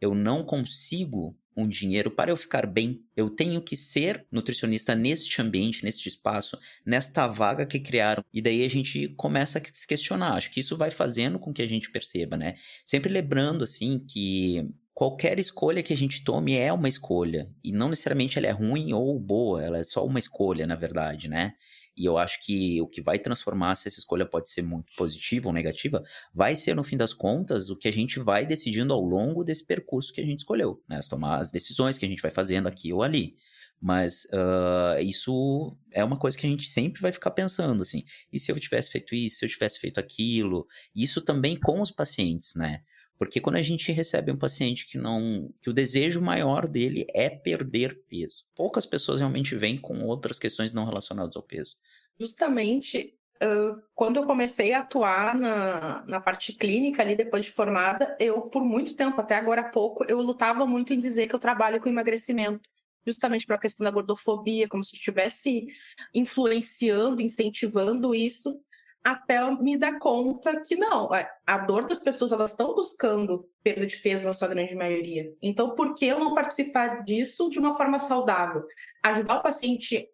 eu 0.01 0.15
não 0.15 0.45
consigo 0.45 1.39
um 1.57 1.67
dinheiro 1.67 2.11
para 2.11 2.31
eu 2.31 2.37
ficar 2.37 2.67
bem? 2.67 3.03
Eu 3.17 3.31
tenho 3.31 3.63
que 3.63 3.77
ser 3.77 4.27
nutricionista 4.31 4.95
neste 4.95 5.41
ambiente, 5.41 5.83
neste 5.83 6.07
espaço, 6.07 6.59
nesta 6.85 7.27
vaga 7.27 7.65
que 7.65 7.81
criaram. 7.81 8.23
E 8.31 8.43
daí 8.43 8.63
a 8.63 8.69
gente 8.69 9.09
começa 9.17 9.59
a 9.59 9.63
se 9.65 9.87
questionar. 9.87 10.35
Acho 10.35 10.51
que 10.51 10.61
isso 10.61 10.77
vai 10.77 10.91
fazendo 10.91 11.39
com 11.39 11.53
que 11.53 11.63
a 11.63 11.67
gente 11.67 11.91
perceba, 11.91 12.37
né? 12.37 12.57
Sempre 12.85 13.11
lembrando, 13.11 13.65
assim, 13.65 13.99
que 13.99 14.69
qualquer 14.97 15.39
escolha 15.39 15.83
que 15.83 15.93
a 15.93 15.97
gente 15.97 16.25
tome 16.25 16.57
é 16.57 16.73
uma 16.73 16.89
escolha. 16.89 17.53
E 17.63 17.71
não 17.71 17.91
necessariamente 17.91 18.39
ela 18.39 18.47
é 18.47 18.51
ruim 18.51 18.95
ou 18.95 19.21
boa, 19.21 19.63
ela 19.63 19.77
é 19.77 19.85
só 19.85 20.03
uma 20.07 20.19
escolha, 20.19 20.67
na 20.67 20.75
verdade, 20.75 21.29
né? 21.29 21.53
E 21.95 22.07
eu 22.07 22.17
acho 22.17 22.43
que 22.43 22.81
o 22.81 22.89
que 22.89 23.03
vai 23.03 23.19
transformar 23.19 23.77
se 23.77 23.89
essa 23.89 23.99
escolha 23.99 24.25
pode 24.25 24.51
ser 24.51 24.63
muito 24.63 24.91
positiva 24.97 25.49
ou 25.49 25.53
negativa, 25.53 26.03
vai 26.35 26.57
ser, 26.57 26.75
no 26.75 26.83
fim 26.83 26.97
das 26.97 27.13
contas, 27.13 27.69
o 27.69 27.77
que 27.77 27.89
a 27.89 27.93
gente 27.93 28.19
vai 28.19 28.47
decidindo 28.47 28.95
ao 28.95 29.03
longo 29.03 29.45
desse 29.45 29.67
percurso 29.67 30.15
que 30.15 30.21
a 30.23 30.25
gente 30.25 30.39
escolheu, 30.39 30.83
né? 30.89 30.97
As, 30.97 31.09
tomar 31.09 31.41
as 31.41 31.51
decisões 31.51 31.99
que 31.99 32.07
a 32.07 32.09
gente 32.09 32.23
vai 32.23 32.31
fazendo 32.31 32.67
aqui 32.67 32.91
ou 32.91 33.03
ali. 33.03 33.37
Mas 33.79 34.25
uh, 34.33 34.99
isso 35.03 35.77
é 35.93 36.03
uma 36.03 36.19
coisa 36.19 36.39
que 36.39 36.47
a 36.47 36.49
gente 36.49 36.71
sempre 36.71 37.03
vai 37.03 37.13
ficar 37.13 37.33
pensando, 37.33 37.83
assim. 37.83 38.03
E 38.33 38.41
se 38.41 38.51
eu 38.51 38.59
tivesse 38.59 38.91
feito 38.91 39.15
isso, 39.15 39.41
se 39.41 39.45
eu 39.45 39.49
tivesse 39.51 39.79
feito 39.79 40.01
aquilo? 40.01 40.67
Isso 40.95 41.21
também 41.21 41.55
com 41.55 41.83
os 41.83 41.91
pacientes, 41.91 42.55
né? 42.55 42.81
Porque 43.19 43.41
quando 43.41 43.57
a 43.57 43.63
gente 43.63 43.91
recebe 43.93 44.31
um 44.31 44.37
paciente 44.37 44.87
que 44.87 44.99
não. 44.99 45.51
que 45.61 45.71
o 45.71 45.73
desejo 45.73 46.21
maior 46.21 46.69
dele 46.69 47.07
é 47.15 47.31
perder 47.31 48.03
peso. 48.09 48.45
Poucas 48.55 48.85
pessoas 48.85 49.21
realmente 49.21 49.57
vêm 49.57 49.79
com 49.79 50.05
outras 50.05 50.39
questões 50.39 50.73
não 50.73 50.85
relacionadas 50.85 51.35
ao 51.37 51.43
peso. 51.43 51.77
Justamente 52.19 53.15
uh, 53.43 53.81
quando 53.95 54.17
eu 54.19 54.27
comecei 54.27 54.73
a 54.73 54.81
atuar 54.81 55.35
na, 55.35 56.05
na 56.07 56.21
parte 56.21 56.53
clínica 56.53 57.03
ali 57.03 57.17
depois 57.17 57.45
de 57.45 57.51
formada, 57.51 58.17
eu, 58.21 58.43
por 58.43 58.65
muito 58.65 58.95
tempo, 58.95 59.21
até 59.21 59.37
agora 59.37 59.63
há 59.63 59.69
pouco, 59.69 60.05
eu 60.09 60.21
lutava 60.21 60.67
muito 60.67 60.93
em 60.93 60.99
dizer 60.99 61.27
que 61.27 61.35
eu 61.35 61.41
trabalho 61.41 61.81
com 61.81 61.89
emagrecimento. 61.89 62.69
Justamente 63.07 63.47
para 63.47 63.55
a 63.55 63.61
questão 63.61 63.85
da 63.85 63.91
gordofobia, 63.91 64.69
como 64.69 64.83
se 64.83 64.97
estivesse 64.97 65.69
influenciando, 66.13 67.23
incentivando 67.23 68.13
isso 68.13 68.61
até 69.07 69.49
me 69.63 69.77
dar 69.77 70.01
conta 70.01 70.61
que 70.63 70.75
não, 70.75 71.09
a 71.47 71.59
dor 71.59 71.87
das 71.87 72.01
pessoas 72.01 72.33
elas 72.33 72.51
estão 72.51 72.75
buscando 72.75 73.49
perda 73.63 73.87
de 73.87 73.97
peso 73.99 74.27
na 74.27 74.33
sua 74.33 74.49
grande 74.49 74.75
maioria. 74.75 75.33
Então, 75.41 75.77
por 75.77 75.95
que 75.95 76.07
eu 76.07 76.19
não 76.19 76.35
participar 76.35 77.05
disso 77.05 77.49
de 77.49 77.61
uma 77.61 77.77
forma 77.77 78.01
saudável? 78.01 78.65
Ajudar 79.05 79.39
o 79.39 79.43
paciente 79.45 80.09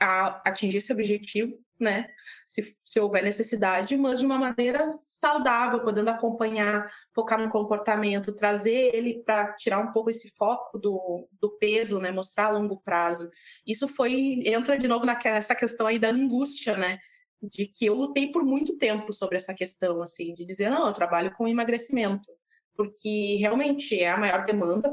a 0.00 0.40
atingir 0.48 0.78
esse 0.78 0.92
objetivo, 0.92 1.58
né? 1.78 2.06
Se, 2.44 2.62
se 2.84 3.00
houver 3.00 3.24
necessidade, 3.24 3.96
mas 3.96 4.20
de 4.20 4.26
uma 4.26 4.38
maneira 4.38 4.96
saudável, 5.02 5.80
podendo 5.80 6.10
acompanhar, 6.10 6.88
focar 7.12 7.40
no 7.42 7.50
comportamento, 7.50 8.32
trazer 8.32 8.94
ele 8.94 9.24
para 9.24 9.54
tirar 9.54 9.80
um 9.80 9.90
pouco 9.90 10.10
esse 10.10 10.32
foco 10.38 10.78
do, 10.78 11.28
do 11.40 11.58
peso, 11.58 11.98
né? 11.98 12.12
Mostrar 12.12 12.46
a 12.46 12.50
longo 12.50 12.80
prazo. 12.80 13.28
Isso 13.66 13.88
foi 13.88 14.40
entra 14.44 14.78
de 14.78 14.86
novo 14.86 15.04
nessa 15.04 15.56
questão 15.56 15.88
aí 15.88 15.98
da 15.98 16.10
angústia, 16.10 16.76
né? 16.76 17.00
De 17.42 17.66
que 17.66 17.86
eu 17.86 17.94
lutei 17.94 18.30
por 18.30 18.42
muito 18.44 18.76
tempo 18.78 19.12
sobre 19.12 19.36
essa 19.36 19.54
questão, 19.54 20.02
assim, 20.02 20.34
de 20.34 20.44
dizer, 20.44 20.70
não, 20.70 20.86
eu 20.86 20.92
trabalho 20.92 21.34
com 21.34 21.48
emagrecimento, 21.48 22.30
porque 22.74 23.36
realmente 23.36 23.98
é 23.98 24.10
a 24.10 24.16
maior 24.16 24.44
demanda 24.44 24.92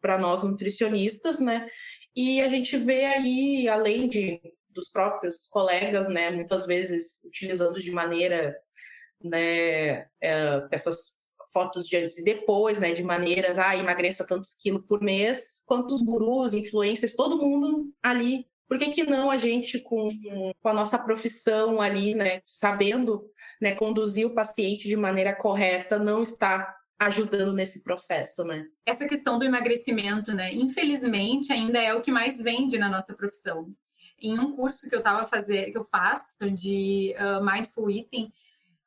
para 0.00 0.18
nós 0.18 0.42
nutricionistas, 0.42 1.40
né? 1.40 1.66
E 2.14 2.40
a 2.40 2.48
gente 2.48 2.76
vê 2.76 3.04
aí, 3.04 3.68
além 3.68 4.08
de 4.08 4.40
dos 4.72 4.88
próprios 4.88 5.46
colegas, 5.46 6.08
né, 6.08 6.30
muitas 6.30 6.64
vezes 6.64 7.20
utilizando 7.24 7.80
de 7.80 7.90
maneira, 7.90 8.56
né, 9.20 10.06
é, 10.22 10.68
essas 10.70 11.18
fotos 11.52 11.86
de 11.86 11.96
antes 11.96 12.16
e 12.18 12.24
depois, 12.24 12.78
né, 12.78 12.92
de 12.92 13.02
maneiras, 13.02 13.58
ah, 13.58 13.76
emagreça 13.76 14.24
tantos 14.24 14.54
quilos 14.54 14.84
por 14.86 15.00
mês, 15.02 15.62
quanto 15.66 15.92
os 15.92 16.02
gurus, 16.02 16.54
influencers, 16.54 17.14
todo 17.14 17.38
mundo 17.38 17.92
ali 18.02 18.46
por 18.70 18.78
que, 18.78 18.88
que 18.92 19.02
não 19.02 19.32
a 19.32 19.36
gente, 19.36 19.80
com, 19.80 20.10
com 20.62 20.68
a 20.68 20.72
nossa 20.72 20.96
profissão 20.96 21.80
ali, 21.80 22.14
né, 22.14 22.40
sabendo 22.46 23.28
né, 23.60 23.74
conduzir 23.74 24.24
o 24.24 24.32
paciente 24.32 24.86
de 24.86 24.96
maneira 24.96 25.34
correta, 25.34 25.98
não 25.98 26.22
está 26.22 26.72
ajudando 26.96 27.52
nesse 27.52 27.82
processo, 27.82 28.44
né? 28.44 28.64
Essa 28.86 29.08
questão 29.08 29.40
do 29.40 29.44
emagrecimento, 29.44 30.32
né, 30.32 30.54
infelizmente 30.54 31.52
ainda 31.52 31.80
é 31.80 31.92
o 31.92 32.00
que 32.00 32.12
mais 32.12 32.40
vende 32.40 32.78
na 32.78 32.88
nossa 32.88 33.12
profissão. 33.12 33.74
Em 34.22 34.38
um 34.38 34.52
curso 34.52 34.88
que 34.88 34.94
eu 34.94 35.00
estava 35.00 35.26
fazer, 35.26 35.72
que 35.72 35.78
eu 35.78 35.84
faço 35.84 36.36
de 36.52 37.12
uh, 37.18 37.44
mindful 37.44 37.90
eating, 37.90 38.30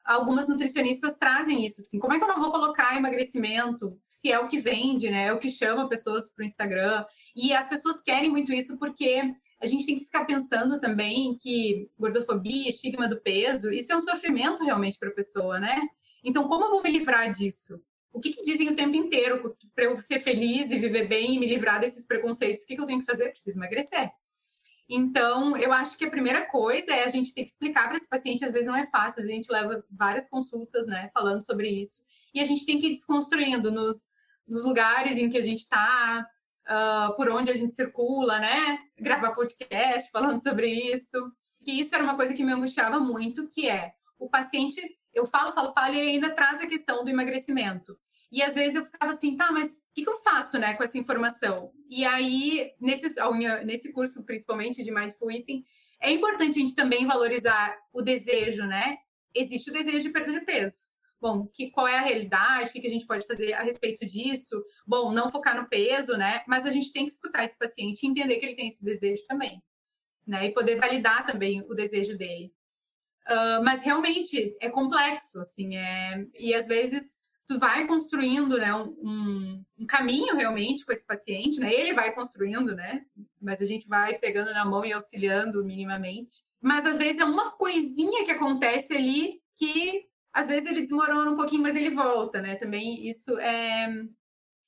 algumas 0.05 0.47
nutricionistas 0.47 1.17
trazem 1.17 1.65
isso, 1.65 1.81
assim, 1.81 1.99
como 1.99 2.13
é 2.13 2.17
que 2.17 2.23
eu 2.23 2.29
não 2.29 2.39
vou 2.39 2.51
colocar 2.51 2.95
emagrecimento 2.95 3.99
se 4.07 4.31
é 4.31 4.39
o 4.39 4.47
que 4.47 4.59
vende, 4.59 5.09
né? 5.09 5.27
É 5.27 5.33
o 5.33 5.39
que 5.39 5.49
chama 5.49 5.89
pessoas 5.89 6.29
para 6.29 6.43
o 6.43 6.45
Instagram. 6.45 7.05
E 7.35 7.51
as 7.51 7.67
pessoas 7.67 8.01
querem 8.01 8.29
muito 8.29 8.53
isso 8.53 8.77
porque 8.77 9.33
a 9.63 9.65
gente 9.65 9.85
tem 9.85 9.97
que 9.97 10.03
ficar 10.03 10.25
pensando 10.25 10.77
também 10.77 11.37
que 11.37 11.89
gordofobia, 11.97 12.69
estigma 12.69 13.07
do 13.07 13.21
peso, 13.21 13.71
isso 13.71 13.93
é 13.93 13.95
um 13.95 14.01
sofrimento 14.01 14.61
realmente 14.61 14.99
para 14.99 15.07
a 15.07 15.13
pessoa, 15.13 15.57
né? 15.57 15.81
Então, 16.21 16.49
como 16.49 16.65
eu 16.65 16.69
vou 16.69 16.83
me 16.83 16.91
livrar 16.91 17.31
disso? 17.31 17.81
O 18.11 18.19
que, 18.19 18.33
que 18.33 18.43
dizem 18.43 18.69
o 18.69 18.75
tempo 18.75 18.95
inteiro 18.95 19.55
para 19.73 19.85
eu 19.85 19.95
ser 19.95 20.19
feliz 20.19 20.69
e 20.69 20.77
viver 20.77 21.07
bem 21.07 21.35
e 21.35 21.39
me 21.39 21.47
livrar 21.47 21.79
desses 21.79 22.05
preconceitos? 22.05 22.63
O 22.63 22.67
que, 22.67 22.75
que 22.75 22.81
eu 22.81 22.85
tenho 22.85 22.99
que 22.99 23.05
fazer? 23.05 23.29
Preciso 23.29 23.57
emagrecer. 23.57 24.11
Então, 24.87 25.55
eu 25.55 25.71
acho 25.71 25.97
que 25.97 26.03
a 26.03 26.09
primeira 26.09 26.45
coisa 26.45 26.93
é 26.93 27.05
a 27.05 27.07
gente 27.07 27.33
ter 27.33 27.43
que 27.43 27.49
explicar 27.49 27.87
para 27.87 27.95
esse 27.95 28.09
paciente, 28.09 28.43
às 28.43 28.51
vezes 28.51 28.67
não 28.67 28.75
é 28.75 28.85
fácil, 28.85 29.23
a 29.23 29.25
gente 29.25 29.49
leva 29.49 29.83
várias 29.89 30.27
consultas, 30.27 30.85
né, 30.85 31.09
falando 31.13 31.39
sobre 31.43 31.69
isso, 31.69 32.01
e 32.33 32.41
a 32.41 32.45
gente 32.45 32.65
tem 32.65 32.77
que 32.77 32.87
ir 32.87 32.91
desconstruindo 32.91 33.71
nos, 33.71 34.11
nos 34.45 34.65
lugares 34.65 35.17
em 35.17 35.29
que 35.29 35.37
a 35.37 35.41
gente 35.41 35.61
está, 35.61 36.27
uh, 36.67 37.15
por 37.15 37.29
onde 37.29 37.51
a 37.51 37.55
gente 37.55 37.75
circula, 37.75 38.39
né? 38.39 38.79
Gravar 38.97 39.31
podcast 39.31 40.09
falando 40.11 40.41
sobre 40.41 40.67
isso. 40.67 41.31
Que 41.63 41.71
isso 41.71 41.95
era 41.95 42.03
uma 42.03 42.15
coisa 42.15 42.33
que 42.33 42.43
me 42.43 42.51
angustiava 42.51 42.99
muito, 42.99 43.47
que 43.47 43.69
é 43.69 43.93
o 44.19 44.29
paciente, 44.29 44.81
eu 45.13 45.25
falo, 45.25 45.51
falo, 45.51 45.73
falo, 45.73 45.93
e 45.95 45.99
ainda 45.99 46.33
traz 46.33 46.59
a 46.59 46.67
questão 46.67 47.03
do 47.03 47.09
emagrecimento. 47.09 47.97
E 48.31 48.41
às 48.41 48.55
vezes 48.55 48.75
eu 48.75 48.85
ficava 48.85 49.13
assim, 49.13 49.35
tá, 49.35 49.51
mas 49.51 49.77
o 49.77 49.93
que, 49.93 50.03
que, 50.03 50.09
eu 50.09 50.15
faço, 50.17 50.57
né, 50.57 50.73
com 50.73 50.83
essa 50.83 50.97
informação? 50.97 51.71
E 51.89 52.03
aí, 52.03 52.71
nesse, 52.79 53.13
nesse 53.63 53.93
curso, 53.93 54.25
principalmente 54.25 54.83
de 54.83 54.91
Mindful 54.91 55.31
Eating, 55.31 55.63
é 56.01 56.11
importante 56.11 56.57
a 56.57 56.59
gente 56.59 56.75
também 56.75 57.05
valorizar 57.05 57.77
o 57.93 58.01
desejo, 58.01 58.65
né? 58.65 58.97
Existe 59.35 59.69
o 59.69 59.73
desejo 59.73 60.01
de 60.01 60.09
perda 60.09 60.31
de 60.31 60.41
peso 60.41 60.83
bom, 61.23 61.47
que, 61.47 61.71
qual 61.71 61.87
é 61.87 61.97
a 61.97 62.01
realidade, 62.01 62.69
o 62.69 62.73
que, 62.73 62.81
que 62.81 62.87
a 62.87 62.89
gente 62.89 63.07
pode 63.07 63.25
fazer 63.25 63.53
a 63.53 63.63
respeito 63.63 64.05
disso? 64.05 64.61
Bom, 64.85 65.13
não 65.13 65.31
focar 65.31 65.55
no 65.55 65.69
peso, 65.69 66.17
né? 66.17 66.43
Mas 66.45 66.65
a 66.65 66.69
gente 66.69 66.91
tem 66.91 67.05
que 67.05 67.13
escutar 67.13 67.45
esse 67.45 67.57
paciente 67.57 68.03
e 68.03 68.09
entender 68.09 68.35
que 68.35 68.45
ele 68.45 68.57
tem 68.57 68.67
esse 68.67 68.83
desejo 68.83 69.25
também, 69.25 69.63
né? 70.27 70.47
E 70.47 70.53
poder 70.53 70.75
validar 70.75 71.25
também 71.25 71.61
o 71.61 71.73
desejo 71.73 72.17
dele. 72.17 72.53
Uh, 73.25 73.63
mas 73.63 73.81
realmente 73.81 74.53
é 74.59 74.69
complexo, 74.69 75.39
assim, 75.39 75.77
é... 75.77 76.27
e 76.37 76.53
às 76.53 76.67
vezes 76.67 77.13
tu 77.47 77.57
vai 77.57 77.87
construindo, 77.87 78.57
né, 78.57 78.73
um, 78.75 79.63
um, 79.77 79.85
caminho 79.85 80.35
realmente 80.35 80.85
com 80.85 80.91
esse 80.91 81.05
paciente, 81.05 81.57
né? 81.57 81.73
Ele 81.73 81.93
vai 81.93 82.13
construindo, 82.13 82.75
né? 82.75 83.05
Mas 83.41 83.61
a 83.61 83.65
gente 83.65 83.87
vai 83.87 84.17
pegando 84.17 84.51
na 84.51 84.65
mão 84.65 84.83
e 84.83 84.91
auxiliando 84.91 85.63
minimamente. 85.63 86.43
Mas 86.61 86.85
às 86.85 86.97
vezes 86.97 87.21
é 87.21 87.25
uma 87.25 87.51
coisinha 87.51 88.25
que 88.25 88.31
acontece 88.31 88.93
ali 88.93 89.41
que 89.55 90.05
às 90.33 90.47
vezes 90.47 90.67
ele 90.67 90.81
desmorona 90.81 91.29
um 91.29 91.35
pouquinho, 91.35 91.61
mas 91.61 91.75
ele 91.75 91.91
volta, 91.91 92.41
né? 92.41 92.55
Também 92.55 93.07
isso 93.07 93.37
é, 93.39 93.87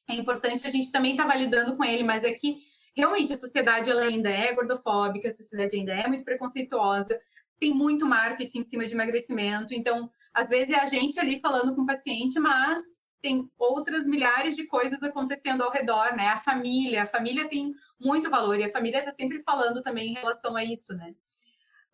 é 0.07 0.13
importante 0.13 0.65
a 0.65 0.69
gente 0.69 0.91
também 0.91 1.11
estar 1.11 1.23
tá 1.23 1.29
validando 1.29 1.75
com 1.75 1.83
ele, 1.83 2.03
mas 2.03 2.23
é 2.23 2.31
que 2.33 2.59
realmente 2.95 3.33
a 3.33 3.37
sociedade 3.37 3.89
ela 3.89 4.03
ainda 4.03 4.29
é 4.29 4.53
gordofóbica, 4.53 5.27
a 5.27 5.31
sociedade 5.31 5.75
ainda 5.75 5.93
é 5.93 6.07
muito 6.07 6.23
preconceituosa, 6.23 7.19
tem 7.59 7.73
muito 7.73 8.05
marketing 8.05 8.59
em 8.59 8.63
cima 8.63 8.85
de 8.85 8.93
emagrecimento, 8.93 9.73
então 9.73 10.09
às 10.33 10.49
vezes 10.49 10.73
é 10.73 10.79
a 10.79 10.85
gente 10.85 11.19
ali 11.19 11.39
falando 11.39 11.75
com 11.75 11.81
o 11.81 11.85
paciente, 11.85 12.39
mas 12.39 12.83
tem 13.21 13.49
outras 13.57 14.05
milhares 14.05 14.55
de 14.55 14.67
coisas 14.67 15.01
acontecendo 15.01 15.63
ao 15.63 15.71
redor, 15.71 16.15
né? 16.15 16.27
A 16.27 16.37
família, 16.37 17.03
a 17.03 17.07
família 17.07 17.49
tem 17.49 17.73
muito 17.99 18.29
valor 18.29 18.59
e 18.59 18.63
a 18.63 18.69
família 18.69 18.99
está 18.99 19.11
sempre 19.11 19.41
falando 19.41 19.81
também 19.81 20.09
em 20.09 20.13
relação 20.13 20.55
a 20.55 20.63
isso, 20.63 20.93
né? 20.93 21.15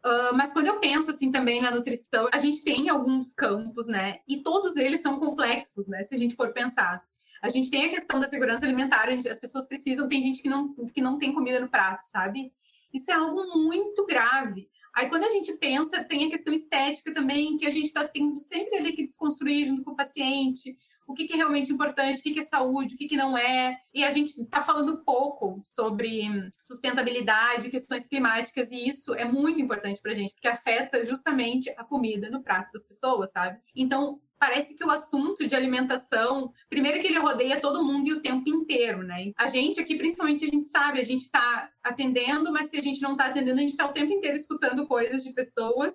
Uh, 0.04 0.36
mas 0.36 0.52
quando 0.52 0.68
eu 0.68 0.80
penso 0.80 1.12
assim 1.12 1.32
também 1.32 1.62
na 1.62 1.70
nutrição, 1.70 2.28
a 2.32 2.38
gente 2.40 2.64
tem 2.64 2.90
alguns 2.90 3.34
campos, 3.34 3.86
né? 3.88 4.20
E 4.28 4.42
todos 4.42 4.76
eles 4.76 5.02
são 5.02 5.20
complexos, 5.20 5.88
né? 5.88 6.04
Se 6.04 6.16
a 6.16 6.18
gente 6.18 6.36
for 6.36 6.52
pensar. 6.52 7.04
A 7.42 7.50
gente 7.50 7.72
tem 7.72 7.86
a 7.86 7.90
questão 7.90 8.20
da 8.20 8.28
segurança 8.28 8.66
alimentar, 8.66 9.10
gente, 9.10 9.28
as 9.28 9.40
pessoas 9.40 9.66
precisam, 9.66 10.08
tem 10.08 10.22
gente 10.22 10.42
que 10.42 10.50
não, 10.50 10.76
que 10.94 11.02
não 11.02 11.18
tem 11.18 11.34
comida 11.34 11.60
no 11.60 11.70
prato, 11.70 12.04
sabe? 12.04 12.54
Isso 12.94 13.10
é 13.10 13.16
algo 13.16 13.58
muito 13.58 14.06
grave. 14.06 14.70
Aí 14.94 15.10
quando 15.10 15.24
a 15.24 15.30
gente 15.30 15.54
pensa, 15.54 16.04
tem 16.04 16.26
a 16.26 16.30
questão 16.30 16.54
estética 16.54 17.14
também, 17.14 17.58
que 17.58 17.66
a 17.66 17.70
gente 17.70 17.86
está 17.86 18.08
tendo 18.08 18.36
sempre 18.38 18.76
ali 18.76 18.94
que 18.94 19.04
desconstruir 19.04 19.66
junto 19.66 19.84
com 19.84 19.92
o 19.92 19.96
paciente. 19.96 20.78
O 21.12 21.14
que, 21.14 21.26
que 21.26 21.34
é 21.34 21.38
realmente 21.38 21.72
importante, 21.72 22.20
o 22.20 22.24
que, 22.24 22.34
que 22.34 22.40
é 22.40 22.44
saúde, 22.44 22.96
o 22.96 22.98
que, 22.98 23.08
que 23.08 23.18
não 23.18 23.38
é. 23.38 23.78
E 23.94 24.04
a 24.04 24.12
gente 24.12 24.30
está 24.30 24.64
falando 24.64 25.04
pouco 25.04 25.62
sobre 25.66 26.24
sustentabilidade, 26.60 27.70
questões 27.70 28.08
climáticas, 28.08 28.72
e 28.72 28.90
isso 28.90 29.14
é 29.14 29.26
muito 29.26 29.62
importante 29.62 30.02
para 30.02 30.12
a 30.12 30.16
gente, 30.16 30.34
porque 30.34 30.48
afeta 30.48 31.04
justamente 31.04 31.70
a 31.78 31.84
comida 31.84 32.30
no 32.30 32.42
prato 32.42 32.72
das 32.74 32.88
pessoas, 32.88 33.32
sabe? 33.32 33.60
Então, 33.76 34.20
parece 34.40 34.76
que 34.76 34.84
o 34.84 34.90
assunto 34.90 35.46
de 35.48 35.56
alimentação, 35.56 36.52
primeiro 36.68 37.00
que 37.00 37.06
ele 37.06 37.20
rodeia 37.20 37.62
todo 37.62 37.84
mundo 37.84 38.08
e 38.08 38.14
o 38.14 38.22
tempo 38.24 38.50
inteiro, 38.50 39.04
né? 39.04 39.32
A 39.38 39.46
gente 39.46 39.80
aqui, 39.80 39.96
principalmente, 39.96 40.44
a 40.44 40.48
gente 40.48 40.68
sabe, 40.68 41.00
a 41.00 41.04
gente 41.04 41.22
está 41.22 41.70
atendendo, 41.84 42.52
mas 42.52 42.70
se 42.70 42.78
a 42.78 42.82
gente 42.82 43.02
não 43.02 43.12
está 43.12 43.28
atendendo, 43.28 43.60
a 43.60 43.62
gente 43.62 43.70
está 43.70 43.86
o 43.86 43.94
tempo 43.94 44.12
inteiro 44.12 44.36
escutando 44.36 44.88
coisas 44.88 45.24
de 45.24 45.32
pessoas. 45.32 45.94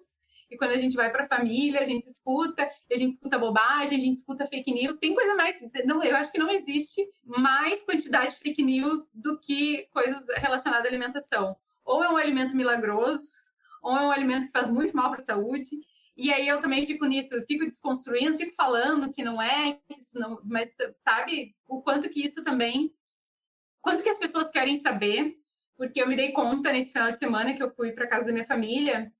E 0.50 0.56
quando 0.56 0.72
a 0.72 0.78
gente 0.78 0.96
vai 0.96 1.10
para 1.10 1.24
a 1.24 1.28
família, 1.28 1.80
a 1.80 1.84
gente 1.84 2.06
escuta, 2.06 2.68
a 2.90 2.96
gente 2.96 3.14
escuta 3.14 3.38
bobagem, 3.38 3.98
a 3.98 4.00
gente 4.00 4.16
escuta 4.16 4.46
fake 4.46 4.72
news. 4.72 4.98
Tem 4.98 5.14
coisa 5.14 5.34
mais. 5.34 5.58
Não, 5.84 6.02
eu 6.02 6.16
acho 6.16 6.30
que 6.30 6.38
não 6.38 6.50
existe 6.50 7.04
mais 7.24 7.82
quantidade 7.82 8.30
de 8.30 8.38
fake 8.38 8.62
news 8.62 9.08
do 9.12 9.38
que 9.38 9.88
coisas 9.92 10.26
relacionadas 10.36 10.86
à 10.86 10.88
alimentação. 10.88 11.56
Ou 11.84 12.02
é 12.02 12.08
um 12.08 12.16
alimento 12.16 12.56
milagroso, 12.56 13.42
ou 13.82 13.96
é 13.96 14.02
um 14.02 14.10
alimento 14.10 14.46
que 14.46 14.52
faz 14.52 14.70
muito 14.70 14.96
mal 14.96 15.10
para 15.10 15.20
a 15.20 15.24
saúde. 15.24 15.70
E 16.16 16.32
aí 16.32 16.46
eu 16.48 16.60
também 16.60 16.86
fico 16.86 17.04
nisso, 17.04 17.34
eu 17.34 17.42
fico 17.42 17.64
desconstruindo, 17.64 18.38
fico 18.38 18.54
falando 18.54 19.12
que 19.12 19.22
não 19.22 19.42
é, 19.42 19.74
que 19.86 19.98
isso 19.98 20.18
não, 20.18 20.40
mas 20.44 20.74
sabe 20.96 21.54
o 21.68 21.82
quanto 21.82 22.08
que 22.08 22.24
isso 22.24 22.42
também, 22.42 22.94
quanto 23.82 24.02
que 24.02 24.08
as 24.08 24.18
pessoas 24.18 24.50
querem 24.50 24.78
saber, 24.78 25.36
porque 25.76 26.00
eu 26.00 26.08
me 26.08 26.16
dei 26.16 26.32
conta 26.32 26.72
nesse 26.72 26.92
final 26.92 27.12
de 27.12 27.18
semana 27.18 27.52
que 27.52 27.62
eu 27.62 27.68
fui 27.68 27.92
para 27.92 28.06
casa 28.06 28.26
da 28.28 28.32
minha 28.32 28.46
família 28.46 29.12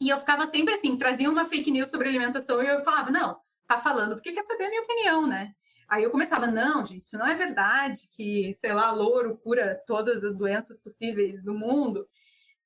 e 0.00 0.08
eu 0.08 0.18
ficava 0.18 0.46
sempre 0.46 0.74
assim, 0.74 0.96
trazia 0.96 1.30
uma 1.30 1.44
fake 1.44 1.70
news 1.70 1.88
sobre 1.88 2.08
alimentação 2.08 2.62
e 2.62 2.66
eu 2.66 2.84
falava, 2.84 3.10
não, 3.10 3.38
tá 3.66 3.78
falando 3.78 4.14
porque 4.14 4.32
quer 4.32 4.42
saber 4.42 4.66
a 4.66 4.68
minha 4.68 4.82
opinião, 4.82 5.26
né? 5.26 5.52
Aí 5.88 6.02
eu 6.02 6.10
começava, 6.10 6.48
não, 6.48 6.84
gente, 6.84 7.02
isso 7.02 7.16
não 7.16 7.26
é 7.26 7.34
verdade, 7.34 8.08
que, 8.10 8.52
sei 8.54 8.72
lá, 8.72 8.90
louro 8.90 9.36
cura 9.38 9.80
todas 9.86 10.24
as 10.24 10.34
doenças 10.34 10.78
possíveis 10.78 11.42
do 11.44 11.54
mundo. 11.54 12.08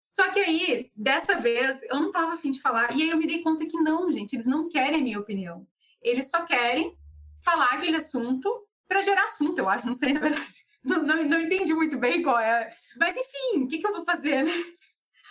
Só 0.08 0.30
que 0.30 0.40
aí, 0.40 0.90
dessa 0.96 1.36
vez, 1.36 1.82
eu 1.82 2.00
não 2.00 2.10
tava 2.10 2.32
afim 2.32 2.50
de 2.50 2.60
falar. 2.60 2.96
E 2.96 3.02
aí 3.02 3.10
eu 3.10 3.18
me 3.18 3.26
dei 3.26 3.42
conta 3.42 3.66
que 3.66 3.76
não, 3.76 4.10
gente, 4.10 4.34
eles 4.34 4.46
não 4.46 4.68
querem 4.68 5.00
a 5.00 5.02
minha 5.02 5.20
opinião. 5.20 5.66
Eles 6.02 6.30
só 6.30 6.44
querem 6.44 6.96
falar 7.44 7.74
aquele 7.74 7.96
assunto 7.96 8.66
para 8.88 9.02
gerar 9.02 9.24
assunto, 9.24 9.58
eu 9.58 9.68
acho, 9.68 9.86
não 9.86 9.94
sei, 9.94 10.12
na 10.12 10.20
verdade. 10.20 10.68
Não, 10.82 11.02
não, 11.02 11.22
não 11.24 11.38
entendi 11.38 11.74
muito 11.74 11.98
bem 11.98 12.22
qual 12.22 12.40
é. 12.40 12.74
Mas 12.96 13.14
enfim, 13.14 13.64
o 13.64 13.68
que, 13.68 13.80
que 13.80 13.86
eu 13.86 13.92
vou 13.92 14.02
fazer, 14.02 14.42
né? 14.42 14.50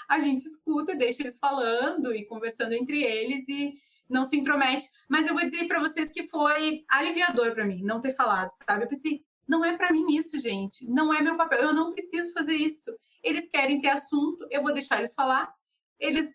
A 0.09 0.19
gente 0.19 0.41
escuta, 0.41 0.95
deixa 0.95 1.21
eles 1.21 1.39
falando 1.39 2.13
e 2.13 2.25
conversando 2.25 2.73
entre 2.73 3.03
eles 3.03 3.47
e 3.47 3.75
não 4.09 4.25
se 4.25 4.35
intromete. 4.35 4.89
Mas 5.07 5.27
eu 5.27 5.33
vou 5.33 5.45
dizer 5.45 5.67
para 5.67 5.79
vocês 5.79 6.11
que 6.11 6.27
foi 6.27 6.83
aliviador 6.89 7.53
para 7.53 7.65
mim 7.65 7.83
não 7.83 8.01
ter 8.01 8.13
falado, 8.13 8.51
sabe? 8.53 8.85
Eu 8.85 8.89
pensei, 8.89 9.23
não 9.47 9.63
é 9.63 9.77
para 9.77 9.91
mim 9.91 10.15
isso, 10.15 10.39
gente. 10.39 10.89
Não 10.89 11.13
é 11.13 11.21
meu 11.21 11.37
papel. 11.37 11.59
Eu 11.59 11.73
não 11.73 11.91
preciso 11.91 12.33
fazer 12.33 12.55
isso. 12.55 12.91
Eles 13.23 13.47
querem 13.49 13.79
ter 13.79 13.89
assunto, 13.89 14.47
eu 14.49 14.61
vou 14.61 14.73
deixar 14.73 14.99
eles 14.99 15.13
falar. 15.13 15.53
Eles 15.99 16.33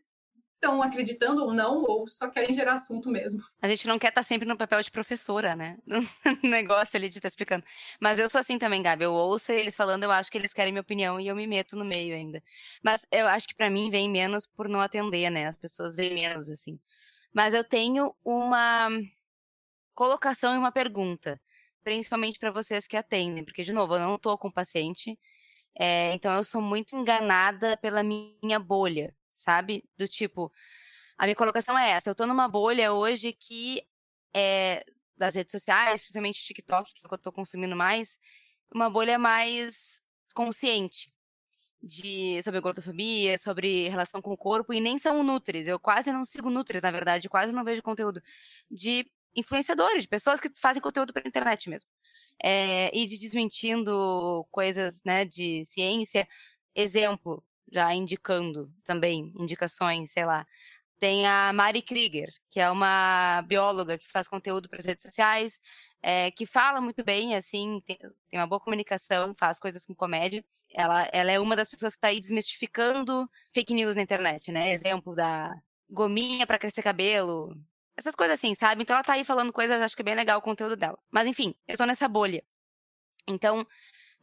estão 0.64 0.82
acreditando 0.82 1.44
ou 1.44 1.52
não, 1.52 1.82
ou 1.82 2.08
só 2.08 2.28
querem 2.28 2.54
gerar 2.54 2.74
assunto 2.74 3.10
mesmo. 3.10 3.44
A 3.60 3.68
gente 3.68 3.86
não 3.86 3.98
quer 3.98 4.08
estar 4.08 4.22
tá 4.22 4.26
sempre 4.26 4.48
no 4.48 4.56
papel 4.56 4.82
de 4.82 4.90
professora, 4.90 5.54
né? 5.54 5.76
No 5.86 6.00
negócio 6.42 6.96
ali 6.96 7.08
de 7.08 7.18
estar 7.18 7.22
tá 7.22 7.28
explicando. 7.28 7.64
Mas 8.00 8.18
eu 8.18 8.30
sou 8.30 8.40
assim 8.40 8.58
também, 8.58 8.82
Gabi. 8.82 9.04
Eu 9.04 9.12
ouço 9.12 9.52
eles 9.52 9.76
falando, 9.76 10.04
eu 10.04 10.10
acho 10.10 10.30
que 10.30 10.38
eles 10.38 10.52
querem 10.52 10.72
minha 10.72 10.80
opinião 10.80 11.20
e 11.20 11.28
eu 11.28 11.36
me 11.36 11.46
meto 11.46 11.76
no 11.76 11.84
meio 11.84 12.14
ainda. 12.14 12.42
Mas 12.82 13.06
eu 13.12 13.26
acho 13.28 13.46
que 13.46 13.54
para 13.54 13.70
mim 13.70 13.90
vem 13.90 14.10
menos 14.10 14.46
por 14.46 14.68
não 14.68 14.80
atender, 14.80 15.30
né? 15.30 15.46
As 15.46 15.58
pessoas 15.58 15.94
vêm 15.94 16.14
menos, 16.14 16.50
assim. 16.50 16.78
Mas 17.32 17.52
eu 17.52 17.64
tenho 17.64 18.14
uma 18.24 18.88
colocação 19.94 20.54
e 20.54 20.58
uma 20.58 20.72
pergunta, 20.72 21.40
principalmente 21.82 22.38
para 22.38 22.50
vocês 22.50 22.86
que 22.86 22.96
atendem, 22.96 23.44
porque, 23.44 23.62
de 23.62 23.72
novo, 23.72 23.94
eu 23.94 24.00
não 24.00 24.16
estou 24.16 24.36
com 24.38 24.50
paciente, 24.50 25.18
é, 25.78 26.12
então 26.14 26.32
eu 26.34 26.44
sou 26.44 26.60
muito 26.60 26.96
enganada 26.96 27.76
pela 27.76 28.02
minha 28.02 28.58
bolha, 28.58 29.14
sabe? 29.44 29.84
Do 29.96 30.08
tipo, 30.08 30.52
a 31.18 31.24
minha 31.24 31.36
colocação 31.36 31.78
é 31.78 31.90
essa: 31.90 32.10
eu 32.10 32.12
estou 32.12 32.26
numa 32.26 32.48
bolha 32.48 32.92
hoje 32.92 33.32
que 33.32 33.82
é 34.34 34.84
das 35.16 35.34
redes 35.34 35.52
sociais, 35.52 36.00
principalmente 36.02 36.42
TikTok, 36.44 36.92
que 36.92 37.00
é 37.04 37.08
que 37.08 37.14
eu 37.14 37.16
estou 37.16 37.32
consumindo 37.32 37.76
mais, 37.76 38.18
uma 38.74 38.90
bolha 38.90 39.18
mais 39.18 40.02
consciente 40.34 41.12
de 41.82 42.42
sobre 42.42 42.60
gordofobia, 42.60 43.38
sobre 43.38 43.88
relação 43.88 44.20
com 44.22 44.32
o 44.32 44.36
corpo, 44.36 44.72
e 44.72 44.80
nem 44.80 44.98
são 44.98 45.22
nutris. 45.22 45.68
Eu 45.68 45.78
quase 45.78 46.12
não 46.12 46.24
sigo 46.24 46.50
nutris, 46.50 46.82
na 46.82 46.90
verdade, 46.90 47.28
quase 47.28 47.52
não 47.52 47.64
vejo 47.64 47.82
conteúdo 47.82 48.22
de 48.70 49.06
influenciadores, 49.36 50.02
de 50.02 50.08
pessoas 50.08 50.40
que 50.40 50.50
fazem 50.56 50.82
conteúdo 50.82 51.12
pela 51.12 51.28
internet 51.28 51.68
mesmo. 51.68 51.88
É, 52.42 52.90
e 52.96 53.06
de 53.06 53.18
desmentindo 53.18 54.46
coisas 54.50 55.00
né, 55.04 55.24
de 55.24 55.64
ciência. 55.66 56.26
Exemplo, 56.74 57.44
já 57.74 57.92
indicando 57.92 58.72
também, 58.84 59.32
indicações, 59.36 60.12
sei 60.12 60.24
lá. 60.24 60.46
Tem 61.00 61.26
a 61.26 61.52
Mari 61.52 61.82
Krieger, 61.82 62.32
que 62.48 62.60
é 62.60 62.70
uma 62.70 63.42
bióloga 63.42 63.98
que 63.98 64.08
faz 64.08 64.28
conteúdo 64.28 64.68
para 64.68 64.78
as 64.78 64.86
redes 64.86 65.02
sociais, 65.02 65.60
é, 66.00 66.30
que 66.30 66.46
fala 66.46 66.80
muito 66.80 67.02
bem, 67.04 67.34
assim, 67.34 67.82
tem, 67.84 67.98
tem, 67.98 68.40
uma 68.40 68.46
boa 68.46 68.60
comunicação, 68.60 69.34
faz 69.34 69.58
coisas 69.58 69.84
com 69.84 69.94
comédia. 69.94 70.44
Ela, 70.70 71.08
ela 71.12 71.32
é 71.32 71.40
uma 71.40 71.56
das 71.56 71.68
pessoas 71.68 71.94
que 71.94 71.98
está 71.98 72.08
aí 72.08 72.20
desmistificando 72.20 73.28
fake 73.52 73.74
news 73.74 73.96
na 73.96 74.02
internet, 74.02 74.52
né? 74.52 74.72
Exemplo 74.72 75.14
da 75.14 75.52
gominha 75.90 76.46
para 76.46 76.58
crescer 76.58 76.82
cabelo, 76.82 77.56
essas 77.96 78.14
coisas 78.14 78.38
assim, 78.38 78.54
sabe? 78.54 78.82
Então 78.82 78.94
ela 78.94 79.04
tá 79.04 79.14
aí 79.14 79.24
falando 79.24 79.52
coisas, 79.52 79.80
acho 79.80 79.96
que 79.96 80.02
é 80.02 80.04
bem 80.04 80.14
legal 80.14 80.38
o 80.38 80.42
conteúdo 80.42 80.76
dela. 80.76 80.98
Mas 81.10 81.26
enfim, 81.26 81.54
eu 81.66 81.76
tô 81.76 81.84
nessa 81.86 82.08
bolha. 82.08 82.42
Então, 83.28 83.66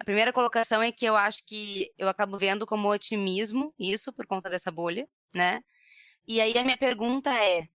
a 0.01 0.03
primeira 0.03 0.33
colocação 0.33 0.81
é 0.81 0.91
que 0.91 1.05
eu 1.05 1.15
acho 1.15 1.45
que 1.45 1.93
eu 1.95 2.09
acabo 2.09 2.35
vendo 2.35 2.65
como 2.65 2.89
otimismo 2.89 3.71
isso 3.77 4.11
por 4.11 4.25
conta 4.25 4.49
dessa 4.49 4.71
bolha, 4.71 5.07
né? 5.33 5.63
E 6.27 6.41
aí 6.41 6.57
a 6.57 6.63
minha 6.63 6.77
pergunta 6.77 7.31
é: 7.31 7.67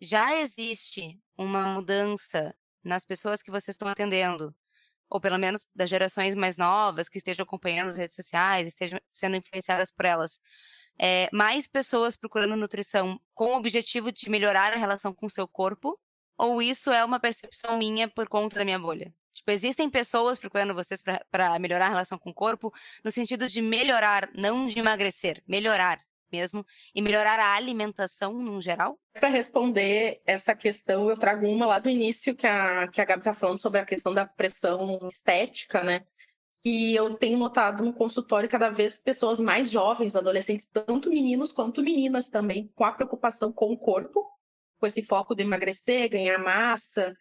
já 0.00 0.36
existe 0.36 1.20
uma 1.36 1.66
mudança 1.74 2.54
nas 2.84 3.04
pessoas 3.04 3.42
que 3.42 3.50
vocês 3.50 3.74
estão 3.74 3.88
atendendo? 3.88 4.54
Ou 5.10 5.20
pelo 5.20 5.38
menos 5.38 5.66
das 5.74 5.90
gerações 5.90 6.36
mais 6.36 6.56
novas 6.56 7.08
que 7.08 7.18
estejam 7.18 7.42
acompanhando 7.44 7.88
as 7.90 7.96
redes 7.96 8.14
sociais, 8.16 8.68
estejam 8.68 9.00
sendo 9.12 9.36
influenciadas 9.36 9.90
por 9.90 10.04
elas, 10.06 10.38
é, 10.98 11.28
mais 11.32 11.68
pessoas 11.68 12.16
procurando 12.16 12.56
nutrição 12.56 13.20
com 13.34 13.54
o 13.54 13.56
objetivo 13.56 14.12
de 14.12 14.30
melhorar 14.30 14.72
a 14.72 14.76
relação 14.76 15.14
com 15.14 15.26
o 15.26 15.30
seu 15.30 15.48
corpo? 15.48 15.98
Ou 16.38 16.62
isso 16.62 16.92
é 16.92 17.04
uma 17.04 17.20
percepção 17.20 17.76
minha 17.78 18.08
por 18.08 18.28
conta 18.28 18.60
da 18.60 18.64
minha 18.64 18.78
bolha? 18.78 19.12
Tipo, 19.32 19.50
existem 19.50 19.88
pessoas 19.88 20.38
procurando 20.38 20.74
vocês 20.74 21.02
para 21.30 21.58
melhorar 21.58 21.86
a 21.86 21.90
relação 21.90 22.18
com 22.18 22.30
o 22.30 22.34
corpo, 22.34 22.72
no 23.02 23.10
sentido 23.10 23.48
de 23.48 23.62
melhorar, 23.62 24.30
não 24.34 24.66
de 24.66 24.78
emagrecer, 24.78 25.42
melhorar 25.46 26.00
mesmo, 26.30 26.64
e 26.94 27.02
melhorar 27.02 27.38
a 27.38 27.54
alimentação 27.54 28.32
no 28.32 28.58
geral? 28.60 28.98
Para 29.12 29.28
responder 29.28 30.22
essa 30.24 30.54
questão, 30.54 31.10
eu 31.10 31.16
trago 31.18 31.46
uma 31.46 31.66
lá 31.66 31.78
do 31.78 31.90
início 31.90 32.34
que 32.34 32.46
a, 32.46 32.88
que 32.88 33.02
a 33.02 33.04
Gabi 33.04 33.20
está 33.20 33.34
falando 33.34 33.58
sobre 33.58 33.80
a 33.80 33.84
questão 33.84 34.14
da 34.14 34.24
pressão 34.24 34.98
estética, 35.06 35.84
né? 35.84 36.06
que 36.62 36.94
eu 36.94 37.16
tenho 37.16 37.36
notado 37.36 37.84
no 37.84 37.92
consultório 37.92 38.48
cada 38.48 38.70
vez 38.70 39.00
pessoas 39.00 39.40
mais 39.40 39.68
jovens, 39.68 40.14
adolescentes, 40.14 40.64
tanto 40.64 41.10
meninos 41.10 41.50
quanto 41.50 41.82
meninas 41.82 42.28
também, 42.28 42.70
com 42.74 42.84
a 42.84 42.92
preocupação 42.92 43.52
com 43.52 43.72
o 43.72 43.76
corpo, 43.76 44.24
com 44.78 44.86
esse 44.86 45.02
foco 45.02 45.34
de 45.34 45.42
emagrecer, 45.42 46.08
ganhar 46.08 46.38
massa, 46.38 47.16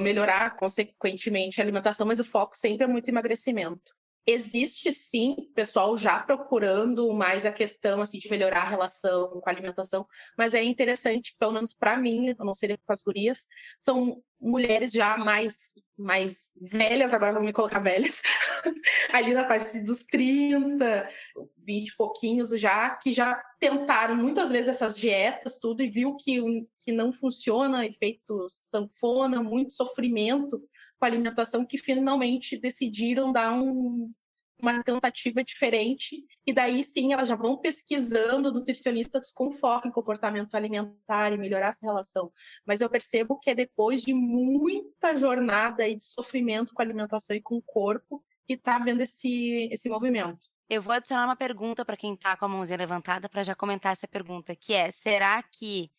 melhorar 0.00 0.56
consequentemente 0.56 1.60
a 1.60 1.64
alimentação, 1.64 2.06
mas 2.06 2.20
o 2.20 2.24
foco 2.24 2.56
sempre 2.56 2.84
é 2.84 2.86
muito 2.86 3.08
emagrecimento. 3.08 3.92
Existe 4.26 4.92
sim 4.92 5.36
pessoal 5.54 5.96
já 5.96 6.20
procurando 6.20 7.12
mais 7.12 7.44
a 7.44 7.50
questão 7.50 8.00
assim 8.00 8.18
de 8.18 8.30
melhorar 8.30 8.62
a 8.62 8.68
relação 8.68 9.40
com 9.40 9.42
a 9.44 9.52
alimentação, 9.52 10.06
mas 10.38 10.54
é 10.54 10.62
interessante, 10.62 11.34
pelo 11.38 11.52
menos 11.52 11.74
para 11.74 11.96
mim, 11.96 12.28
eu 12.28 12.44
não 12.44 12.54
sei 12.54 12.76
com 12.76 12.92
as 12.92 13.02
gurias, 13.02 13.46
são 13.78 14.22
mulheres 14.40 14.92
já 14.92 15.16
mais 15.16 15.56
mais 15.96 16.48
velhas, 16.60 17.14
agora 17.14 17.32
vou 17.32 17.42
me 17.42 17.52
colocar 17.52 17.78
velhas, 17.82 18.20
ali 19.12 19.34
na 19.34 19.46
fase 19.46 19.84
dos 19.84 20.04
30, 20.04 21.08
20 21.58 21.88
e 21.88 21.96
pouquinhos 21.96 22.50
já, 22.58 22.90
que 22.96 23.12
já 23.12 23.40
tentaram 23.60 24.16
muitas 24.16 24.50
vezes 24.50 24.68
essas 24.68 24.96
dietas, 24.96 25.58
tudo, 25.58 25.82
e 25.82 25.88
viu 25.88 26.16
que, 26.16 26.40
que 26.80 26.90
não 26.90 27.12
funciona, 27.12 27.86
efeito 27.86 28.46
sanfona, 28.48 29.42
muito 29.42 29.72
sofrimento 29.72 30.60
com 31.02 31.06
alimentação, 31.06 31.66
que 31.66 31.76
finalmente 31.76 32.56
decidiram 32.56 33.32
dar 33.32 33.52
um, 33.52 34.08
uma 34.56 34.84
tentativa 34.84 35.42
diferente, 35.42 36.24
e 36.46 36.52
daí 36.52 36.84
sim 36.84 37.12
elas 37.12 37.26
já 37.26 37.34
vão 37.34 37.56
pesquisando 37.56 38.52
nutricionistas 38.52 39.32
com 39.32 39.50
foco 39.50 39.88
em 39.88 39.90
comportamento 39.90 40.54
alimentar 40.54 41.32
e 41.32 41.36
melhorar 41.36 41.70
essa 41.70 41.84
relação. 41.84 42.32
Mas 42.64 42.80
eu 42.80 42.88
percebo 42.88 43.36
que 43.40 43.50
é 43.50 43.54
depois 43.54 44.02
de 44.02 44.14
muita 44.14 45.12
jornada 45.16 45.88
e 45.88 45.96
de 45.96 46.04
sofrimento 46.04 46.72
com 46.72 46.80
a 46.80 46.84
alimentação 46.84 47.34
e 47.34 47.42
com 47.42 47.56
o 47.56 47.62
corpo 47.62 48.22
que 48.46 48.52
está 48.52 48.76
havendo 48.76 49.02
esse, 49.02 49.68
esse 49.72 49.88
movimento. 49.88 50.46
Eu 50.70 50.80
vou 50.80 50.94
adicionar 50.94 51.24
uma 51.24 51.34
pergunta 51.34 51.84
para 51.84 51.96
quem 51.96 52.14
está 52.14 52.36
com 52.36 52.44
a 52.44 52.48
mãozinha 52.48 52.78
levantada 52.78 53.28
para 53.28 53.42
já 53.42 53.56
comentar 53.56 53.90
essa 53.90 54.06
pergunta, 54.06 54.54
que 54.54 54.72
é: 54.72 54.92
será 54.92 55.42
que 55.42 55.90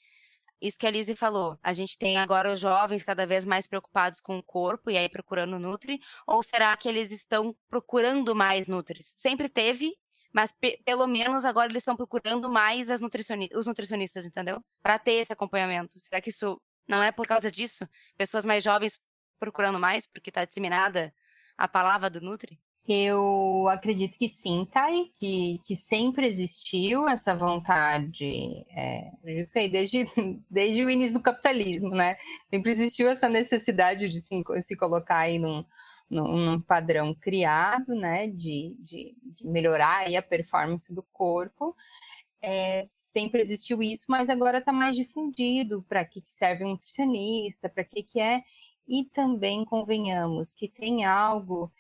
isso 0.63 0.78
que 0.78 0.88
a 0.88 0.91
Lizzie 0.91 1.15
falou. 1.15 1.60
A 1.62 1.73
gente 1.73 1.97
tem 1.97 2.17
agora 2.17 2.54
os 2.54 2.60
jovens 2.60 3.04
cada 3.04 3.28
vez 3.28 3.43
mais 3.43 3.67
preocupados 3.67 4.21
com 4.21 4.38
o 4.38 4.43
corpo 4.43 4.89
e 4.89 4.97
aí 4.97 5.10
procurando 5.10 5.60
Nutri? 5.60 5.99
Ou 6.26 6.41
será 6.41 6.76
que 6.78 6.88
eles 6.88 7.12
estão 7.12 7.54
procurando 7.69 8.34
mais 8.34 8.65
Nutris? 8.67 9.13
Sempre 9.17 9.49
teve, 9.49 9.93
mas 10.32 10.54
pelo 10.86 11.06
menos 11.06 11.43
agora 11.43 11.69
eles 11.69 11.82
estão 11.82 11.97
procurando 11.97 12.49
mais 12.49 12.88
nutricioni 13.02 13.49
os 13.54 13.67
nutricionistas, 13.67 14.26
entendeu? 14.26 14.63
Para 14.82 14.97
ter 14.97 15.15
esse 15.15 15.34
acompanhamento. 15.34 15.99
Será 15.99 16.21
que 16.21 16.30
isso 16.30 16.60
não 16.88 17.04
é 17.04 17.12
por 17.12 17.28
causa 17.28 17.52
disso? 17.52 17.88
Pessoas 18.17 18.45
mais 18.45 18.63
jovens 18.63 18.99
procurando 19.39 19.80
mais 19.80 20.06
porque 20.08 20.30
está 20.30 20.45
disseminada 20.45 21.13
a 21.58 21.67
palavra 21.67 22.10
do 22.10 22.21
Nutri? 22.21 22.58
Eu 22.86 23.65
acredito 23.69 24.17
que 24.17 24.28
sim, 24.28 24.65
Thay, 24.69 25.10
que, 25.15 25.60
que 25.65 25.74
sempre 25.74 26.28
existiu 26.28 27.08
essa 27.08 27.34
vontade, 27.34 28.65
é, 28.69 29.08
acredito 29.19 29.54
que 29.54 29.69
desde, 29.69 30.06
desde 30.52 30.84
o 30.84 30.89
início 30.89 31.13
do 31.13 31.22
capitalismo, 31.22 31.91
né? 31.91 32.17
Sempre 32.50 32.72
existiu 32.72 33.10
essa 33.10 33.30
necessidade 33.30 34.10
de 34.10 34.19
se, 34.19 34.43
se 34.62 34.76
colocar 34.76 35.19
aí 35.19 35.39
num, 35.39 35.63
num, 36.10 36.36
num 36.36 36.62
padrão 36.62 37.15
criado, 37.15 37.96
né? 37.96 38.28
De, 38.28 38.76
de, 38.82 39.15
de, 39.22 39.48
melhorar 39.48 40.00
aí 40.00 40.17
a 40.17 40.22
performance 40.22 40.93
do 40.93 41.04
corpo. 41.04 41.74
É, 42.41 42.84
sempre 43.13 43.41
existiu 43.41 43.82
isso, 43.82 44.06
mas 44.10 44.30
agora 44.30 44.58
está 44.58 44.74
mais 44.74 44.98
difundido 44.98 45.84
para 45.84 46.04
que, 46.04 46.22
que 46.22 46.32
serve 46.34 46.65
um 46.65 46.72
nutricionista, 46.72 47.69
para 47.69 47.86
que, 47.86 48.04
que 48.04 48.19
é. 48.19 48.43
E 48.86 49.06
também 49.06 49.63
convenhamos 49.63 50.54
que 50.54 50.67
tem 50.67 51.06
algo 51.06 51.72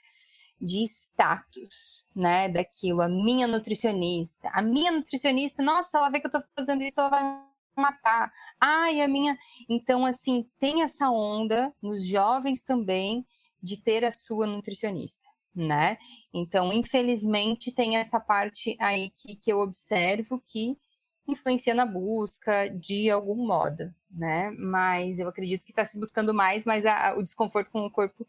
de 0.59 0.83
status, 0.85 2.07
né, 2.15 2.47
daquilo, 2.49 3.01
a 3.01 3.09
minha 3.09 3.47
nutricionista, 3.47 4.49
a 4.53 4.61
minha 4.61 4.91
nutricionista, 4.91 5.61
nossa, 5.61 5.97
ela 5.97 6.09
vê 6.09 6.19
que 6.21 6.27
eu 6.27 6.31
tô 6.31 6.41
fazendo 6.55 6.83
isso, 6.83 6.99
ela 6.99 7.09
vai 7.09 7.53
matar. 7.75 8.31
Ai, 8.59 9.01
a 9.01 9.07
minha. 9.07 9.37
Então, 9.69 10.05
assim, 10.05 10.47
tem 10.59 10.83
essa 10.83 11.09
onda 11.09 11.73
nos 11.81 12.05
jovens 12.07 12.61
também 12.61 13.25
de 13.61 13.77
ter 13.77 14.05
a 14.05 14.11
sua 14.11 14.45
nutricionista, 14.45 15.27
né? 15.55 15.97
Então, 16.33 16.71
infelizmente, 16.71 17.71
tem 17.71 17.97
essa 17.97 18.19
parte 18.19 18.75
aí 18.79 19.11
que, 19.11 19.35
que 19.35 19.51
eu 19.51 19.59
observo 19.59 20.41
que 20.45 20.77
influencia 21.27 21.73
na 21.73 21.85
busca 21.85 22.69
de 22.69 23.09
algum 23.09 23.47
modo, 23.47 23.93
né? 24.11 24.51
Mas 24.51 25.19
eu 25.19 25.27
acredito 25.27 25.65
que 25.65 25.71
está 25.71 25.85
se 25.85 25.97
buscando 25.99 26.33
mais, 26.33 26.65
mas 26.65 26.85
a, 26.85 27.15
o 27.17 27.23
desconforto 27.23 27.71
com 27.71 27.85
o 27.85 27.91
corpo 27.91 28.27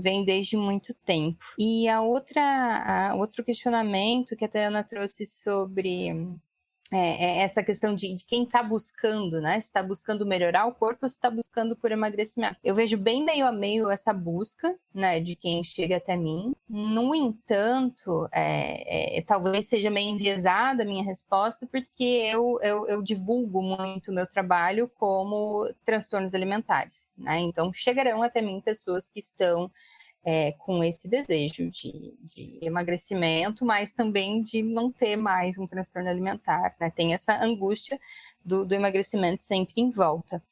vem 0.00 0.24
desde 0.24 0.56
muito 0.56 0.94
tempo. 0.94 1.44
E 1.58 1.88
a 1.88 2.00
outra, 2.00 2.40
a 2.42 3.14
outro 3.14 3.44
questionamento 3.44 4.36
que 4.36 4.44
a 4.44 4.48
Tayana 4.48 4.84
trouxe 4.84 5.26
sobre 5.26 6.38
é, 6.92 7.24
é 7.24 7.38
essa 7.42 7.62
questão 7.62 7.94
de, 7.94 8.14
de 8.14 8.24
quem 8.24 8.44
está 8.44 8.62
buscando, 8.62 9.40
né? 9.40 9.60
Se 9.60 9.66
está 9.66 9.82
buscando 9.82 10.24
melhorar 10.24 10.66
o 10.66 10.74
corpo 10.74 11.00
ou 11.02 11.08
se 11.08 11.16
está 11.16 11.30
buscando 11.30 11.76
por 11.76 11.92
emagrecimento. 11.92 12.56
Eu 12.64 12.74
vejo 12.74 12.96
bem 12.96 13.24
meio 13.24 13.46
a 13.46 13.52
meio 13.52 13.90
essa 13.90 14.12
busca, 14.12 14.74
né? 14.94 15.20
De 15.20 15.36
quem 15.36 15.62
chega 15.62 15.96
até 15.96 16.16
mim. 16.16 16.54
No 16.68 17.14
entanto, 17.14 18.28
é, 18.32 19.18
é, 19.18 19.22
talvez 19.22 19.66
seja 19.66 19.90
meio 19.90 20.10
enviesada 20.10 20.82
a 20.82 20.86
minha 20.86 21.04
resposta, 21.04 21.66
porque 21.66 22.04
eu, 22.04 22.58
eu, 22.62 22.86
eu 22.88 23.02
divulgo 23.02 23.62
muito 23.62 24.10
o 24.10 24.14
meu 24.14 24.26
trabalho 24.26 24.90
como 24.98 25.70
transtornos 25.84 26.34
alimentares, 26.34 27.12
né? 27.16 27.38
Então, 27.40 27.72
chegarão 27.72 28.22
até 28.22 28.40
mim 28.40 28.60
pessoas 28.60 29.10
que 29.10 29.20
estão 29.20 29.70
é, 30.24 30.52
com 30.52 30.82
esse 30.82 31.08
desejo 31.08 31.70
de, 31.70 32.16
de, 32.22 32.58
emagrecimento, 32.62 33.64
mas 33.64 33.92
também 33.92 34.42
de 34.42 34.62
não 34.62 34.90
ter 34.90 35.16
mais 35.16 35.58
um 35.58 35.66
transtorno 35.66 36.08
alimentar, 36.08 36.74
né? 36.80 36.90
Tem 36.90 37.14
essa 37.14 37.42
angústia 37.42 37.98
do, 38.44 38.64
do 38.64 38.74
emagrecimento 38.74 39.44
sempre 39.44 39.74
em 39.76 39.90
volta. 39.90 40.42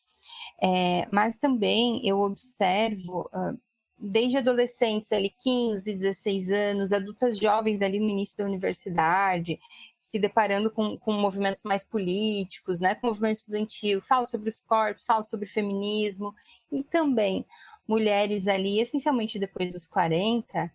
É, 0.62 1.06
mas 1.12 1.36
também 1.36 2.06
eu 2.06 2.20
observo, 2.20 3.28
uh, 3.32 3.58
desde 3.98 4.38
adolescentes 4.38 5.12
ali, 5.12 5.30
15, 5.42 5.94
16 5.94 6.50
anos, 6.50 6.92
adultas 6.92 7.38
jovens 7.38 7.82
ali 7.82 8.00
no 8.00 8.08
início 8.08 8.36
da 8.36 8.44
universidade, 8.44 9.58
se 9.96 10.18
deparando 10.18 10.70
com, 10.70 10.96
com 10.98 11.12
movimentos 11.12 11.62
mais 11.62 11.84
políticos, 11.84 12.80
né, 12.80 12.94
com 12.94 13.08
movimento 13.08 13.36
estudantil, 13.36 14.00
fala 14.00 14.24
sobre 14.24 14.48
os 14.48 14.60
corpos, 14.60 15.04
fala 15.04 15.22
sobre 15.22 15.46
feminismo, 15.46 16.34
e 16.70 16.82
também 16.84 17.44
mulheres 17.86 18.48
ali, 18.48 18.80
essencialmente 18.80 19.38
depois 19.38 19.72
dos 19.72 19.86
40, 19.86 20.70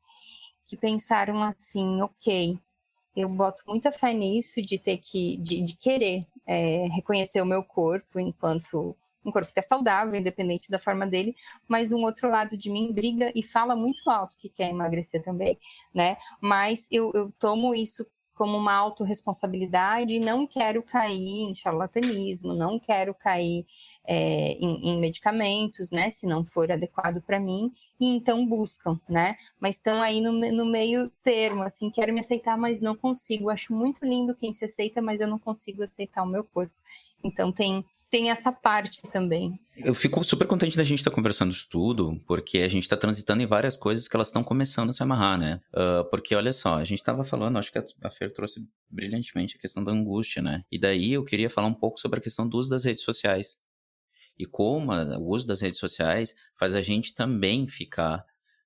que 0.66 0.78
pensaram 0.78 1.42
assim, 1.44 2.02
ok, 2.02 2.58
eu 3.16 3.30
boto 3.30 3.64
muita 3.68 3.92
fé 3.92 4.14
nisso 4.14 4.62
de 4.62 4.80
ter 4.80 4.98
que, 4.98 5.38
de, 5.38 5.62
de 5.62 5.76
querer 5.76 6.26
é, 6.46 6.88
reconhecer 6.88 7.42
o 7.42 7.46
meu 7.46 7.64
corpo 7.64 8.20
enquanto 8.20 8.96
um 9.24 9.32
corpo 9.32 9.54
que 9.54 9.60
é 9.60 9.62
saudável, 9.62 10.16
independente 10.16 10.72
da 10.72 10.80
forma 10.80 11.06
dele, 11.06 11.36
mas 11.68 11.92
um 11.92 12.02
outro 12.02 12.30
lado 12.30 12.58
de 12.58 12.70
mim 12.72 12.92
briga 12.94 13.32
e 13.36 13.44
fala 13.44 13.76
muito 13.76 14.10
alto 14.10 14.36
que 14.38 14.50
quer 14.50 14.70
emagrecer 14.70 15.24
também, 15.24 15.60
né? 15.94 16.18
Mas 16.42 16.88
eu, 16.92 17.12
eu 17.14 17.32
tomo 17.38 17.76
isso 17.76 18.06
como 18.34 18.58
uma 18.58 18.74
autorresponsabilidade 18.74 20.14
e 20.14 20.20
não 20.20 20.48
quero 20.48 20.82
cair 20.82 21.44
em 21.44 21.54
charlatanismo, 21.54 22.54
não 22.54 22.80
quero 22.80 23.14
cair 23.14 23.66
é, 24.06 24.54
em, 24.54 24.90
em, 24.90 25.00
medicamentos, 25.00 25.92
né, 25.92 26.10
se 26.10 26.26
não 26.26 26.44
for 26.44 26.72
adequado 26.72 27.22
para 27.22 27.40
mim, 27.40 27.72
e 28.00 28.08
então 28.08 28.46
buscam, 28.46 29.00
né, 29.08 29.36
mas 29.60 29.76
estão 29.76 30.02
aí 30.02 30.22
no, 30.22 30.32
no 30.32 30.66
meio 30.66 31.10
termo, 31.24 31.64
assim, 31.64 31.90
quero 31.90 32.14
me 32.14 32.20
aceitar, 32.20 32.58
mas 32.58 32.82
não 32.82 32.96
consigo, 32.96 33.50
acho 33.50 33.74
muito 33.74 34.06
lindo 34.06 34.36
quem 34.36 34.54
se 34.54 34.66
aceita, 34.66 35.02
mas 35.02 35.22
eu 35.22 35.28
não 35.28 35.40
consigo 35.40 35.84
aceitar 35.84 36.24
o 36.24 36.28
meu 36.28 36.44
corpo, 36.44 36.74
então 37.24 37.52
tem 37.52 37.86
tem 38.12 38.30
essa 38.30 38.52
parte 38.52 39.02
também. 39.10 39.58
Eu 39.78 39.94
fico 39.94 40.22
super 40.24 40.46
contente 40.46 40.76
da 40.76 40.84
gente 40.84 41.00
estar 41.00 41.10
tá 41.10 41.16
conversando 41.16 41.54
isso 41.54 41.68
tudo, 41.70 42.20
porque 42.28 42.60
a 42.60 42.68
gente 42.68 42.84
está 42.84 42.98
transitando 42.98 43.42
em 43.42 43.48
várias 43.48 43.78
coisas 43.78 44.08
que 44.08 44.16
elas 44.16 44.28
estão 44.28 44.44
começando 44.44 44.90
a 44.90 44.94
se 44.94 45.02
amarrar, 45.02 45.40
né? 45.40 45.62
Uh, 45.74 46.08
porque 46.10 46.36
olha 46.36 46.52
só, 46.52 46.76
a 46.76 46.84
gente 46.84 47.00
estava 47.00 47.24
falando, 47.24 47.58
acho 47.58 47.72
que 47.72 47.80
a 47.80 48.10
Fer 48.12 48.32
trouxe 48.34 48.68
brilhantemente 48.90 49.56
a 49.56 49.60
questão 49.60 49.82
da 49.82 49.94
angústia, 49.94 50.42
né? 50.42 50.66
E 50.70 50.78
daí 50.78 51.14
eu 51.14 51.24
queria 51.24 51.50
falar 51.50 51.68
um 51.68 51.74
pouco 51.74 52.00
sobre 52.00 52.20
a 52.20 52.22
questão 52.22 52.48
do 52.48 52.58
uso 52.58 52.70
das 52.70 52.84
redes 52.84 53.04
sociais. 53.04 53.58
E 54.38 54.46
como 54.46 54.92
o 54.92 55.30
uso 55.30 55.48
das 55.48 55.62
redes 55.62 55.80
sociais 55.80 56.36
faz 56.60 56.76
a 56.76 56.82
gente 56.82 57.16
também 57.16 57.66
ficar 57.68 58.26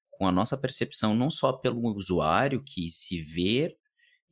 com 0.09 0.27
a 0.27 0.31
nossa 0.31 0.57
percepção, 0.57 1.15
não 1.15 1.29
só 1.29 1.53
pelo 1.53 1.95
usuário 1.95 2.63
que 2.63 2.89
se 2.89 3.21
vê 3.21 3.77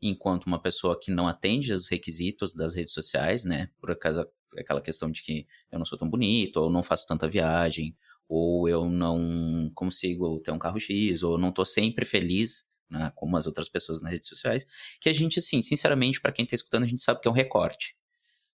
enquanto 0.02 0.46
uma 0.46 0.62
pessoa 0.62 1.00
que 1.00 1.12
não 1.12 1.28
atende 1.28 1.72
aos 1.72 1.88
requisitos 1.88 2.54
das 2.54 2.76
redes 2.76 2.94
sociais, 2.94 3.44
né? 3.44 3.70
Por 3.80 3.92
acaso 3.92 4.26
aquela 4.58 4.82
questão 4.82 5.10
de 5.12 5.22
que 5.22 5.48
eu 5.72 5.80
não 5.80 5.86
sou 5.86 5.98
tão 5.98 6.10
bonito, 6.10 6.58
ou 6.58 6.70
não 6.70 6.84
faço 6.84 7.08
tanta 7.08 7.28
viagem, 7.28 7.96
ou 8.28 8.68
eu 8.68 8.90
não 8.90 9.72
consigo 9.76 10.40
ter 10.40 10.52
um 10.52 10.60
carro 10.60 10.80
X, 10.80 11.24
ou 11.24 11.38
não 11.38 11.52
tô 11.52 11.66
sempre 11.66 12.06
feliz, 12.06 12.70
né, 12.90 13.12
como 13.16 13.38
as 13.38 13.48
outras 13.48 13.68
pessoas 13.68 14.02
nas 14.02 14.12
redes 14.12 14.28
sociais, 14.28 14.66
que 15.02 15.10
a 15.10 15.14
gente, 15.14 15.40
assim, 15.40 15.62
sinceramente, 15.62 16.22
para 16.22 16.32
quem 16.32 16.46
tá 16.46 16.56
escutando, 16.56 16.84
a 16.84 16.88
gente 16.88 17.02
sabe 17.02 17.22
que 17.22 17.28
é 17.28 17.32
um 17.32 17.34
recorte. 17.34 17.96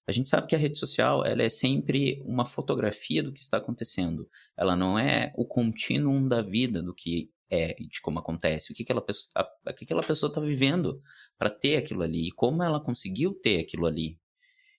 A 0.07 0.11
gente 0.11 0.27
sabe 0.27 0.47
que 0.47 0.55
a 0.55 0.57
rede 0.57 0.77
social, 0.77 1.23
ela 1.23 1.43
é 1.43 1.49
sempre 1.49 2.19
uma 2.25 2.43
fotografia 2.43 3.21
do 3.21 3.31
que 3.31 3.39
está 3.39 3.57
acontecendo. 3.57 4.27
Ela 4.57 4.75
não 4.75 4.97
é 4.97 5.31
o 5.37 5.45
contínuo 5.45 6.27
da 6.27 6.41
vida 6.41 6.81
do 6.81 6.95
que 6.95 7.29
é, 7.49 7.75
de 7.75 8.01
como 8.01 8.19
acontece, 8.19 8.71
o 8.71 8.75
que 8.75 8.83
a, 8.83 9.73
que 9.73 9.83
aquela 9.83 10.03
pessoa 10.03 10.29
está 10.29 10.39
vivendo 10.41 11.01
para 11.37 11.49
ter 11.49 11.77
aquilo 11.77 12.01
ali 12.01 12.27
e 12.27 12.31
como 12.31 12.63
ela 12.63 12.79
conseguiu 12.79 13.33
ter 13.33 13.59
aquilo 13.59 13.85
ali. 13.85 14.19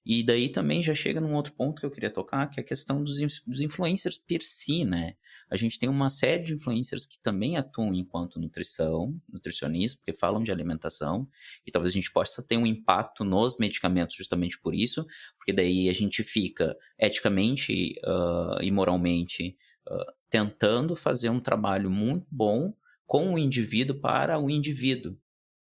E 0.04 0.22
daí 0.22 0.48
também 0.48 0.82
já 0.82 0.94
chega 0.94 1.20
num 1.20 1.34
outro 1.34 1.52
ponto 1.52 1.78
que 1.78 1.86
eu 1.86 1.90
queria 1.90 2.10
tocar, 2.10 2.48
que 2.48 2.58
é 2.58 2.62
a 2.62 2.66
questão 2.66 3.04
dos, 3.04 3.18
dos 3.46 3.60
influencers 3.60 4.16
per 4.16 4.42
si, 4.42 4.84
né? 4.84 5.14
A 5.50 5.56
gente 5.56 5.78
tem 5.78 5.88
uma 5.88 6.08
série 6.08 6.42
de 6.42 6.54
influencers 6.54 7.04
que 7.04 7.20
também 7.20 7.56
atuam 7.56 7.94
enquanto 7.94 8.40
nutrição, 8.40 9.14
nutricionistas, 9.28 9.98
porque 9.98 10.12
falam 10.12 10.42
de 10.42 10.50
alimentação, 10.50 11.28
e 11.66 11.70
talvez 11.70 11.92
a 11.92 11.96
gente 11.96 12.10
possa 12.10 12.42
ter 12.42 12.56
um 12.56 12.66
impacto 12.66 13.24
nos 13.24 13.58
medicamentos 13.58 14.16
justamente 14.16 14.58
por 14.58 14.74
isso, 14.74 15.06
porque 15.36 15.52
daí 15.52 15.88
a 15.88 15.92
gente 15.92 16.22
fica 16.22 16.76
eticamente 16.98 17.94
uh, 18.04 18.62
e 18.62 18.70
moralmente 18.70 19.56
uh, 19.86 20.12
tentando 20.30 20.96
fazer 20.96 21.28
um 21.28 21.40
trabalho 21.40 21.90
muito 21.90 22.26
bom 22.30 22.72
com 23.06 23.34
o 23.34 23.38
indivíduo 23.38 24.00
para 24.00 24.38
o 24.38 24.48
indivíduo, 24.48 25.18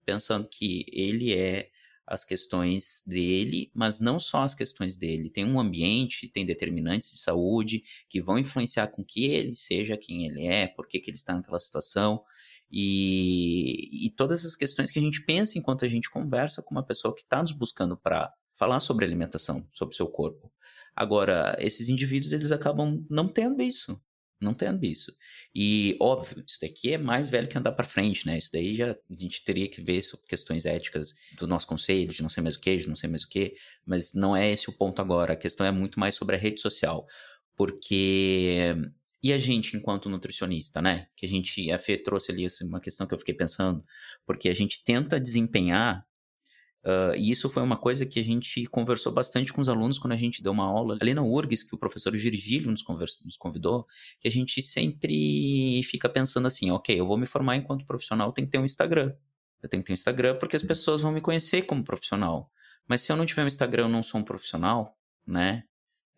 pensando 0.05 0.47
que 0.47 0.85
ele 0.93 1.33
é 1.33 1.71
as 2.11 2.25
questões 2.25 3.05
dele, 3.07 3.71
mas 3.73 4.01
não 4.01 4.19
só 4.19 4.43
as 4.43 4.53
questões 4.53 4.97
dele. 4.97 5.31
Tem 5.31 5.45
um 5.45 5.61
ambiente, 5.61 6.29
tem 6.29 6.45
determinantes 6.45 7.13
de 7.13 7.19
saúde 7.19 7.85
que 8.09 8.21
vão 8.21 8.37
influenciar 8.37 8.89
com 8.89 9.05
que 9.05 9.27
ele 9.27 9.55
seja 9.55 9.97
quem 9.97 10.27
ele 10.27 10.45
é, 10.45 10.67
por 10.67 10.89
que, 10.89 10.99
ele 10.99 11.13
está 11.13 11.35
naquela 11.35 11.61
situação. 11.61 12.21
E, 12.69 14.07
e 14.07 14.11
todas 14.11 14.45
as 14.45 14.57
questões 14.57 14.91
que 14.91 14.99
a 14.99 15.03
gente 15.03 15.25
pensa 15.25 15.57
enquanto 15.57 15.85
a 15.85 15.89
gente 15.89 16.11
conversa 16.11 16.63
com 16.63 16.75
uma 16.75 16.85
pessoa 16.85 17.15
que 17.15 17.23
está 17.23 17.41
nos 17.41 17.53
buscando 17.53 17.97
para 17.97 18.33
falar 18.57 18.81
sobre 18.81 19.05
alimentação, 19.05 19.65
sobre 19.73 19.95
o 19.95 19.97
seu 19.97 20.09
corpo. 20.09 20.53
Agora, 20.97 21.57
esses 21.61 21.89
indivíduos, 21.89 22.33
eles 22.33 22.51
acabam 22.51 23.07
não 23.09 23.29
tendo 23.29 23.63
isso. 23.63 24.01
Não 24.41 24.55
tendo 24.55 24.85
isso. 24.85 25.15
E, 25.55 25.97
óbvio, 26.01 26.43
isso 26.47 26.59
daqui 26.61 26.93
é 26.93 26.99
mais 26.99 27.29
velho 27.29 27.49
que 27.49 27.59
andar 27.59 27.73
para 27.73 27.85
frente, 27.85 28.27
né? 28.27 28.39
Isso 28.39 28.51
daí 28.53 28.75
já 28.77 28.93
a 28.93 29.15
gente 29.15 29.45
teria 29.45 29.69
que 29.69 29.83
ver 29.83 30.03
sobre 30.03 30.27
questões 30.27 30.67
éticas 30.67 31.15
do 31.37 31.47
nosso 31.47 31.67
conselho, 31.67 32.11
de 32.11 32.23
não 32.23 32.31
sei 32.31 32.43
mais 32.43 32.57
o 32.57 32.61
que, 32.61 32.77
de 32.77 32.89
não 32.89 32.97
sei 32.97 33.09
mais 33.11 33.23
o 33.25 33.29
que, 33.29 33.55
mas 33.85 34.15
não 34.15 34.37
é 34.37 34.51
esse 34.51 34.69
o 34.71 34.73
ponto 34.73 35.01
agora. 35.03 35.35
A 35.35 35.37
questão 35.37 35.67
é 35.67 35.71
muito 35.71 36.01
mais 36.01 36.15
sobre 36.15 36.37
a 36.37 36.39
rede 36.39 36.61
social. 36.61 37.07
Porque. 37.57 38.75
E 39.23 39.35
a 39.35 39.39
gente, 39.39 39.77
enquanto 39.77 40.09
nutricionista, 40.09 40.81
né? 40.81 41.07
Que 41.15 41.27
a 41.27 41.29
gente. 41.29 41.71
A 41.71 41.79
Fê 41.79 41.99
trouxe 41.99 42.33
ali 42.33 42.47
uma 42.63 42.81
questão 42.81 43.07
que 43.07 43.15
eu 43.15 43.19
fiquei 43.19 43.35
pensando. 43.35 43.85
Porque 44.27 44.49
a 44.49 44.55
gente 44.55 44.83
tenta 44.83 45.21
desempenhar 45.21 46.07
Uh, 46.83 47.15
e 47.15 47.31
isso 47.31 47.49
foi 47.51 47.63
uma 47.63 47.77
coisa 47.77 48.07
que 48.07 48.19
a 48.19 48.25
gente 48.25 48.65
conversou 48.67 49.13
bastante 49.13 49.53
com 49.53 49.61
os 49.61 49.69
alunos 49.69 49.99
quando 49.99 50.15
a 50.15 50.17
gente 50.17 50.43
deu 50.43 50.53
uma 50.53 50.65
aula 50.65 50.97
ali 51.01 51.13
na 51.13 51.23
URGS, 51.23 51.63
que 51.63 51.75
o 51.75 51.79
professor 51.79 52.13
Virgílio 52.13 52.71
nos, 52.71 52.83
nos 53.25 53.37
convidou, 53.37 53.87
que 54.19 54.27
a 54.27 54.31
gente 54.31 54.63
sempre 54.63 55.83
fica 55.85 56.09
pensando 56.09 56.47
assim, 56.47 56.71
ok, 56.71 56.99
eu 56.99 57.07
vou 57.07 57.19
me 57.19 57.27
formar 57.27 57.57
enquanto 57.57 57.85
profissional, 57.85 58.33
tem 58.33 58.47
que 58.47 58.51
ter 58.51 58.59
um 58.59 58.65
Instagram. 58.65 59.15
Eu 59.63 59.69
tenho 59.69 59.83
que 59.83 59.89
ter 59.89 59.93
um 59.93 59.95
Instagram 59.95 60.39
porque 60.39 60.57
as 60.57 60.63
pessoas 60.63 61.03
vão 61.03 61.13
me 61.13 61.21
conhecer 61.21 61.63
como 61.63 61.85
profissional. 61.85 62.51
Mas 62.89 63.03
se 63.03 63.13
eu 63.13 63.17
não 63.17 63.27
tiver 63.27 63.45
um 63.45 63.47
Instagram, 63.47 63.85
eu 63.85 63.89
não 63.89 64.03
sou 64.03 64.21
um 64.21 64.25
profissional, 64.25 64.99
né? 65.27 65.65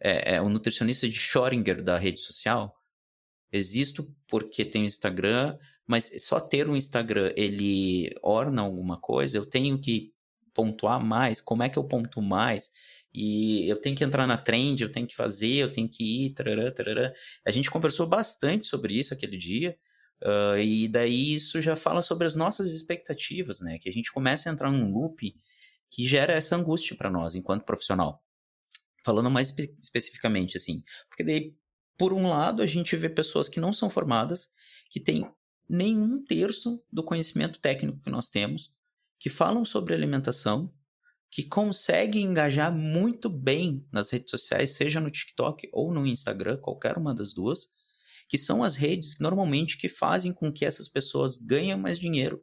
É, 0.01 0.37
é 0.37 0.41
o 0.41 0.49
nutricionista 0.49 1.09
de 1.09 1.19
Schrödinger 1.19 1.83
da 1.83 1.99
rede 1.99 2.21
social. 2.21 2.75
Existo 3.53 4.15
porque 4.29 4.65
tenho 4.65 4.85
Instagram, 4.85 5.59
mas 5.87 6.11
só 6.25 6.41
ter 6.41 6.69
um 6.69 6.77
Instagram, 6.77 7.33
ele 7.37 8.15
orna 8.23 8.63
alguma 8.63 8.99
coisa, 8.99 9.37
eu 9.37 9.45
tenho 9.45 9.79
que 9.79 10.12
pontuar 10.55 11.03
mais, 11.05 11.41
como 11.41 11.63
é 11.63 11.69
que 11.69 11.79
eu 11.79 11.85
ponto 11.85 12.21
mais? 12.21 12.71
E 13.15 13.69
eu 13.69 13.77
tenho 13.77 13.95
que 13.95 14.05
entrar 14.05 14.27
na 14.27 14.39
trend, 14.39 14.83
eu 14.83 14.91
tenho 14.91 15.07
que 15.07 15.15
fazer, 15.15 15.55
eu 15.55 15.71
tenho 15.71 15.89
que 15.89 16.27
ir, 16.27 16.31
tarará, 16.35 16.73
tarará. 16.73 17.13
A 17.47 17.51
gente 17.51 17.71
conversou 17.71 18.07
bastante 18.07 18.67
sobre 18.67 18.99
isso 18.99 19.13
aquele 19.13 19.37
dia, 19.37 19.77
uh, 20.23 20.59
e 20.59 20.89
daí 20.89 21.35
isso 21.35 21.61
já 21.61 21.77
fala 21.77 22.03
sobre 22.03 22.27
as 22.27 22.35
nossas 22.35 22.73
expectativas, 22.75 23.61
né? 23.61 23.79
Que 23.79 23.89
a 23.89 23.93
gente 23.93 24.11
começa 24.11 24.49
a 24.49 24.53
entrar 24.53 24.71
num 24.71 24.91
loop 24.93 25.35
que 25.91 26.09
gera 26.09 26.33
essa 26.33 26.57
angústia 26.57 26.97
para 26.97 27.11
nós, 27.11 27.35
enquanto 27.35 27.65
profissional. 27.65 28.25
Falando 29.05 29.31
mais 29.31 29.49
espe 29.49 29.77
especificamente, 29.83 30.57
assim. 30.57 30.83
Porque 31.09 31.23
daí, 31.23 31.55
por 31.99 32.15
um 32.15 32.29
lado, 32.29 32.63
a 32.63 32.67
gente 32.67 32.97
vê 32.97 33.11
pessoas 33.11 33.47
que 33.49 33.61
não 33.61 33.75
são 33.75 33.91
formadas, 33.91 34.51
que 34.89 34.99
têm 34.99 35.31
nenhum 35.69 36.25
terço 36.25 36.83
do 36.91 37.05
conhecimento 37.05 37.61
técnico 37.61 38.01
que 38.01 38.11
nós 38.11 38.31
temos, 38.31 38.73
que 39.23 39.31
falam 39.31 39.65
sobre 39.65 39.95
alimentação, 39.95 40.69
que 41.31 41.45
conseguem 41.45 42.25
engajar 42.25 42.77
muito 42.77 43.31
bem 43.31 43.87
nas 43.93 44.11
redes 44.11 44.33
sociais, 44.33 44.75
seja 44.75 45.01
no 45.01 45.13
TikTok 45.13 45.69
ou 45.73 45.95
no 45.95 46.05
Instagram, 46.05 46.57
qualquer 46.57 46.99
uma 46.99 47.15
das 47.15 47.33
duas, 47.33 47.69
que 48.29 48.37
são 48.37 48.65
as 48.65 48.75
redes 48.75 49.21
normalmente 49.21 49.79
que 49.79 49.89
fazem 49.89 50.35
com 50.35 50.53
que 50.53 50.65
essas 50.65 50.89
pessoas 50.89 51.37
ganhem 51.37 51.77
mais 51.77 52.01
dinheiro. 52.01 52.43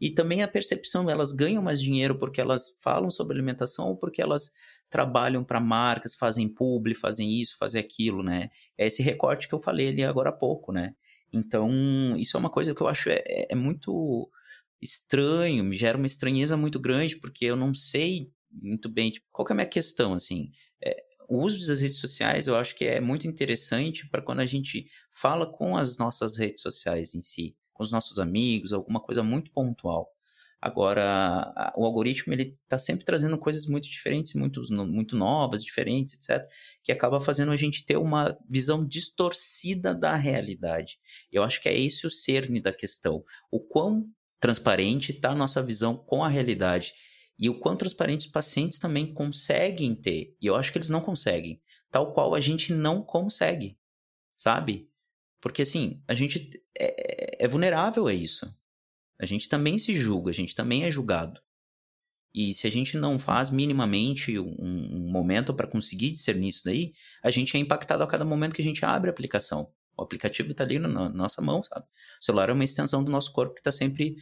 E 0.00 0.08
também 0.08 0.40
a 0.40 0.46
percepção, 0.46 1.10
elas 1.10 1.32
ganham 1.32 1.64
mais 1.64 1.82
dinheiro 1.82 2.16
porque 2.16 2.40
elas 2.40 2.78
falam 2.80 3.10
sobre 3.10 3.34
alimentação 3.36 3.88
ou 3.88 3.96
porque 3.96 4.22
elas 4.22 4.52
trabalham 4.88 5.42
para 5.42 5.58
marcas, 5.58 6.14
fazem 6.14 6.48
publi, 6.48 6.94
fazem 6.94 7.40
isso, 7.40 7.56
fazem 7.58 7.80
aquilo, 7.80 8.22
né? 8.22 8.50
É 8.78 8.86
esse 8.86 9.02
recorte 9.02 9.48
que 9.48 9.54
eu 9.54 9.58
falei 9.58 9.88
ali 9.88 10.04
agora 10.04 10.30
há 10.30 10.32
pouco, 10.32 10.70
né? 10.70 10.94
Então, 11.32 12.16
isso 12.16 12.36
é 12.36 12.40
uma 12.40 12.50
coisa 12.50 12.72
que 12.72 12.80
eu 12.80 12.86
acho 12.86 13.10
é, 13.10 13.20
é 13.48 13.54
muito 13.56 14.30
estranho, 14.80 15.64
me 15.64 15.76
gera 15.76 15.96
uma 15.96 16.06
estranheza 16.06 16.56
muito 16.56 16.78
grande, 16.78 17.16
porque 17.16 17.44
eu 17.44 17.56
não 17.56 17.74
sei 17.74 18.32
muito 18.50 18.88
bem 18.88 19.10
tipo, 19.10 19.26
qual 19.30 19.46
é 19.48 19.52
a 19.52 19.54
minha 19.54 19.66
questão, 19.66 20.14
assim. 20.14 20.50
É, 20.82 21.04
o 21.28 21.38
uso 21.38 21.66
das 21.66 21.80
redes 21.80 21.98
sociais 21.98 22.48
eu 22.48 22.56
acho 22.56 22.74
que 22.74 22.84
é 22.84 23.00
muito 23.00 23.28
interessante 23.28 24.08
para 24.08 24.22
quando 24.22 24.40
a 24.40 24.46
gente 24.46 24.86
fala 25.12 25.46
com 25.46 25.76
as 25.76 25.96
nossas 25.98 26.36
redes 26.36 26.62
sociais 26.62 27.14
em 27.14 27.20
si, 27.20 27.56
com 27.72 27.82
os 27.82 27.92
nossos 27.92 28.18
amigos, 28.18 28.72
alguma 28.72 29.00
coisa 29.00 29.22
muito 29.22 29.50
pontual. 29.52 30.10
Agora, 30.62 31.72
o 31.74 31.86
algoritmo 31.86 32.34
ele 32.34 32.54
está 32.62 32.76
sempre 32.76 33.02
trazendo 33.02 33.38
coisas 33.38 33.64
muito 33.64 33.88
diferentes, 33.88 34.34
muito, 34.34 34.60
muito 34.86 35.16
novas, 35.16 35.64
diferentes, 35.64 36.14
etc., 36.14 36.46
que 36.82 36.92
acaba 36.92 37.18
fazendo 37.18 37.50
a 37.50 37.56
gente 37.56 37.82
ter 37.82 37.96
uma 37.96 38.36
visão 38.46 38.86
distorcida 38.86 39.94
da 39.94 40.14
realidade. 40.16 40.98
Eu 41.32 41.42
acho 41.42 41.62
que 41.62 41.68
é 41.68 41.78
esse 41.78 42.06
o 42.06 42.10
cerne 42.10 42.60
da 42.60 42.74
questão. 42.74 43.24
O 43.50 43.58
quão 43.58 44.06
transparente 44.40 45.12
está 45.12 45.30
a 45.30 45.36
nossa 45.36 45.62
visão 45.62 45.96
com 45.96 46.24
a 46.24 46.28
realidade. 46.28 46.94
E 47.38 47.48
o 47.48 47.58
quão 47.58 47.76
transparente 47.76 48.26
os 48.26 48.32
pacientes 48.32 48.78
também 48.78 49.14
conseguem 49.14 49.94
ter. 49.94 50.36
E 50.40 50.46
eu 50.46 50.56
acho 50.56 50.72
que 50.72 50.78
eles 50.78 50.90
não 50.90 51.00
conseguem. 51.00 51.62
Tal 51.90 52.12
qual 52.12 52.34
a 52.34 52.40
gente 52.40 52.72
não 52.72 53.02
consegue. 53.02 53.78
Sabe? 54.36 54.90
Porque 55.40 55.62
assim, 55.62 56.02
a 56.08 56.14
gente 56.14 56.62
é, 56.78 57.44
é 57.44 57.48
vulnerável 57.48 58.06
a 58.06 58.14
isso. 58.14 58.52
A 59.18 59.26
gente 59.26 59.48
também 59.48 59.78
se 59.78 59.94
julga, 59.94 60.30
a 60.30 60.34
gente 60.34 60.54
também 60.54 60.84
é 60.84 60.90
julgado. 60.90 61.40
E 62.32 62.54
se 62.54 62.66
a 62.66 62.70
gente 62.70 62.96
não 62.96 63.18
faz 63.18 63.50
minimamente 63.50 64.38
um, 64.38 64.54
um 64.58 65.10
momento 65.10 65.52
para 65.52 65.66
conseguir 65.66 66.12
discernir 66.12 66.48
isso 66.48 66.64
daí, 66.64 66.92
a 67.22 67.30
gente 67.30 67.56
é 67.56 67.60
impactado 67.60 68.02
a 68.02 68.06
cada 68.06 68.24
momento 68.24 68.54
que 68.54 68.62
a 68.62 68.64
gente 68.64 68.84
abre 68.84 69.10
a 69.10 69.12
aplicação. 69.12 69.72
O 69.96 70.02
aplicativo 70.02 70.50
está 70.50 70.64
ali 70.64 70.78
na, 70.78 71.08
nossa 71.08 71.42
mão, 71.42 71.62
sabe? 71.62 71.86
O 72.20 72.24
celular 72.24 72.48
é 72.48 72.52
uma 72.52 72.64
extensão 72.64 73.04
do 73.04 73.10
nosso 73.10 73.32
corpo 73.32 73.54
que 73.54 73.60
está 73.60 73.72
sempre 73.72 74.16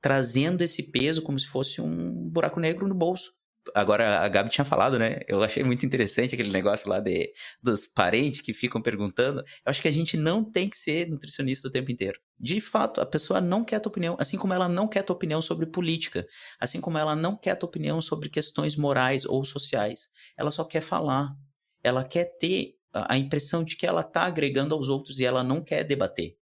trazendo 0.00 0.62
esse 0.62 0.90
peso 0.90 1.22
como 1.22 1.38
se 1.38 1.46
fosse 1.46 1.80
um 1.80 2.28
buraco 2.28 2.60
negro 2.60 2.86
no 2.86 2.94
bolso. 2.94 3.32
Agora, 3.74 4.20
a 4.20 4.28
Gabi 4.28 4.50
tinha 4.50 4.64
falado, 4.64 4.98
né? 4.98 5.20
Eu 5.26 5.42
achei 5.42 5.64
muito 5.64 5.84
interessante 5.84 6.34
aquele 6.34 6.52
negócio 6.52 6.88
lá 6.88 7.00
de, 7.00 7.32
dos 7.62 7.84
parentes 7.86 8.40
que 8.40 8.54
ficam 8.54 8.80
perguntando. 8.80 9.40
Eu 9.40 9.44
acho 9.70 9.82
que 9.82 9.88
a 9.88 9.92
gente 9.92 10.16
não 10.16 10.44
tem 10.44 10.70
que 10.70 10.76
ser 10.76 11.08
nutricionista 11.08 11.66
o 11.66 11.70
tempo 11.70 11.90
inteiro. 11.90 12.20
De 12.38 12.60
fato, 12.60 13.00
a 13.00 13.06
pessoa 13.06 13.40
não 13.40 13.64
quer 13.64 13.76
a 13.76 13.80
tua 13.80 13.90
opinião, 13.90 14.16
assim 14.20 14.38
como 14.38 14.52
ela 14.52 14.68
não 14.68 14.86
quer 14.86 15.00
a 15.00 15.02
tua 15.02 15.16
opinião 15.16 15.42
sobre 15.42 15.66
política, 15.66 16.26
assim 16.60 16.80
como 16.80 16.98
ela 16.98 17.16
não 17.16 17.36
quer 17.36 17.52
a 17.52 17.56
tua 17.56 17.68
opinião 17.68 18.00
sobre 18.00 18.28
questões 18.28 18.76
morais 18.76 19.24
ou 19.24 19.44
sociais. 19.44 20.08
Ela 20.36 20.50
só 20.50 20.64
quer 20.64 20.80
falar. 20.80 21.34
Ela 21.82 22.04
quer 22.04 22.36
ter 22.38 22.74
a 23.08 23.16
impressão 23.18 23.64
de 23.64 23.76
que 23.76 23.86
ela 23.86 24.00
está 24.00 24.22
agregando 24.22 24.74
aos 24.74 24.88
outros 24.88 25.18
e 25.18 25.24
ela 25.24 25.42
não 25.42 25.62
quer 25.62 25.84
debater. 25.84 26.36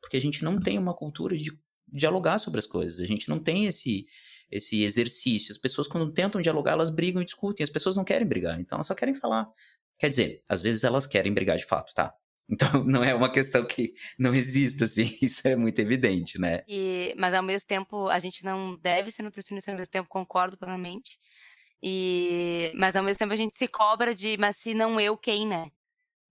Porque 0.00 0.16
a 0.16 0.20
gente 0.20 0.44
não 0.44 0.58
tem 0.58 0.78
uma 0.78 0.94
cultura 0.94 1.36
de 1.36 1.50
dialogar 1.86 2.38
sobre 2.38 2.58
as 2.58 2.66
coisas, 2.66 3.00
a 3.00 3.06
gente 3.06 3.28
não 3.28 3.38
tem 3.38 3.66
esse, 3.66 4.06
esse 4.50 4.82
exercício. 4.82 5.52
As 5.52 5.58
pessoas, 5.58 5.88
quando 5.88 6.12
tentam 6.12 6.40
dialogar, 6.40 6.72
elas 6.72 6.90
brigam 6.90 7.22
e 7.22 7.24
discutem. 7.24 7.64
As 7.64 7.70
pessoas 7.70 7.96
não 7.96 8.04
querem 8.04 8.26
brigar, 8.26 8.60
então 8.60 8.76
elas 8.76 8.86
só 8.86 8.94
querem 8.94 9.14
falar. 9.14 9.48
Quer 9.98 10.10
dizer, 10.10 10.44
às 10.48 10.62
vezes 10.62 10.84
elas 10.84 11.06
querem 11.06 11.32
brigar 11.32 11.56
de 11.56 11.64
fato, 11.66 11.92
tá? 11.94 12.14
Então 12.50 12.82
não 12.82 13.04
é 13.04 13.14
uma 13.14 13.30
questão 13.30 13.66
que 13.66 13.92
não 14.18 14.32
existe, 14.32 14.82
assim, 14.82 15.14
isso 15.20 15.46
é 15.46 15.54
muito 15.54 15.78
evidente, 15.80 16.38
né? 16.38 16.62
E, 16.66 17.14
mas 17.18 17.34
ao 17.34 17.42
mesmo 17.42 17.66
tempo, 17.66 18.08
a 18.08 18.18
gente 18.18 18.42
não 18.42 18.74
deve 18.76 19.10
ser 19.10 19.22
nutricionista, 19.22 19.70
ao 19.70 19.76
mesmo 19.76 19.90
tempo 19.90 20.08
concordo 20.08 20.56
plenamente. 20.56 21.18
E, 21.82 22.72
mas 22.74 22.96
ao 22.96 23.04
mesmo 23.04 23.18
tempo 23.18 23.34
a 23.34 23.36
gente 23.36 23.56
se 23.56 23.68
cobra 23.68 24.14
de, 24.14 24.38
mas 24.38 24.56
se 24.56 24.72
não 24.72 24.98
eu, 24.98 25.14
quem, 25.14 25.46
né? 25.46 25.70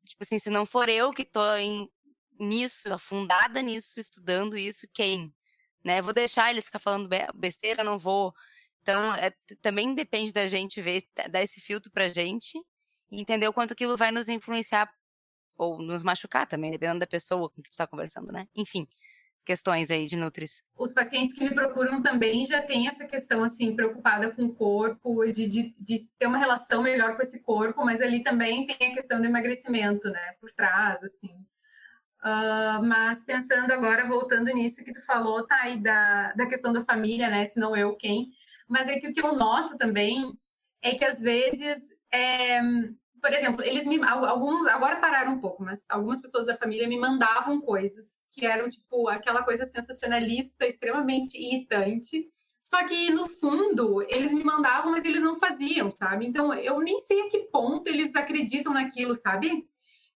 Tipo 0.07 0.23
assim, 0.23 0.39
se 0.39 0.49
não 0.49 0.65
for 0.65 0.89
eu 0.89 1.11
que 1.11 1.25
tô 1.25 1.55
em, 1.55 1.89
nisso, 2.39 2.91
afundada 2.93 3.61
nisso, 3.61 3.99
estudando 3.99 4.57
isso, 4.57 4.87
quem? 4.93 5.33
Né? 5.83 6.01
Vou 6.01 6.13
deixar 6.13 6.49
eles 6.51 6.65
ficar 6.65 6.79
falando 6.79 7.09
besteira, 7.35 7.83
não 7.83 7.97
vou. 7.97 8.33
Então, 8.81 9.13
é, 9.15 9.33
também 9.61 9.93
depende 9.93 10.31
da 10.31 10.47
gente 10.47 10.81
ver, 10.81 11.03
dar 11.29 11.43
esse 11.43 11.59
filtro 11.59 11.91
pra 11.91 12.09
gente 12.09 12.57
e 13.11 13.21
entender 13.21 13.47
o 13.47 13.53
quanto 13.53 13.73
aquilo 13.73 13.97
vai 13.97 14.11
nos 14.11 14.29
influenciar 14.29 14.89
ou 15.57 15.81
nos 15.81 16.03
machucar 16.03 16.47
também, 16.47 16.71
dependendo 16.71 16.99
da 16.99 17.07
pessoa 17.07 17.49
com 17.49 17.61
que 17.61 17.69
tu 17.69 17.75
tá 17.75 17.87
conversando, 17.87 18.31
né? 18.31 18.47
Enfim, 18.55 18.87
questões 19.47 19.89
aí 19.89 20.07
de 20.07 20.17
nutris. 20.17 20.61
Os 20.77 20.93
pacientes 20.93 21.33
que 21.33 21.41
me 21.41 21.55
procuram 21.55 22.01
também 22.01 22.45
já 22.45 22.61
têm 22.61 22.85
essa 22.85 23.07
questão, 23.07 23.41
assim, 23.41 23.73
preocupada 23.73 24.29
com 24.29 24.43
o 24.43 24.53
corpo, 24.53 25.25
de, 25.31 25.47
de, 25.47 25.73
de 25.79 25.99
ter 26.19 26.27
uma 26.27 26.37
relação 26.37 26.83
melhor 26.83 27.15
com 27.15 27.21
esse 27.21 27.39
corpo, 27.39 27.85
mas 27.85 28.01
ali 28.01 28.21
também 28.21 28.67
tem 28.67 28.91
a 28.91 28.93
questão 28.93 29.21
do 29.21 29.25
emagrecimento, 29.25 30.09
né, 30.09 30.35
por 30.41 30.51
trás, 30.51 31.01
assim. 31.01 31.33
Uh, 32.19 32.83
mas 32.83 33.23
pensando 33.23 33.71
agora, 33.71 34.05
voltando 34.05 34.53
nisso 34.53 34.83
que 34.83 34.91
tu 34.91 35.01
falou, 35.05 35.47
tá 35.47 35.61
aí 35.61 35.77
da, 35.77 36.33
da 36.33 36.45
questão 36.45 36.73
da 36.73 36.83
família, 36.83 37.29
né, 37.29 37.45
se 37.45 37.57
não 37.57 37.75
eu, 37.75 37.95
quem. 37.95 38.33
Mas 38.67 38.89
é 38.89 38.99
que 38.99 39.07
o 39.07 39.13
que 39.13 39.25
eu 39.25 39.33
noto 39.33 39.77
também 39.77 40.37
é 40.81 40.93
que 40.93 41.05
às 41.05 41.21
vezes 41.21 41.89
é, 42.11 42.59
por 43.21 43.33
exemplo, 43.33 43.63
eles 43.63 43.87
me 43.87 44.01
alguns 44.03 44.67
agora 44.67 44.97
pararam 44.97 45.33
um 45.33 45.39
pouco, 45.39 45.63
mas 45.63 45.83
algumas 45.89 46.21
pessoas 46.21 46.45
da 46.45 46.55
família 46.55 46.87
me 46.87 46.97
mandavam 46.97 47.59
coisas 47.59 48.17
que 48.31 48.45
eram 48.45 48.69
tipo 48.69 49.07
aquela 49.07 49.43
coisa 49.43 49.65
sensacionalista, 49.65 50.65
extremamente 50.65 51.37
irritante. 51.37 52.27
Só 52.61 52.83
que 52.85 53.11
no 53.11 53.29
fundo 53.29 54.01
eles 54.09 54.31
me 54.33 54.43
mandavam, 54.43 54.91
mas 54.91 55.05
eles 55.05 55.23
não 55.23 55.35
faziam, 55.35 55.91
sabe? 55.91 56.25
Então 56.25 56.53
eu 56.53 56.79
nem 56.79 56.99
sei 56.99 57.21
a 57.21 57.29
que 57.29 57.39
ponto 57.51 57.87
eles 57.87 58.15
acreditam 58.15 58.73
naquilo, 58.73 59.15
sabe? 59.15 59.65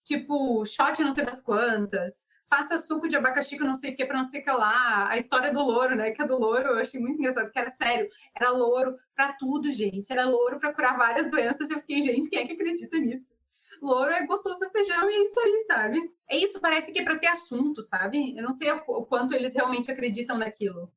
Tipo, 0.04 0.64
shot 0.66 1.02
não 1.02 1.12
sei 1.12 1.24
das 1.24 1.40
quantas, 1.40 2.24
faça 2.50 2.76
suco 2.78 3.08
de 3.08 3.16
abacaxi 3.16 3.56
com 3.56 3.64
não 3.64 3.76
sei 3.76 3.92
o 3.92 3.96
que 3.96 4.04
para 4.04 4.18
não 4.18 4.28
sei 4.28 4.40
o 4.40 4.44
que 4.44 4.50
lá. 4.50 5.08
A 5.08 5.16
história 5.16 5.52
do 5.52 5.62
louro, 5.62 5.94
né? 5.94 6.10
Que 6.10 6.20
a 6.20 6.26
do 6.26 6.36
louro 6.36 6.70
eu 6.70 6.78
achei 6.78 7.00
muito 7.00 7.18
engraçado, 7.18 7.50
que 7.50 7.58
era 7.58 7.70
sério. 7.70 8.08
Era 8.36 8.50
louro 8.50 8.98
para 9.14 9.32
tudo, 9.34 9.70
gente. 9.70 10.12
Era 10.12 10.26
louro 10.26 10.58
para 10.58 10.74
curar 10.74 10.98
várias 10.98 11.30
doenças. 11.30 11.70
Eu 11.70 11.78
fiquei, 11.78 12.02
gente, 12.02 12.28
quem 12.28 12.40
é 12.40 12.46
que 12.46 12.52
acredita 12.54 12.98
nisso? 12.98 13.38
louro 13.80 14.10
é 14.10 14.26
gostoso 14.26 14.68
feijão 14.70 15.10
e 15.10 15.14
é 15.14 15.24
isso 15.24 15.40
aí, 15.40 15.64
sabe? 15.66 16.12
É 16.28 16.36
isso, 16.36 16.60
parece 16.60 16.92
que 16.92 16.98
é 16.98 17.04
para 17.04 17.18
ter 17.18 17.28
assunto, 17.28 17.82
sabe? 17.82 18.36
Eu 18.36 18.42
não 18.42 18.52
sei 18.52 18.70
o 18.70 19.06
quanto 19.06 19.34
eles 19.34 19.54
realmente 19.54 19.90
acreditam 19.90 20.36
naquilo. 20.36 20.92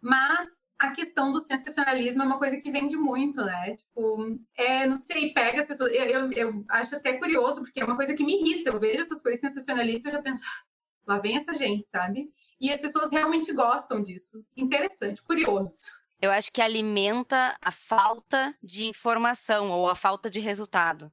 Mas 0.00 0.62
a 0.78 0.90
questão 0.90 1.30
do 1.32 1.40
sensacionalismo 1.40 2.22
é 2.22 2.26
uma 2.26 2.38
coisa 2.38 2.56
que 2.56 2.70
vende 2.70 2.96
muito, 2.96 3.44
né? 3.44 3.74
Tipo, 3.76 4.38
é, 4.56 4.86
não 4.86 4.98
sei, 4.98 5.32
pega 5.32 5.60
as 5.60 5.68
pessoas. 5.68 5.92
Eu, 5.92 6.04
eu, 6.04 6.32
eu, 6.32 6.64
acho 6.68 6.96
até 6.96 7.14
curioso, 7.14 7.60
porque 7.62 7.80
é 7.80 7.84
uma 7.84 7.96
coisa 7.96 8.14
que 8.14 8.24
me 8.24 8.34
irrita. 8.34 8.70
Eu 8.70 8.78
vejo 8.78 9.00
essas 9.00 9.22
coisas 9.22 9.40
sensacionalistas 9.40 10.04
e 10.04 10.08
eu 10.08 10.18
já 10.18 10.22
penso, 10.22 10.42
ah, 10.44 10.71
lá 11.06 11.18
vem 11.18 11.36
essa 11.36 11.54
gente, 11.54 11.88
sabe? 11.88 12.32
E 12.60 12.70
as 12.70 12.80
pessoas 12.80 13.10
realmente 13.10 13.52
gostam 13.52 14.02
disso. 14.02 14.44
Interessante, 14.56 15.22
curioso. 15.22 15.90
Eu 16.20 16.30
acho 16.30 16.52
que 16.52 16.62
alimenta 16.62 17.56
a 17.60 17.72
falta 17.72 18.56
de 18.62 18.86
informação 18.86 19.70
ou 19.72 19.88
a 19.88 19.96
falta 19.96 20.30
de 20.30 20.38
resultado. 20.38 21.10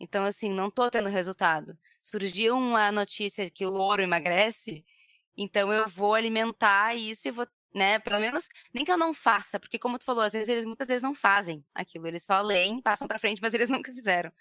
Então, 0.00 0.24
assim, 0.24 0.50
não 0.50 0.68
tô 0.68 0.90
tendo 0.90 1.08
resultado. 1.08 1.78
Surgiu 2.00 2.56
uma 2.56 2.90
notícia 2.90 3.48
que 3.48 3.64
o 3.64 3.70
louro 3.70 4.02
emagrece, 4.02 4.84
então 5.36 5.72
eu 5.72 5.88
vou 5.88 6.14
alimentar 6.14 6.96
isso 6.96 7.28
e 7.28 7.30
vou, 7.30 7.46
né, 7.72 8.00
pelo 8.00 8.18
menos, 8.18 8.48
nem 8.74 8.84
que 8.84 8.90
eu 8.90 8.98
não 8.98 9.14
faça, 9.14 9.60
porque 9.60 9.78
como 9.78 9.96
tu 9.96 10.04
falou, 10.04 10.24
às 10.24 10.32
vezes 10.32 10.48
eles 10.48 10.66
muitas 10.66 10.88
vezes 10.88 11.02
não 11.02 11.14
fazem 11.14 11.64
aquilo, 11.72 12.08
eles 12.08 12.24
só 12.24 12.40
leem, 12.40 12.82
passam 12.82 13.06
para 13.06 13.20
frente, 13.20 13.40
mas 13.40 13.54
eles 13.54 13.68
nunca 13.70 13.92
fizeram, 13.94 14.32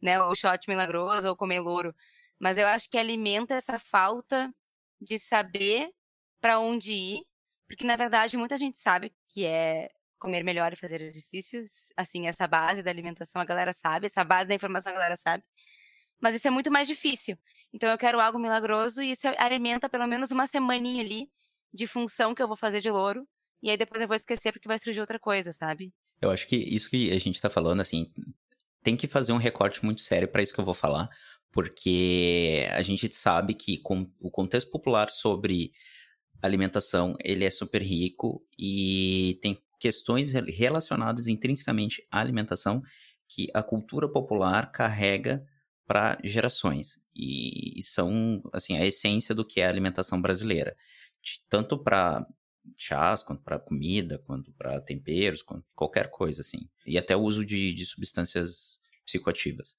né, 0.00 0.22
o 0.22 0.32
shot 0.36 0.68
milagroso 0.68 1.28
ou 1.28 1.36
comer 1.36 1.58
louro. 1.58 1.92
Mas 2.38 2.58
eu 2.58 2.66
acho 2.66 2.88
que 2.88 2.98
alimenta 2.98 3.54
essa 3.54 3.78
falta 3.78 4.52
de 5.00 5.18
saber 5.18 5.90
para 6.40 6.58
onde 6.58 6.92
ir, 6.92 7.20
porque 7.66 7.84
na 7.84 7.96
verdade 7.96 8.36
muita 8.36 8.56
gente 8.56 8.78
sabe 8.78 9.12
que 9.28 9.44
é 9.44 9.90
comer 10.18 10.42
melhor 10.42 10.72
e 10.72 10.76
fazer 10.76 11.00
exercícios, 11.00 11.70
assim, 11.96 12.26
essa 12.26 12.46
base 12.46 12.82
da 12.82 12.90
alimentação 12.90 13.40
a 13.40 13.44
galera 13.44 13.72
sabe, 13.72 14.06
essa 14.06 14.24
base 14.24 14.48
da 14.48 14.54
informação 14.54 14.90
a 14.90 14.94
galera 14.94 15.16
sabe. 15.16 15.44
Mas 16.20 16.34
isso 16.34 16.48
é 16.48 16.50
muito 16.50 16.70
mais 16.70 16.88
difícil. 16.88 17.38
Então 17.72 17.88
eu 17.88 17.98
quero 17.98 18.20
algo 18.20 18.38
milagroso 18.38 19.02
e 19.02 19.12
isso 19.12 19.28
alimenta 19.36 19.88
pelo 19.88 20.06
menos 20.06 20.30
uma 20.30 20.46
semaninha 20.46 21.02
ali 21.02 21.30
de 21.72 21.86
função 21.86 22.34
que 22.34 22.42
eu 22.42 22.48
vou 22.48 22.56
fazer 22.56 22.80
de 22.80 22.90
louro. 22.90 23.26
E 23.62 23.70
aí 23.70 23.76
depois 23.76 24.00
eu 24.00 24.08
vou 24.08 24.16
esquecer 24.16 24.52
porque 24.52 24.68
vai 24.68 24.78
surgir 24.78 25.00
outra 25.00 25.18
coisa, 25.18 25.52
sabe? 25.52 25.92
Eu 26.20 26.30
acho 26.30 26.46
que 26.46 26.56
isso 26.56 26.90
que 26.90 27.12
a 27.12 27.18
gente 27.18 27.40
tá 27.40 27.50
falando, 27.50 27.80
assim, 27.80 28.12
tem 28.82 28.96
que 28.96 29.06
fazer 29.06 29.32
um 29.32 29.36
recorte 29.36 29.84
muito 29.84 30.00
sério 30.00 30.28
para 30.28 30.42
isso 30.42 30.54
que 30.54 30.60
eu 30.60 30.64
vou 30.64 30.74
falar, 30.74 31.08
porque 31.52 32.68
a 32.72 32.82
gente 32.82 33.14
sabe 33.14 33.54
que 33.54 33.80
o 34.20 34.30
contexto 34.30 34.70
popular 34.70 35.10
sobre 35.10 35.72
alimentação 36.42 37.14
ele 37.22 37.44
é 37.44 37.50
super 37.50 37.82
rico 37.82 38.44
e 38.58 39.38
tem 39.42 39.60
questões 39.80 40.32
relacionadas 40.32 41.26
intrinsecamente 41.26 42.06
à 42.10 42.20
alimentação 42.20 42.82
que 43.28 43.48
a 43.54 43.62
cultura 43.62 44.08
popular 44.08 44.70
carrega 44.72 45.44
para 45.86 46.18
gerações. 46.22 46.98
E 47.14 47.80
são 47.82 48.42
assim 48.52 48.76
a 48.76 48.86
essência 48.86 49.34
do 49.34 49.44
que 49.44 49.60
é 49.60 49.66
a 49.66 49.70
alimentação 49.70 50.20
brasileira. 50.20 50.76
Tanto 51.48 51.78
para 51.78 52.26
chás 52.76 53.22
quanto 53.22 53.42
para 53.42 53.58
comida 53.58 54.18
quanto 54.18 54.52
para 54.52 54.80
temperos 54.80 55.42
quanto 55.42 55.64
qualquer 55.74 56.10
coisa 56.10 56.42
assim. 56.42 56.68
E 56.86 56.98
até 56.98 57.16
o 57.16 57.22
uso 57.22 57.44
de, 57.44 57.72
de 57.72 57.86
substâncias 57.86 58.78
psicoativas 59.04 59.74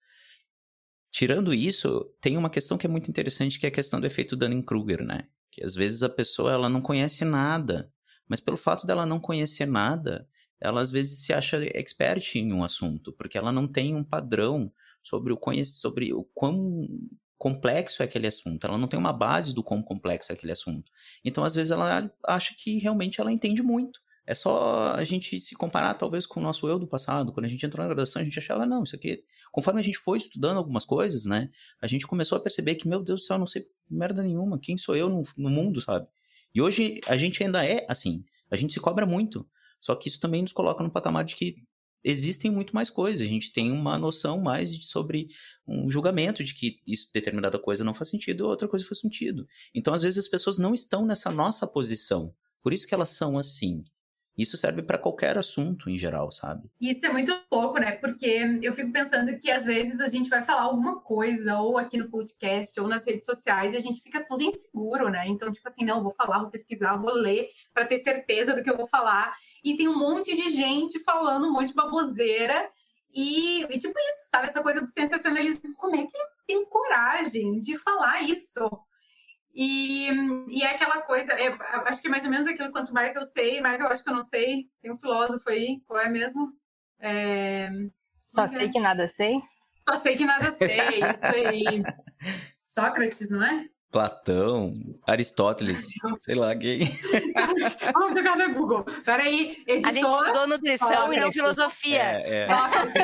tirando 1.12 1.54
isso 1.54 2.06
tem 2.22 2.38
uma 2.38 2.50
questão 2.50 2.78
que 2.78 2.86
é 2.86 2.90
muito 2.90 3.10
interessante 3.10 3.60
que 3.60 3.66
é 3.66 3.70
a 3.70 3.72
questão 3.72 4.00
do 4.00 4.08
efeito 4.08 4.36
Dunning-Kruger 4.36 5.04
né 5.04 5.28
que 5.52 5.64
às 5.64 5.76
vezes 5.76 6.04
a 6.04 6.10
pessoa 6.10 6.52
ela 6.52 6.70
não 6.70 6.82
conhece 6.82 7.26
nada, 7.26 7.92
mas 8.28 8.40
pelo 8.40 8.58
fato 8.58 8.86
dela 8.86 9.06
não 9.06 9.20
conhecer 9.20 9.66
nada, 9.66 10.28
ela 10.60 10.82
às 10.82 10.92
vezes 10.92 11.26
se 11.26 11.34
acha 11.34 11.58
expert 11.78 12.36
em 12.36 12.54
um 12.54 12.64
assunto, 12.64 13.14
porque 13.14 13.38
ela 13.38 13.52
não 13.52 13.68
tem 13.68 13.96
um 13.96 14.04
padrão 14.04 14.72
sobre 15.04 15.34
o 15.34 15.38
conhece 15.38 15.74
sobre 15.80 16.14
o 16.14 16.24
quão 16.24 16.88
complexo 17.38 18.02
é 18.02 18.06
aquele 18.06 18.28
assunto, 18.28 18.68
ela 18.68 18.78
não 18.78 18.88
tem 18.88 19.00
uma 19.00 19.14
base 19.14 19.54
do 19.54 19.64
quão 19.64 19.82
complexo 19.82 20.32
é 20.32 20.36
aquele 20.36 20.52
assunto. 20.52 20.92
Então, 21.24 21.44
às 21.44 21.56
vezes 21.56 21.72
ela 21.72 22.12
acha 22.26 22.54
que 22.58 22.78
realmente 22.80 23.22
ela 23.22 23.32
entende 23.32 23.64
muito. 23.64 24.00
É 24.30 24.36
só 24.36 24.92
a 24.94 25.04
gente 25.04 25.42
se 25.42 25.56
comparar, 25.56 25.96
talvez, 25.96 26.28
com 26.28 26.40
o 26.40 26.44
nosso 26.44 26.68
eu 26.68 26.78
do 26.78 26.86
passado. 26.86 27.34
Quando 27.34 27.48
a 27.48 27.50
gente 27.50 27.66
entrou 27.66 27.82
na 27.82 27.88
graduação, 27.88 28.22
a 28.22 28.24
gente 28.24 28.38
achava, 28.38 28.64
não, 28.64 28.84
isso 28.84 28.96
aqui. 28.96 29.24
Conforme 29.52 29.80
a 29.80 29.84
gente 29.84 29.98
foi 29.98 30.20
estudando 30.20 30.58
algumas 30.58 30.86
coisas, 30.86 31.26
né? 31.26 31.50
A 31.82 31.88
gente 31.88 32.06
começou 32.06 32.38
a 32.38 32.40
perceber 32.40 32.76
que, 32.76 32.88
meu 32.88 33.04
Deus 33.04 33.22
do 33.22 33.26
céu, 33.26 33.40
não 33.40 33.48
sei 33.48 33.66
merda 33.90 34.22
nenhuma. 34.22 34.60
Quem 34.60 34.78
sou 34.78 34.96
eu 34.96 35.10
no, 35.10 35.24
no 35.36 35.50
mundo, 35.50 35.82
sabe? 35.82 36.08
E 36.54 36.62
hoje 36.62 37.02
a 37.08 37.18
gente 37.18 37.44
ainda 37.44 37.66
é 37.66 37.84
assim. 37.90 38.24
A 38.52 38.56
gente 38.56 38.72
se 38.72 38.80
cobra 38.80 39.04
muito. 39.04 39.50
Só 39.82 39.96
que 39.96 40.08
isso 40.08 40.20
também 40.20 40.44
nos 40.44 40.54
coloca 40.54 40.84
no 40.84 40.92
patamar 40.92 41.26
de 41.26 41.36
que 41.36 41.56
existem 42.04 42.52
muito 42.52 42.76
mais 42.76 42.92
coisas. 42.92 43.24
A 43.24 43.32
gente 43.32 43.52
tem 43.52 43.72
uma 43.72 43.98
noção 43.98 44.40
mais 44.40 44.72
de, 44.72 44.86
sobre 44.86 45.30
um 45.68 45.90
julgamento 45.90 46.44
de 46.44 46.54
que 46.54 46.80
isso, 46.86 47.10
determinada 47.12 47.58
coisa 47.58 47.84
não 47.84 47.96
faz 47.96 48.10
sentido 48.10 48.42
ou 48.42 48.52
outra 48.52 48.68
coisa 48.68 48.86
faz 48.86 49.00
sentido. 49.00 49.48
Então, 49.74 49.92
às 49.92 50.04
vezes, 50.04 50.20
as 50.20 50.28
pessoas 50.28 50.60
não 50.60 50.76
estão 50.76 51.04
nessa 51.04 51.32
nossa 51.32 51.66
posição. 51.66 52.32
Por 52.62 52.74
isso 52.74 52.88
que 52.88 52.94
elas 52.94 53.10
são 53.10 53.36
assim. 53.36 53.84
Isso 54.40 54.58
serve 54.58 54.82
para 54.82 54.98
qualquer 54.98 55.38
assunto 55.38 55.90
em 55.90 55.98
geral, 55.98 56.32
sabe? 56.32 56.70
Isso 56.80 57.06
é 57.06 57.10
muito 57.12 57.38
louco, 57.52 57.78
né? 57.78 57.92
Porque 57.92 58.58
eu 58.62 58.72
fico 58.72 58.90
pensando 58.90 59.38
que 59.38 59.52
às 59.52 59.66
vezes 59.66 60.00
a 60.00 60.08
gente 60.08 60.30
vai 60.30 60.42
falar 60.42 60.62
alguma 60.62 61.02
coisa, 61.02 61.60
ou 61.60 61.78
aqui 61.78 61.98
no 61.98 62.10
podcast, 62.10 62.80
ou 62.80 62.88
nas 62.88 63.06
redes 63.06 63.26
sociais, 63.26 63.74
e 63.74 63.78
a 63.78 63.82
gente 63.82 64.02
fica 64.02 64.26
tudo 64.26 64.44
inseguro, 64.44 65.10
né? 65.10 65.28
Então, 65.28 65.52
tipo 65.52 65.68
assim, 65.68 65.84
não, 65.84 66.02
vou 66.02 66.14
falar, 66.14 66.40
vou 66.40 66.50
pesquisar, 66.50 66.96
vou 66.96 67.14
ler 67.14 67.50
para 67.74 67.86
ter 67.86 67.98
certeza 67.98 68.56
do 68.56 68.64
que 68.64 68.70
eu 68.70 68.78
vou 68.78 68.88
falar. 68.88 69.36
E 69.62 69.76
tem 69.76 69.90
um 69.90 70.00
monte 70.00 70.34
de 70.34 70.50
gente 70.50 71.04
falando 71.04 71.46
um 71.46 71.52
monte 71.52 71.70
de 71.70 71.76
baboseira. 71.76 72.70
E, 73.14 73.64
e 73.64 73.78
tipo 73.78 74.00
isso, 74.00 74.30
sabe? 74.30 74.46
Essa 74.46 74.64
coisa 74.64 74.80
do 74.80 74.88
sensacionalismo. 74.88 75.76
Como 75.76 75.98
é 75.98 76.06
que 76.06 76.16
eles 76.16 76.30
têm 76.48 76.64
coragem 76.64 77.60
de 77.60 77.78
falar 77.78 78.22
isso? 78.22 78.70
E, 79.62 80.08
e 80.48 80.64
é 80.64 80.72
aquela 80.72 81.02
coisa, 81.02 81.34
é, 81.34 81.50
acho 81.88 82.02
que 82.02 82.08
é 82.08 82.10
mais 82.10 82.24
ou 82.24 82.30
menos 82.30 82.48
aquilo, 82.48 82.72
quanto 82.72 82.94
mais 82.94 83.14
eu 83.14 83.26
sei, 83.26 83.60
mais 83.60 83.82
eu 83.82 83.88
acho 83.88 84.02
que 84.02 84.10
eu 84.10 84.16
não 84.16 84.24
sei. 84.24 84.70
Tem 84.82 84.90
um 84.90 84.96
filósofo 84.96 85.50
aí, 85.50 85.82
qual 85.86 86.00
é 86.00 86.08
mesmo? 86.08 86.54
É... 86.98 87.70
Só 88.26 88.48
sei 88.48 88.70
que 88.70 88.80
nada 88.80 89.06
sei? 89.10 89.38
Só 89.86 89.98
sei 89.98 90.16
que 90.16 90.24
nada 90.24 90.50
sei, 90.54 91.02
isso 91.02 91.26
aí. 91.26 91.84
Sócrates, 92.66 93.30
não 93.32 93.44
é? 93.44 93.68
Platão, 93.92 94.74
Aristóteles, 95.06 95.88
sei 96.22 96.36
lá 96.36 96.56
quem. 96.56 96.82
Vamos 97.92 98.16
jogar 98.16 98.38
no 98.38 98.54
Google. 98.54 98.84
Peraí, 99.04 99.64
editor. 99.66 99.90
A 99.90 99.94
gente 99.94 100.08
estudou 100.08 100.48
nutrição 100.48 101.14
e 101.14 101.20
não 101.20 101.32
filosofia. 101.32 102.04
É, 102.04 102.46
é. 102.46 102.48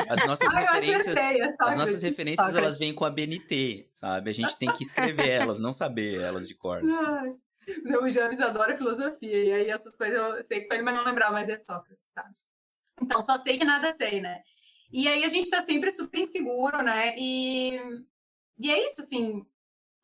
As 0.08 0.26
nossas 0.26 0.54
Ai, 0.54 0.64
referências, 0.64 1.18
as 1.60 1.76
nossas 1.76 2.02
referências 2.02 2.54
elas 2.54 2.78
vêm 2.78 2.94
com 2.94 3.04
a 3.04 3.10
BNT, 3.10 3.88
sabe? 3.90 4.30
A 4.30 4.34
gente 4.34 4.56
tem 4.56 4.72
que 4.72 4.84
escrever 4.84 5.28
elas, 5.28 5.58
não 5.58 5.72
saber 5.72 6.20
elas 6.20 6.46
de 6.46 6.54
cor. 6.54 6.78
Assim. 6.78 7.36
O 8.00 8.08
James 8.08 8.40
adora 8.40 8.76
filosofia, 8.76 9.44
e 9.44 9.52
aí 9.52 9.70
essas 9.70 9.96
coisas 9.96 10.16
eu 10.16 10.42
sei 10.44 10.62
com 10.62 10.74
ele, 10.74 10.84
mas 10.84 10.94
não 10.94 11.04
lembrar, 11.04 11.32
mas 11.32 11.48
é 11.48 11.58
Sócrates, 11.58 12.08
sabe? 12.14 12.32
Então, 13.02 13.22
só 13.24 13.38
sei 13.38 13.58
que 13.58 13.64
nada 13.64 13.92
sei, 13.92 14.20
né? 14.20 14.40
E 14.92 15.08
aí 15.08 15.24
a 15.24 15.28
gente 15.28 15.50
tá 15.50 15.62
sempre 15.62 15.90
super 15.90 16.20
inseguro, 16.20 16.80
né? 16.80 17.12
E, 17.18 17.80
e 18.56 18.70
é 18.70 18.86
isso, 18.86 19.00
assim, 19.00 19.44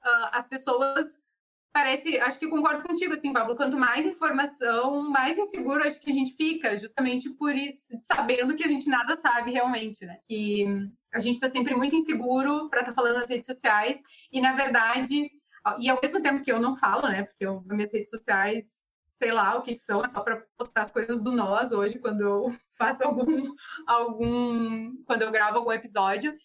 uh, 0.04 0.28
as 0.32 0.46
pessoas 0.46 1.18
parece, 1.72 2.18
acho 2.20 2.38
que 2.38 2.48
concordo 2.48 2.82
contigo, 2.82 3.14
assim, 3.14 3.32
Pablo, 3.32 3.56
quanto 3.56 3.78
mais 3.78 4.04
informação, 4.04 5.02
mais 5.08 5.38
inseguro 5.38 5.82
acho 5.82 6.00
que 6.00 6.10
a 6.10 6.14
gente 6.14 6.36
fica, 6.36 6.76
justamente 6.76 7.30
por 7.30 7.54
isso, 7.54 7.86
sabendo 8.02 8.54
que 8.54 8.62
a 8.62 8.68
gente 8.68 8.88
nada 8.88 9.16
sabe 9.16 9.52
realmente, 9.52 10.04
né? 10.04 10.18
Que 10.28 10.66
a 11.14 11.18
gente 11.18 11.34
está 11.34 11.48
sempre 11.48 11.74
muito 11.74 11.96
inseguro 11.96 12.68
para 12.68 12.80
estar 12.80 12.92
tá 12.92 12.94
falando 12.94 13.18
nas 13.18 13.30
redes 13.30 13.46
sociais 13.46 14.02
e, 14.30 14.40
na 14.40 14.52
verdade, 14.52 15.30
e 15.78 15.88
ao 15.88 15.98
mesmo 16.02 16.20
tempo 16.20 16.42
que 16.42 16.52
eu 16.52 16.60
não 16.60 16.76
falo, 16.76 17.08
né? 17.08 17.22
Porque 17.22 17.46
eu, 17.46 17.62
minhas 17.62 17.92
redes 17.92 18.10
sociais, 18.10 18.80
sei 19.12 19.32
lá 19.32 19.56
o 19.56 19.62
que, 19.62 19.74
que 19.74 19.80
são, 19.80 20.04
é 20.04 20.08
só 20.08 20.20
para 20.20 20.42
postar 20.58 20.82
as 20.82 20.92
coisas 20.92 21.22
do 21.22 21.32
nós 21.32 21.72
hoje, 21.72 21.98
quando 21.98 22.20
eu 22.20 22.54
faço 22.76 23.02
algum, 23.02 23.54
algum, 23.86 24.94
quando 25.06 25.22
eu 25.22 25.30
gravo 25.30 25.58
algum 25.58 25.72
episódio, 25.72 26.36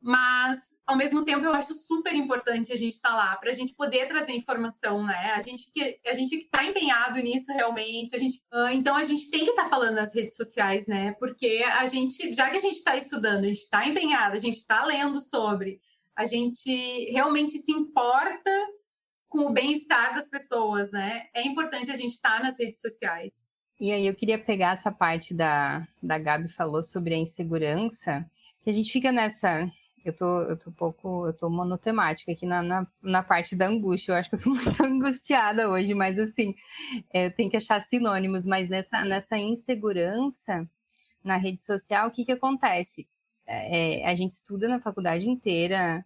mas 0.00 0.60
ao 0.86 0.96
mesmo 0.96 1.24
tempo 1.24 1.44
eu 1.44 1.52
acho 1.52 1.74
super 1.74 2.14
importante 2.14 2.72
a 2.72 2.76
gente 2.76 2.92
estar 2.92 3.10
tá 3.10 3.16
lá 3.16 3.36
para 3.36 3.50
a 3.50 3.52
gente 3.52 3.74
poder 3.74 4.06
trazer 4.06 4.32
informação, 4.32 5.04
né? 5.04 5.32
A 5.34 5.40
gente 5.40 5.70
que 5.70 5.98
a 6.06 6.12
gente 6.12 6.36
que 6.36 6.44
está 6.44 6.64
empenhado 6.64 7.18
nisso 7.18 7.52
realmente, 7.52 8.14
a 8.14 8.18
gente 8.18 8.40
uh, 8.52 8.68
então 8.72 8.94
a 8.94 9.04
gente 9.04 9.30
tem 9.30 9.44
que 9.44 9.50
estar 9.50 9.64
tá 9.64 9.68
falando 9.68 9.96
nas 9.96 10.14
redes 10.14 10.36
sociais, 10.36 10.86
né? 10.86 11.12
Porque 11.18 11.64
a 11.64 11.86
gente, 11.86 12.34
já 12.34 12.50
que 12.50 12.56
a 12.56 12.60
gente 12.60 12.76
está 12.76 12.96
estudando, 12.96 13.44
a 13.44 13.48
gente 13.48 13.62
está 13.62 13.86
empenhado, 13.86 14.36
a 14.36 14.38
gente 14.38 14.56
está 14.56 14.84
lendo 14.84 15.20
sobre, 15.20 15.80
a 16.14 16.24
gente 16.24 17.10
realmente 17.10 17.58
se 17.58 17.72
importa 17.72 18.50
com 19.28 19.46
o 19.46 19.52
bem-estar 19.52 20.14
das 20.14 20.28
pessoas, 20.28 20.90
né? 20.92 21.24
É 21.34 21.44
importante 21.46 21.90
a 21.90 21.96
gente 21.96 22.12
estar 22.12 22.38
tá 22.38 22.42
nas 22.42 22.58
redes 22.58 22.80
sociais. 22.80 23.46
E 23.78 23.92
aí 23.92 24.06
eu 24.06 24.14
queria 24.14 24.38
pegar 24.38 24.72
essa 24.72 24.90
parte 24.90 25.34
da, 25.34 25.86
da 26.02 26.18
Gabi 26.18 26.48
falou 26.48 26.82
sobre 26.82 27.14
a 27.14 27.18
insegurança, 27.18 28.24
que 28.62 28.70
a 28.70 28.72
gente 28.72 28.90
fica 28.90 29.12
nessa 29.12 29.70
eu 30.10 30.16
tô, 30.16 30.42
eu 30.42 30.58
tô 30.58 30.70
um 30.70 30.72
pouco, 30.72 31.26
eu 31.26 31.32
tô 31.32 31.50
monotemática 31.50 32.32
aqui 32.32 32.46
na, 32.46 32.62
na, 32.62 32.86
na, 33.02 33.22
parte 33.22 33.56
da 33.56 33.68
angústia. 33.68 34.12
Eu 34.12 34.16
acho 34.16 34.30
que 34.30 34.36
eu 34.36 34.42
tô 34.42 34.50
muito 34.54 34.84
angustiada 34.84 35.68
hoje, 35.68 35.94
mas 35.94 36.18
assim, 36.18 36.54
é, 37.12 37.26
eu 37.26 37.30
tenho 37.32 37.50
que 37.50 37.56
achar 37.56 37.80
sinônimos, 37.80 38.46
mas 38.46 38.68
nessa, 38.68 39.04
nessa 39.04 39.38
insegurança 39.38 40.68
na 41.24 41.36
rede 41.36 41.62
social, 41.62 42.08
o 42.08 42.10
que 42.10 42.24
que 42.24 42.32
acontece? 42.32 43.08
é, 43.46 44.06
a 44.06 44.14
gente 44.14 44.32
estuda 44.32 44.68
na 44.68 44.80
faculdade 44.80 45.28
inteira, 45.28 46.04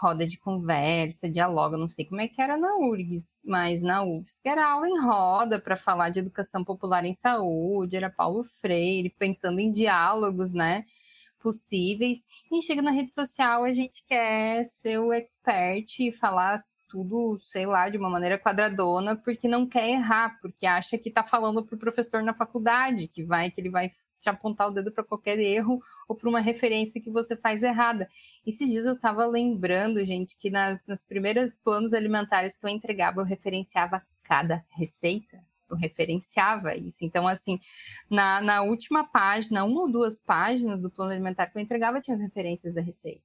roda 0.00 0.26
de 0.26 0.38
conversa, 0.38 1.28
dialoga, 1.28 1.76
não 1.76 1.88
sei 1.88 2.04
como 2.06 2.20
é 2.20 2.28
que 2.28 2.40
era 2.40 2.56
na 2.56 2.76
URGS, 2.76 3.42
mas 3.44 3.82
na 3.82 4.02
UFSC 4.02 4.48
era 4.48 4.72
aula 4.72 4.88
em 4.88 4.98
roda 4.98 5.60
para 5.60 5.76
falar 5.76 6.10
de 6.10 6.20
educação 6.20 6.64
popular 6.64 7.04
em 7.04 7.14
saúde, 7.14 7.96
era 7.96 8.08
Paulo 8.08 8.44
Freire, 8.44 9.10
pensando 9.10 9.60
em 9.60 9.70
diálogos, 9.70 10.54
né? 10.54 10.84
Possíveis. 11.40 12.24
E 12.50 12.62
chega 12.62 12.82
na 12.82 12.90
rede 12.90 13.12
social, 13.12 13.64
a 13.64 13.72
gente 13.72 14.04
quer 14.06 14.66
ser 14.82 14.98
o 14.98 15.12
expert 15.12 15.98
e 16.00 16.12
falar 16.12 16.58
tudo, 16.88 17.38
sei 17.44 17.66
lá, 17.66 17.88
de 17.88 17.96
uma 17.96 18.10
maneira 18.10 18.38
quadradona, 18.38 19.16
porque 19.16 19.48
não 19.48 19.66
quer 19.66 19.88
errar, 19.88 20.38
porque 20.40 20.66
acha 20.66 20.98
que 20.98 21.08
está 21.08 21.22
falando 21.22 21.64
para 21.64 21.76
o 21.76 21.78
professor 21.78 22.22
na 22.22 22.34
faculdade, 22.34 23.08
que 23.08 23.22
vai 23.22 23.50
que 23.50 23.60
ele 23.60 23.70
vai 23.70 23.90
te 24.20 24.28
apontar 24.28 24.68
o 24.68 24.70
dedo 24.70 24.92
para 24.92 25.04
qualquer 25.04 25.38
erro 25.38 25.80
ou 26.06 26.14
para 26.14 26.28
uma 26.28 26.40
referência 26.40 27.00
que 27.00 27.10
você 27.10 27.36
faz 27.36 27.62
errada. 27.62 28.08
Esses 28.46 28.70
dias 28.70 28.84
eu 28.84 28.94
estava 28.94 29.24
lembrando, 29.26 30.04
gente, 30.04 30.36
que 30.36 30.50
nas, 30.50 30.78
nas 30.86 31.02
primeiros 31.02 31.56
planos 31.56 31.94
alimentares 31.94 32.56
que 32.56 32.66
eu 32.66 32.70
entregava, 32.70 33.20
eu 33.20 33.24
referenciava 33.24 34.02
cada 34.22 34.64
receita 34.68 35.40
referenciava 35.76 36.76
isso. 36.76 37.04
Então, 37.04 37.26
assim, 37.26 37.58
na, 38.08 38.40
na 38.40 38.62
última 38.62 39.04
página, 39.04 39.64
uma 39.64 39.82
ou 39.82 39.90
duas 39.90 40.18
páginas 40.18 40.82
do 40.82 40.90
plano 40.90 41.12
alimentar 41.12 41.46
que 41.46 41.58
eu 41.58 41.62
entregava 41.62 42.00
tinha 42.00 42.14
as 42.14 42.20
referências 42.20 42.74
da 42.74 42.80
receita. 42.80 43.22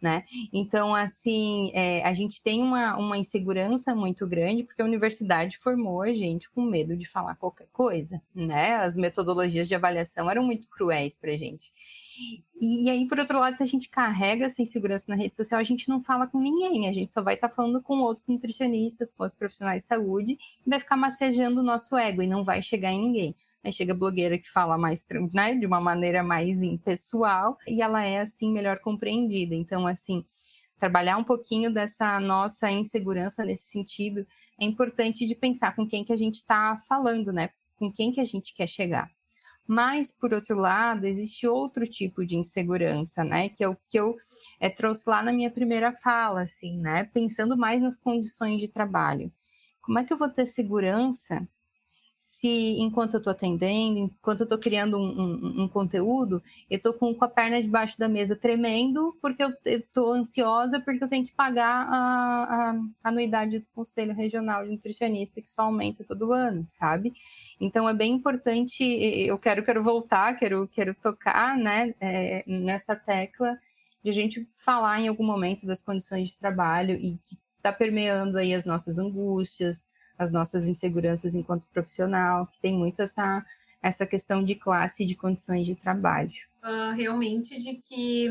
Né? 0.00 0.24
Então, 0.52 0.92
assim, 0.92 1.70
é, 1.74 2.02
a 2.02 2.12
gente 2.12 2.42
tem 2.42 2.60
uma, 2.60 2.96
uma 2.96 3.16
insegurança 3.16 3.94
muito 3.94 4.26
grande, 4.26 4.64
porque 4.64 4.82
a 4.82 4.84
universidade 4.84 5.58
formou 5.58 6.02
a 6.02 6.12
gente 6.12 6.50
com 6.50 6.60
medo 6.60 6.96
de 6.96 7.06
falar 7.06 7.36
qualquer 7.36 7.68
coisa, 7.72 8.20
né? 8.34 8.74
As 8.78 8.96
metodologias 8.96 9.68
de 9.68 9.76
avaliação 9.76 10.28
eram 10.28 10.42
muito 10.42 10.68
cruéis 10.68 11.16
para 11.16 11.30
a 11.30 11.36
gente. 11.36 11.72
E, 12.18 12.84
e, 12.84 12.90
aí, 12.90 13.08
por 13.08 13.18
outro 13.18 13.38
lado, 13.38 13.56
se 13.56 13.62
a 13.62 13.66
gente 13.66 13.88
carrega 13.88 14.44
essa 14.44 14.60
insegurança 14.60 15.06
na 15.08 15.16
rede 15.16 15.36
social, 15.36 15.60
a 15.60 15.64
gente 15.64 15.88
não 15.88 16.02
fala 16.02 16.26
com 16.26 16.38
ninguém, 16.38 16.88
a 16.88 16.92
gente 16.92 17.12
só 17.12 17.22
vai 17.22 17.34
estar 17.34 17.48
tá 17.48 17.54
falando 17.54 17.82
com 17.82 18.00
outros 18.00 18.28
nutricionistas, 18.28 19.12
com 19.12 19.24
os 19.24 19.34
profissionais 19.34 19.82
de 19.82 19.88
saúde, 19.88 20.38
e 20.66 20.70
vai 20.70 20.78
ficar 20.78 20.96
massageando 20.96 21.60
o 21.60 21.64
nosso 21.64 21.96
ego 21.96 22.22
e 22.22 22.26
não 22.26 22.44
vai 22.44 22.62
chegar 22.62 22.92
em 22.92 23.00
ninguém. 23.00 23.34
Aí 23.64 23.72
chega 23.72 23.92
a 23.92 23.96
blogueira 23.96 24.38
que 24.38 24.48
fala 24.48 24.76
mais, 24.76 25.04
né, 25.32 25.54
de 25.54 25.66
uma 25.66 25.80
maneira 25.80 26.22
mais 26.22 26.62
impessoal, 26.62 27.56
e 27.66 27.80
ela 27.80 28.04
é, 28.04 28.20
assim, 28.20 28.52
melhor 28.52 28.78
compreendida. 28.80 29.54
Então, 29.54 29.86
assim, 29.86 30.24
trabalhar 30.78 31.16
um 31.16 31.24
pouquinho 31.24 31.72
dessa 31.72 32.18
nossa 32.20 32.70
insegurança 32.70 33.44
nesse 33.44 33.70
sentido 33.70 34.26
é 34.60 34.64
importante 34.64 35.26
de 35.26 35.34
pensar 35.34 35.74
com 35.74 35.86
quem 35.86 36.04
que 36.04 36.12
a 36.12 36.16
gente 36.16 36.36
está 36.36 36.78
falando, 36.88 37.32
né? 37.32 37.50
Com 37.76 37.90
quem 37.90 38.12
que 38.12 38.20
a 38.20 38.24
gente 38.24 38.52
quer 38.54 38.68
chegar. 38.68 39.10
Mas, 39.66 40.12
por 40.12 40.34
outro 40.34 40.56
lado, 40.56 41.06
existe 41.06 41.46
outro 41.46 41.86
tipo 41.86 42.26
de 42.26 42.36
insegurança, 42.36 43.24
né? 43.24 43.48
Que 43.48 43.64
é 43.64 43.68
o 43.68 43.76
que 43.76 43.98
eu 43.98 44.16
é, 44.60 44.68
trouxe 44.68 45.08
lá 45.08 45.22
na 45.22 45.32
minha 45.32 45.50
primeira 45.50 45.92
fala, 45.92 46.42
assim, 46.42 46.78
né? 46.78 47.04
Pensando 47.04 47.56
mais 47.56 47.80
nas 47.80 47.98
condições 47.98 48.60
de 48.60 48.68
trabalho. 48.68 49.32
Como 49.80 49.98
é 49.98 50.04
que 50.04 50.12
eu 50.12 50.18
vou 50.18 50.28
ter 50.28 50.46
segurança 50.46 51.46
se 52.22 52.76
enquanto 52.80 53.14
eu 53.14 53.18
estou 53.18 53.32
atendendo, 53.32 53.98
enquanto 53.98 54.40
eu 54.40 54.44
estou 54.44 54.58
criando 54.58 54.96
um, 54.96 55.02
um, 55.02 55.62
um, 55.62 55.68
conteúdo, 55.68 56.40
eu 56.70 56.76
estou 56.76 56.94
com, 56.94 57.12
com, 57.12 57.24
a 57.24 57.28
perna 57.28 57.60
debaixo 57.60 57.98
da 57.98 58.08
mesa 58.08 58.36
tremendo, 58.36 59.16
porque 59.20 59.42
eu 59.42 59.52
estou 59.64 60.12
ansiosa, 60.12 60.78
porque 60.78 61.02
eu 61.02 61.08
tenho 61.08 61.26
que 61.26 61.32
pagar 61.32 61.86
a, 61.88 62.70
a, 62.70 62.80
anuidade 63.02 63.58
do 63.58 63.66
Conselho 63.74 64.14
Regional 64.14 64.64
de 64.64 64.70
Nutricionista, 64.70 65.42
que 65.42 65.48
só 65.48 65.62
aumenta 65.62 66.04
todo 66.04 66.32
ano, 66.32 66.64
sabe? 66.70 67.12
Então 67.60 67.88
é 67.88 67.94
bem 67.94 68.12
importante, 68.12 68.84
eu 68.84 69.36
quero, 69.36 69.64
quero 69.64 69.82
voltar, 69.82 70.38
quero, 70.38 70.68
quero 70.68 70.94
tocar 70.94 71.56
né, 71.56 71.92
é, 72.00 72.44
nessa 72.46 72.94
tecla 72.94 73.58
de 74.02 74.10
a 74.10 74.12
gente 74.12 74.48
falar 74.56 75.00
em 75.00 75.08
algum 75.08 75.26
momento 75.26 75.66
das 75.66 75.82
condições 75.82 76.28
de 76.28 76.38
trabalho 76.38 76.94
e 76.94 77.18
que 77.18 77.36
está 77.56 77.72
permeando 77.72 78.38
aí 78.38 78.54
as 78.54 78.64
nossas 78.64 78.96
angústias, 78.96 79.86
as 80.18 80.30
nossas 80.30 80.66
inseguranças 80.66 81.34
enquanto 81.34 81.68
profissional, 81.68 82.46
que 82.46 82.60
tem 82.60 82.76
muito 82.76 83.02
essa, 83.02 83.44
essa 83.82 84.06
questão 84.06 84.44
de 84.44 84.54
classe 84.54 85.02
e 85.02 85.06
de 85.06 85.14
condições 85.14 85.66
de 85.66 85.74
trabalho. 85.74 86.32
Uh, 86.62 86.94
realmente 86.94 87.60
de 87.60 87.74
que, 87.74 88.28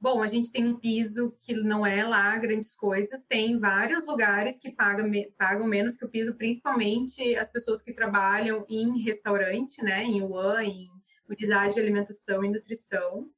bom, 0.00 0.22
a 0.22 0.26
gente 0.26 0.50
tem 0.50 0.66
um 0.66 0.76
piso 0.76 1.34
que 1.38 1.54
não 1.54 1.84
é 1.84 2.02
lá 2.02 2.36
grandes 2.38 2.74
coisas, 2.74 3.24
tem 3.24 3.58
vários 3.58 4.06
lugares 4.06 4.58
que 4.58 4.70
pagam, 4.70 5.10
pagam 5.36 5.66
menos 5.66 5.96
que 5.96 6.04
o 6.04 6.08
piso, 6.08 6.34
principalmente 6.34 7.36
as 7.36 7.50
pessoas 7.50 7.82
que 7.82 7.92
trabalham 7.92 8.64
em 8.68 9.02
restaurante, 9.02 9.82
né, 9.82 10.04
em 10.04 10.22
UAN, 10.22 10.64
em 10.64 10.88
unidade 11.28 11.74
de 11.74 11.80
alimentação 11.80 12.44
e 12.44 12.48
nutrição 12.48 13.28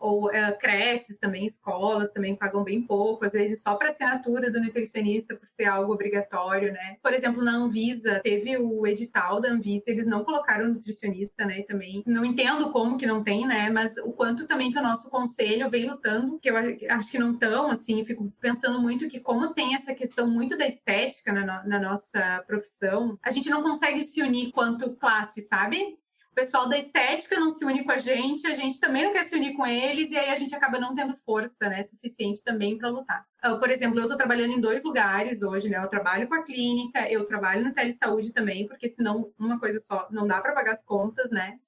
ou 0.00 0.28
uh, 0.28 0.58
creches 0.58 1.18
também, 1.18 1.46
escolas 1.46 2.10
também 2.10 2.34
pagam 2.34 2.64
bem 2.64 2.82
pouco, 2.82 3.24
às 3.24 3.32
vezes 3.32 3.62
só 3.62 3.74
para 3.76 3.90
assinatura 3.90 4.50
do 4.50 4.60
nutricionista, 4.60 5.36
por 5.36 5.46
ser 5.46 5.66
algo 5.66 5.92
obrigatório, 5.92 6.72
né? 6.72 6.96
Por 7.02 7.12
exemplo, 7.12 7.44
na 7.44 7.52
Anvisa, 7.52 8.20
teve 8.20 8.56
o 8.56 8.86
edital 8.86 9.40
da 9.40 9.50
Anvisa, 9.50 9.90
eles 9.90 10.06
não 10.06 10.24
colocaram 10.24 10.68
nutricionista, 10.68 11.44
né? 11.44 11.62
Também 11.62 12.02
não 12.06 12.24
entendo 12.24 12.70
como 12.70 12.96
que 12.96 13.06
não 13.06 13.22
tem, 13.22 13.46
né? 13.46 13.68
Mas 13.70 13.96
o 13.98 14.12
quanto 14.12 14.46
também 14.46 14.72
que 14.72 14.78
o 14.78 14.82
nosso 14.82 15.10
conselho 15.10 15.68
vem 15.68 15.88
lutando, 15.88 16.38
que 16.38 16.50
eu 16.50 16.56
acho 16.56 17.10
que 17.10 17.18
não 17.18 17.36
tão, 17.36 17.70
assim, 17.70 18.02
fico 18.04 18.32
pensando 18.40 18.80
muito 18.80 19.08
que 19.08 19.20
como 19.20 19.52
tem 19.52 19.74
essa 19.74 19.94
questão 19.94 20.26
muito 20.26 20.56
da 20.56 20.66
estética 20.66 21.32
na, 21.32 21.64
na 21.64 21.78
nossa 21.78 22.42
profissão, 22.46 23.18
a 23.22 23.30
gente 23.30 23.50
não 23.50 23.62
consegue 23.62 24.04
se 24.04 24.22
unir 24.22 24.50
quanto 24.52 24.94
classe, 24.96 25.42
sabe? 25.42 25.98
O 26.30 26.34
pessoal 26.34 26.68
da 26.68 26.78
estética 26.78 27.38
não 27.38 27.50
se 27.50 27.64
une 27.64 27.84
com 27.84 27.90
a 27.90 27.98
gente, 27.98 28.46
a 28.46 28.54
gente 28.54 28.78
também 28.78 29.02
não 29.02 29.12
quer 29.12 29.24
se 29.24 29.34
unir 29.34 29.54
com 29.54 29.66
eles, 29.66 30.10
e 30.10 30.16
aí 30.16 30.30
a 30.30 30.36
gente 30.36 30.54
acaba 30.54 30.78
não 30.78 30.94
tendo 30.94 31.12
força 31.14 31.68
né, 31.68 31.82
suficiente 31.82 32.42
também 32.42 32.78
para 32.78 32.88
lutar. 32.88 33.26
Uh, 33.44 33.58
por 33.58 33.70
exemplo, 33.70 33.98
eu 33.98 34.04
estou 34.04 34.16
trabalhando 34.16 34.52
em 34.52 34.60
dois 34.60 34.84
lugares 34.84 35.42
hoje, 35.42 35.68
né? 35.68 35.78
Eu 35.78 35.88
trabalho 35.88 36.28
com 36.28 36.34
a 36.34 36.42
clínica, 36.42 37.10
eu 37.10 37.24
trabalho 37.24 37.64
na 37.64 37.72
telesaúde 37.72 38.32
também, 38.32 38.66
porque 38.66 38.88
senão 38.88 39.32
uma 39.38 39.58
coisa 39.58 39.80
só 39.80 40.06
não 40.10 40.26
dá 40.26 40.40
para 40.40 40.54
pagar 40.54 40.72
as 40.72 40.84
contas, 40.84 41.30
né? 41.30 41.58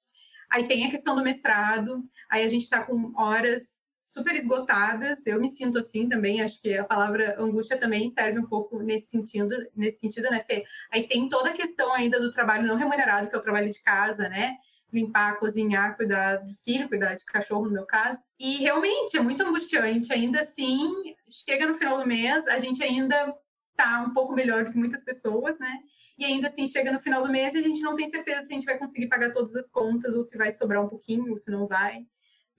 Aí 0.49 0.67
tem 0.67 0.85
a 0.85 0.91
questão 0.91 1.15
do 1.15 1.23
mestrado, 1.23 2.03
aí 2.29 2.43
a 2.43 2.47
gente 2.47 2.63
está 2.63 2.83
com 2.83 3.11
horas 3.17 3.77
super 4.03 4.35
esgotadas. 4.35 5.25
Eu 5.25 5.39
me 5.39 5.49
sinto 5.49 5.79
assim 5.79 6.09
também. 6.09 6.41
Acho 6.41 6.59
que 6.61 6.77
a 6.77 6.83
palavra 6.83 7.41
angústia 7.41 7.77
também 7.77 8.09
serve 8.09 8.37
um 8.37 8.45
pouco 8.45 8.83
nesse 8.83 9.07
sentido, 9.07 9.55
nesse 9.73 9.99
sentido, 9.99 10.29
né, 10.29 10.43
Fê? 10.45 10.65
Aí 10.91 11.07
tem 11.07 11.29
toda 11.29 11.49
a 11.49 11.53
questão 11.53 11.91
ainda 11.93 12.19
do 12.19 12.31
trabalho 12.31 12.67
não 12.67 12.75
remunerado, 12.75 13.29
que 13.29 13.35
é 13.35 13.37
o 13.39 13.41
trabalho 13.41 13.71
de 13.71 13.81
casa, 13.81 14.27
né? 14.27 14.57
Limpar, 14.91 15.39
cozinhar, 15.39 15.95
cuidar 15.95 16.35
de 16.35 16.53
filho, 16.53 16.89
cuidar 16.89 17.15
de 17.15 17.23
cachorro, 17.23 17.65
no 17.65 17.71
meu 17.71 17.85
caso. 17.85 18.21
E 18.37 18.57
realmente 18.57 19.17
é 19.17 19.21
muito 19.21 19.41
angustiante. 19.41 20.11
Ainda 20.11 20.41
assim, 20.41 21.15
chega 21.29 21.65
no 21.65 21.73
final 21.73 21.97
do 21.97 22.05
mês, 22.05 22.45
a 22.47 22.59
gente 22.59 22.83
ainda 22.83 23.33
tá 23.75 24.05
um 24.07 24.13
pouco 24.13 24.33
melhor 24.33 24.65
do 24.65 24.71
que 24.71 24.77
muitas 24.77 25.03
pessoas, 25.03 25.57
né? 25.57 25.79
E 26.17 26.25
ainda 26.25 26.47
assim, 26.47 26.67
chega 26.67 26.91
no 26.91 26.99
final 26.99 27.23
do 27.23 27.31
mês 27.31 27.55
e 27.55 27.57
a 27.57 27.61
gente 27.61 27.81
não 27.81 27.95
tem 27.95 28.07
certeza 28.07 28.43
se 28.43 28.51
a 28.51 28.53
gente 28.53 28.65
vai 28.65 28.77
conseguir 28.77 29.07
pagar 29.07 29.31
todas 29.31 29.55
as 29.55 29.69
contas 29.69 30.13
ou 30.13 30.21
se 30.21 30.37
vai 30.37 30.51
sobrar 30.51 30.83
um 30.83 30.89
pouquinho 30.89 31.31
ou 31.31 31.37
se 31.37 31.49
não 31.49 31.65
vai. 31.65 32.05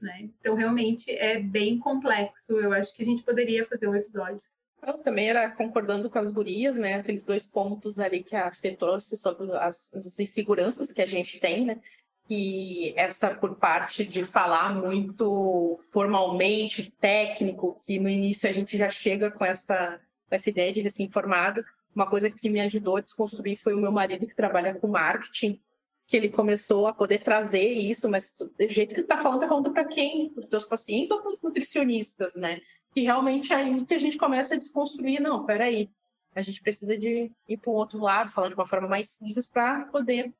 Né? 0.04 0.28
Então, 0.38 0.54
realmente 0.54 1.10
é 1.10 1.40
bem 1.40 1.78
complexo. 1.78 2.52
Eu 2.60 2.74
acho 2.74 2.94
que 2.94 3.02
a 3.02 3.06
gente 3.06 3.22
poderia 3.22 3.64
fazer 3.64 3.88
um 3.88 3.94
episódio. 3.94 4.42
Eu 4.86 4.98
também 4.98 5.30
era 5.30 5.50
concordando 5.50 6.10
com 6.10 6.18
as 6.18 6.30
gurias, 6.30 6.76
né? 6.76 6.96
Aqueles 6.96 7.22
dois 7.22 7.46
pontos 7.46 7.98
ali 7.98 8.22
que 8.22 8.36
a 8.36 8.52
Fê 8.52 8.76
trouxe 8.76 9.16
sobre 9.16 9.50
as, 9.56 9.94
as 9.94 10.20
inseguranças 10.20 10.92
que 10.92 11.00
a 11.00 11.06
gente 11.06 11.40
tem, 11.40 11.64
né? 11.64 11.80
E 12.28 12.92
essa 12.96 13.34
por 13.34 13.56
parte 13.56 14.04
de 14.04 14.24
falar 14.24 14.74
muito 14.74 15.80
formalmente, 15.90 16.90
técnico, 17.00 17.80
que 17.82 17.98
no 17.98 18.10
início 18.10 18.46
a 18.46 18.52
gente 18.52 18.76
já 18.76 18.90
chega 18.90 19.30
com 19.30 19.44
essa, 19.44 19.98
com 20.28 20.34
essa 20.34 20.50
ideia 20.50 20.70
de 20.70 20.90
ser 20.90 21.02
informado. 21.02 21.64
Uma 21.94 22.08
coisa 22.08 22.30
que 22.30 22.50
me 22.50 22.60
ajudou 22.60 22.98
a 22.98 23.00
desconstruir 23.00 23.56
foi 23.56 23.72
o 23.72 23.80
meu 23.80 23.90
marido 23.90 24.26
que 24.26 24.36
trabalha 24.36 24.74
com 24.74 24.86
marketing 24.86 25.58
que 26.06 26.16
ele 26.16 26.28
começou 26.28 26.86
a 26.86 26.92
poder 26.92 27.22
trazer 27.22 27.72
isso, 27.72 28.08
mas 28.08 28.36
do 28.38 28.68
jeito 28.68 28.94
que 28.94 29.00
ele 29.00 29.06
está 29.06 29.18
falando, 29.18 29.38
está 29.38 29.48
falando 29.48 29.72
para 29.72 29.86
quem? 29.86 30.30
Para 30.30 30.58
os 30.58 30.64
pacientes 30.64 31.10
ou 31.10 31.20
para 31.20 31.30
os 31.30 31.42
nutricionistas, 31.42 32.34
né? 32.34 32.60
Que 32.92 33.02
realmente 33.02 33.52
é 33.52 33.56
aí 33.56 33.84
que 33.86 33.94
a 33.94 33.98
gente 33.98 34.18
começa 34.18 34.54
a 34.54 34.58
desconstruir, 34.58 35.20
não, 35.20 35.44
peraí, 35.44 35.90
a 36.34 36.42
gente 36.42 36.60
precisa 36.60 36.98
de 36.98 37.30
ir 37.48 37.56
para 37.56 37.70
um 37.70 37.74
outro 37.74 37.98
lado, 37.98 38.30
falar 38.30 38.48
de 38.48 38.54
uma 38.54 38.66
forma 38.66 38.88
mais 38.88 39.08
simples 39.08 39.46
para 39.46 39.86
poder 39.86 40.32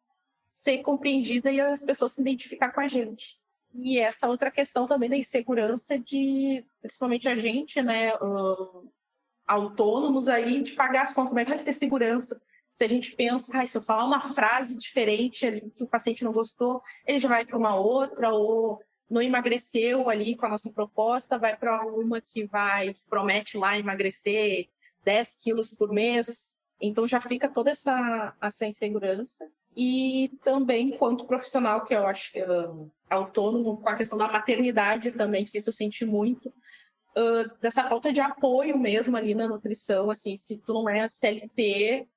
ser 0.50 0.78
compreendida 0.78 1.50
e 1.50 1.60
as 1.60 1.82
pessoas 1.82 2.12
se 2.12 2.20
identificar 2.20 2.70
com 2.70 2.80
a 2.80 2.86
gente. 2.86 3.38
E 3.74 3.98
essa 3.98 4.28
outra 4.28 4.50
questão 4.50 4.86
também 4.86 5.08
da 5.08 5.16
insegurança 5.16 5.98
de, 5.98 6.64
principalmente 6.80 7.28
a 7.28 7.36
gente, 7.36 7.82
né, 7.82 8.14
uh, 8.16 8.88
autônomos 9.46 10.28
aí, 10.28 10.62
de 10.62 10.72
pagar 10.72 11.02
as 11.02 11.12
contas, 11.12 11.30
como 11.30 11.40
é 11.40 11.44
que 11.44 11.54
vai 11.54 11.64
ter 11.64 11.72
segurança? 11.72 12.40
Se 12.75 12.85
a 12.85 12.89
gente 12.89 13.14
pensa, 13.14 13.57
ah, 13.57 13.66
se 13.66 13.79
eu 13.79 13.83
falar 13.83 14.05
uma 14.05 14.20
frase 14.20 14.77
diferente 14.77 15.47
ali 15.47 15.70
que 15.70 15.85
o 15.85 15.89
paciente 15.89 16.25
não 16.25 16.33
gostou, 16.33 16.83
ele 17.07 17.18
já 17.18 17.29
vai 17.29 17.47
para 17.47 17.57
uma 17.57 17.77
outra, 17.77 18.31
ou 18.31 18.81
não 19.09 19.22
emagreceu 19.22 20.09
ali 20.09 20.37
com 20.37 20.47
a 20.47 20.49
nossa 20.49 20.72
proposta, 20.72 21.39
vai 21.39 21.57
para 21.57 21.87
uma 21.87 22.20
que 22.20 22.45
vai, 22.47 22.93
que 22.93 23.05
promete 23.09 23.57
lá 23.57 23.79
emagrecer 23.79 24.68
10 25.05 25.37
quilos 25.37 25.70
por 25.70 25.93
mês. 25.93 26.57
Então 26.81 27.07
já 27.07 27.20
fica 27.20 27.49
toda 27.49 27.70
essa, 27.70 28.35
essa 28.43 28.66
insegurança. 28.66 29.49
e 29.77 30.31
também 30.43 30.97
quanto 30.99 31.27
profissional, 31.27 31.85
que 31.85 31.95
eu 31.95 32.07
acho 32.07 32.33
que 32.33 32.41
autônomo, 33.09 33.77
com 33.77 33.89
a 33.89 33.95
questão 33.95 34.18
da 34.18 34.31
maternidade 34.31 35.12
também, 35.12 35.45
que 35.45 35.59
isso 35.59 35.68
eu 35.68 35.72
senti 35.72 36.05
muito, 36.05 36.49
uh, 37.16 37.59
dessa 37.61 37.85
falta 37.85 38.12
de 38.12 38.20
apoio 38.20 38.79
mesmo 38.79 39.16
ali 39.16 39.35
na 39.35 39.49
nutrição, 39.49 40.11
assim, 40.11 40.37
se 40.37 40.59
tu 40.59 40.72
não 40.75 40.89
é 40.89 41.09
CLT, 41.09 42.09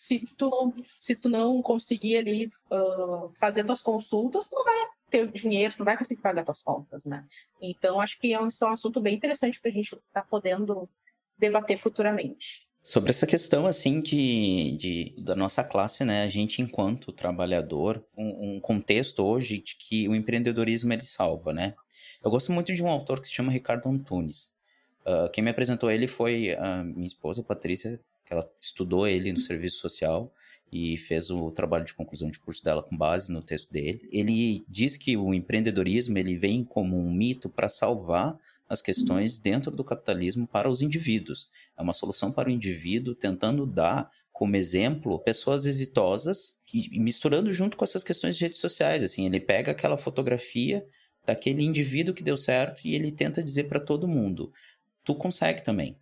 se 0.00 0.26
tu 0.34 0.48
não, 0.48 0.74
se 0.98 1.14
tu 1.14 1.28
não 1.28 1.60
conseguir 1.60 2.16
ali 2.16 2.50
uh, 2.70 3.30
fazer 3.38 3.64
tuas 3.64 3.82
consultas, 3.82 4.48
tu 4.48 4.64
vai 4.64 4.86
ter 5.10 5.30
dinheiro, 5.30 5.74
tu 5.74 5.80
não 5.80 5.84
vai 5.84 5.98
conseguir 5.98 6.22
pagar 6.22 6.42
tuas 6.42 6.62
contas, 6.62 7.04
né? 7.04 7.26
Então, 7.60 8.00
acho 8.00 8.18
que 8.18 8.32
é 8.32 8.40
um, 8.40 8.48
é 8.48 8.64
um 8.64 8.72
assunto 8.72 8.98
bem 8.98 9.14
interessante 9.14 9.60
para 9.60 9.70
a 9.70 9.74
gente 9.74 9.94
estar 9.94 10.00
tá 10.10 10.22
podendo 10.22 10.88
debater 11.36 11.76
futuramente. 11.76 12.66
Sobre 12.82 13.10
essa 13.10 13.26
questão, 13.26 13.66
assim, 13.66 14.00
de, 14.00 14.74
de, 14.78 15.14
da 15.22 15.36
nossa 15.36 15.62
classe, 15.62 16.02
né? 16.02 16.22
A 16.22 16.28
gente, 16.30 16.62
enquanto 16.62 17.12
trabalhador, 17.12 18.02
um, 18.16 18.54
um, 18.54 18.60
contexto 18.60 19.22
hoje 19.22 19.58
de 19.58 19.76
que 19.76 20.08
o 20.08 20.14
empreendedorismo, 20.14 20.94
ele 20.94 21.02
salva, 21.02 21.52
né? 21.52 21.74
Eu 22.24 22.30
gosto 22.30 22.52
muito 22.52 22.72
de 22.72 22.82
um 22.82 22.88
autor 22.88 23.20
que 23.20 23.28
se 23.28 23.34
chama 23.34 23.52
Ricardo 23.52 23.86
Antunes. 23.86 24.56
Uh, 25.04 25.28
quem 25.30 25.44
me 25.44 25.50
apresentou 25.50 25.90
ele 25.90 26.06
foi 26.06 26.56
a 26.56 26.82
minha 26.82 27.06
esposa, 27.06 27.42
Patrícia, 27.42 28.00
que 28.30 28.34
ela 28.34 28.48
estudou 28.60 29.08
ele 29.08 29.32
no 29.32 29.40
serviço 29.40 29.78
social 29.78 30.32
e 30.72 30.96
fez 30.96 31.30
o 31.30 31.50
trabalho 31.50 31.84
de 31.84 31.92
conclusão 31.92 32.30
de 32.30 32.38
curso 32.38 32.62
dela 32.62 32.80
com 32.80 32.96
base 32.96 33.32
no 33.32 33.42
texto 33.42 33.72
dele. 33.72 34.08
Ele 34.12 34.64
diz 34.68 34.96
que 34.96 35.16
o 35.16 35.34
empreendedorismo 35.34 36.16
ele 36.16 36.36
vem 36.36 36.64
como 36.64 36.96
um 36.96 37.12
mito 37.12 37.48
para 37.48 37.68
salvar 37.68 38.38
as 38.68 38.80
questões 38.80 39.40
dentro 39.40 39.72
do 39.72 39.82
capitalismo 39.82 40.46
para 40.46 40.70
os 40.70 40.80
indivíduos. 40.80 41.50
É 41.76 41.82
uma 41.82 41.92
solução 41.92 42.30
para 42.30 42.48
o 42.48 42.52
indivíduo 42.52 43.16
tentando 43.16 43.66
dar 43.66 44.08
como 44.32 44.54
exemplo 44.54 45.18
pessoas 45.18 45.66
exitosas 45.66 46.56
e 46.72 47.00
misturando 47.00 47.50
junto 47.50 47.76
com 47.76 47.84
essas 47.84 48.04
questões 48.04 48.36
de 48.36 48.44
redes 48.44 48.60
sociais, 48.60 49.02
assim, 49.02 49.26
ele 49.26 49.40
pega 49.40 49.72
aquela 49.72 49.96
fotografia 49.96 50.86
daquele 51.26 51.64
indivíduo 51.64 52.14
que 52.14 52.22
deu 52.22 52.36
certo 52.36 52.82
e 52.84 52.94
ele 52.94 53.10
tenta 53.10 53.42
dizer 53.42 53.64
para 53.64 53.80
todo 53.80 54.06
mundo, 54.06 54.52
tu 55.04 55.16
consegue 55.16 55.64
também. 55.64 55.96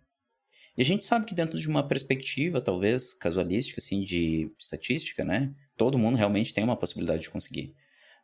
E 0.79 0.81
a 0.81 0.85
gente 0.85 1.03
sabe 1.03 1.25
que 1.25 1.35
dentro 1.35 1.59
de 1.59 1.67
uma 1.67 1.85
perspectiva, 1.85 2.61
talvez 2.61 3.13
casualística, 3.13 3.81
assim, 3.81 4.01
de 4.01 4.49
estatística, 4.57 5.25
né? 5.25 5.53
Todo 5.75 5.99
mundo 5.99 6.15
realmente 6.15 6.53
tem 6.53 6.63
uma 6.63 6.77
possibilidade 6.77 7.23
de 7.23 7.29
conseguir. 7.29 7.75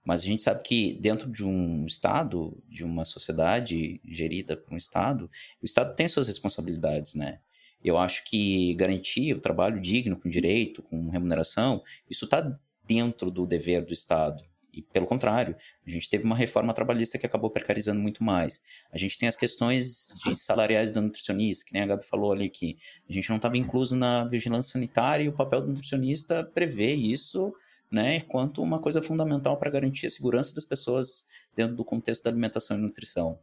Mas 0.06 0.22
a 0.22 0.24
gente 0.24 0.42
sabe 0.42 0.64
que 0.64 0.94
dentro 0.94 1.30
de 1.30 1.46
um 1.46 1.86
Estado, 1.86 2.58
de 2.70 2.86
uma 2.86 3.04
sociedade 3.04 4.00
gerida 4.06 4.56
por 4.56 4.74
um 4.74 4.78
Estado, 4.78 5.30
o 5.62 5.66
Estado 5.66 5.94
tem 5.98 6.08
suas 6.08 6.30
responsabilidades, 6.30 7.14
né? 7.14 7.40
Eu 7.84 7.98
acho 7.98 8.24
que 8.24 8.74
garantir 8.76 9.36
o 9.36 9.42
trabalho 9.42 9.82
digno, 9.82 10.16
com 10.16 10.30
direito, 10.30 10.82
com 10.82 11.10
remuneração, 11.10 11.84
isso 12.10 12.24
está 12.24 12.58
dentro 12.88 13.30
do 13.30 13.46
dever 13.46 13.84
do 13.84 13.92
Estado. 13.92 14.42
E 14.76 14.82
pelo 14.82 15.08
contrário, 15.08 15.56
a 15.88 15.90
gente 15.90 16.10
teve 16.10 16.26
uma 16.26 16.36
reforma 16.36 16.74
trabalhista 16.74 17.18
que 17.18 17.26
acabou 17.26 17.50
precarizando 17.50 18.02
muito 18.02 18.22
mais. 18.22 18.62
A 18.92 18.98
gente 18.98 19.18
tem 19.18 19.30
as 19.30 19.38
questões 19.38 20.14
de 20.26 20.36
salariais 20.36 20.92
do 20.92 21.02
nutricionista, 21.02 21.64
que 21.64 21.72
nem 21.72 21.84
a 21.84 21.86
Gabi 21.86 22.04
falou 22.04 22.34
ali 22.34 22.50
que 22.50 22.78
a 23.10 23.14
gente 23.14 23.30
não 23.30 23.38
estava 23.38 23.58
incluso 23.58 23.96
na 23.96 24.26
vigilância 24.26 24.74
sanitária 24.74 25.24
e 25.24 25.30
o 25.30 25.34
papel 25.34 25.62
do 25.62 25.68
nutricionista 25.68 26.44
prevê 26.44 26.94
isso 26.94 27.54
né, 27.90 28.20
quanto 28.20 28.62
uma 28.62 28.80
coisa 28.80 29.02
fundamental 29.02 29.56
para 29.56 29.72
garantir 29.72 30.08
a 30.08 30.12
segurança 30.12 30.54
das 30.54 30.66
pessoas 30.66 31.26
dentro 31.56 31.78
do 31.78 31.86
contexto 31.86 32.24
da 32.24 32.30
alimentação 32.30 32.78
e 32.78 32.82
nutrição. 32.82 33.40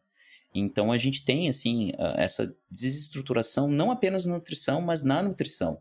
Então 0.55 0.93
a 0.93 0.99
gente 0.99 1.25
tem 1.25 1.49
assim 1.49 1.93
essa 2.17 2.55
desestruturação 2.71 3.69
não 3.69 3.91
apenas 3.91 4.27
na 4.27 4.35
nutrição, 4.35 4.83
mas 4.83 5.03
na 5.03 5.23
nutrição, 5.23 5.81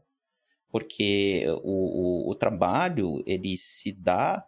porque 0.72 1.44
o, 1.62 2.28
o, 2.28 2.32
o 2.32 2.36
trabalho 2.36 3.22
ele 3.26 3.58
se 3.58 3.92
dá 3.92 4.46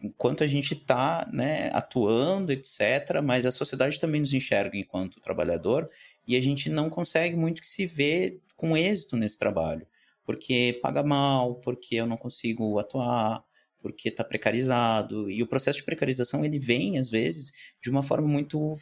enquanto 0.00 0.42
a 0.42 0.46
gente 0.46 0.74
está 0.74 1.28
né, 1.32 1.70
atuando, 1.72 2.52
etc., 2.52 3.20
mas 3.22 3.44
a 3.44 3.52
sociedade 3.52 4.00
também 4.00 4.20
nos 4.20 4.32
enxerga 4.32 4.76
enquanto 4.76 5.20
trabalhador 5.20 5.88
e 6.26 6.36
a 6.36 6.40
gente 6.40 6.70
não 6.70 6.88
consegue 6.88 7.36
muito 7.36 7.60
que 7.60 7.66
se 7.66 7.86
ver 7.86 8.40
com 8.56 8.76
êxito 8.76 9.16
nesse 9.16 9.38
trabalho, 9.38 9.86
porque 10.24 10.78
paga 10.82 11.02
mal, 11.02 11.56
porque 11.56 11.96
eu 11.96 12.06
não 12.06 12.16
consigo 12.16 12.78
atuar, 12.78 13.42
porque 13.80 14.10
está 14.10 14.22
precarizado. 14.22 15.30
E 15.30 15.42
o 15.42 15.46
processo 15.46 15.78
de 15.78 15.84
precarização 15.84 16.44
ele 16.44 16.58
vem, 16.58 16.98
às 16.98 17.08
vezes, 17.08 17.52
de 17.82 17.90
uma 17.90 18.02
forma 18.02 18.28
muito 18.28 18.76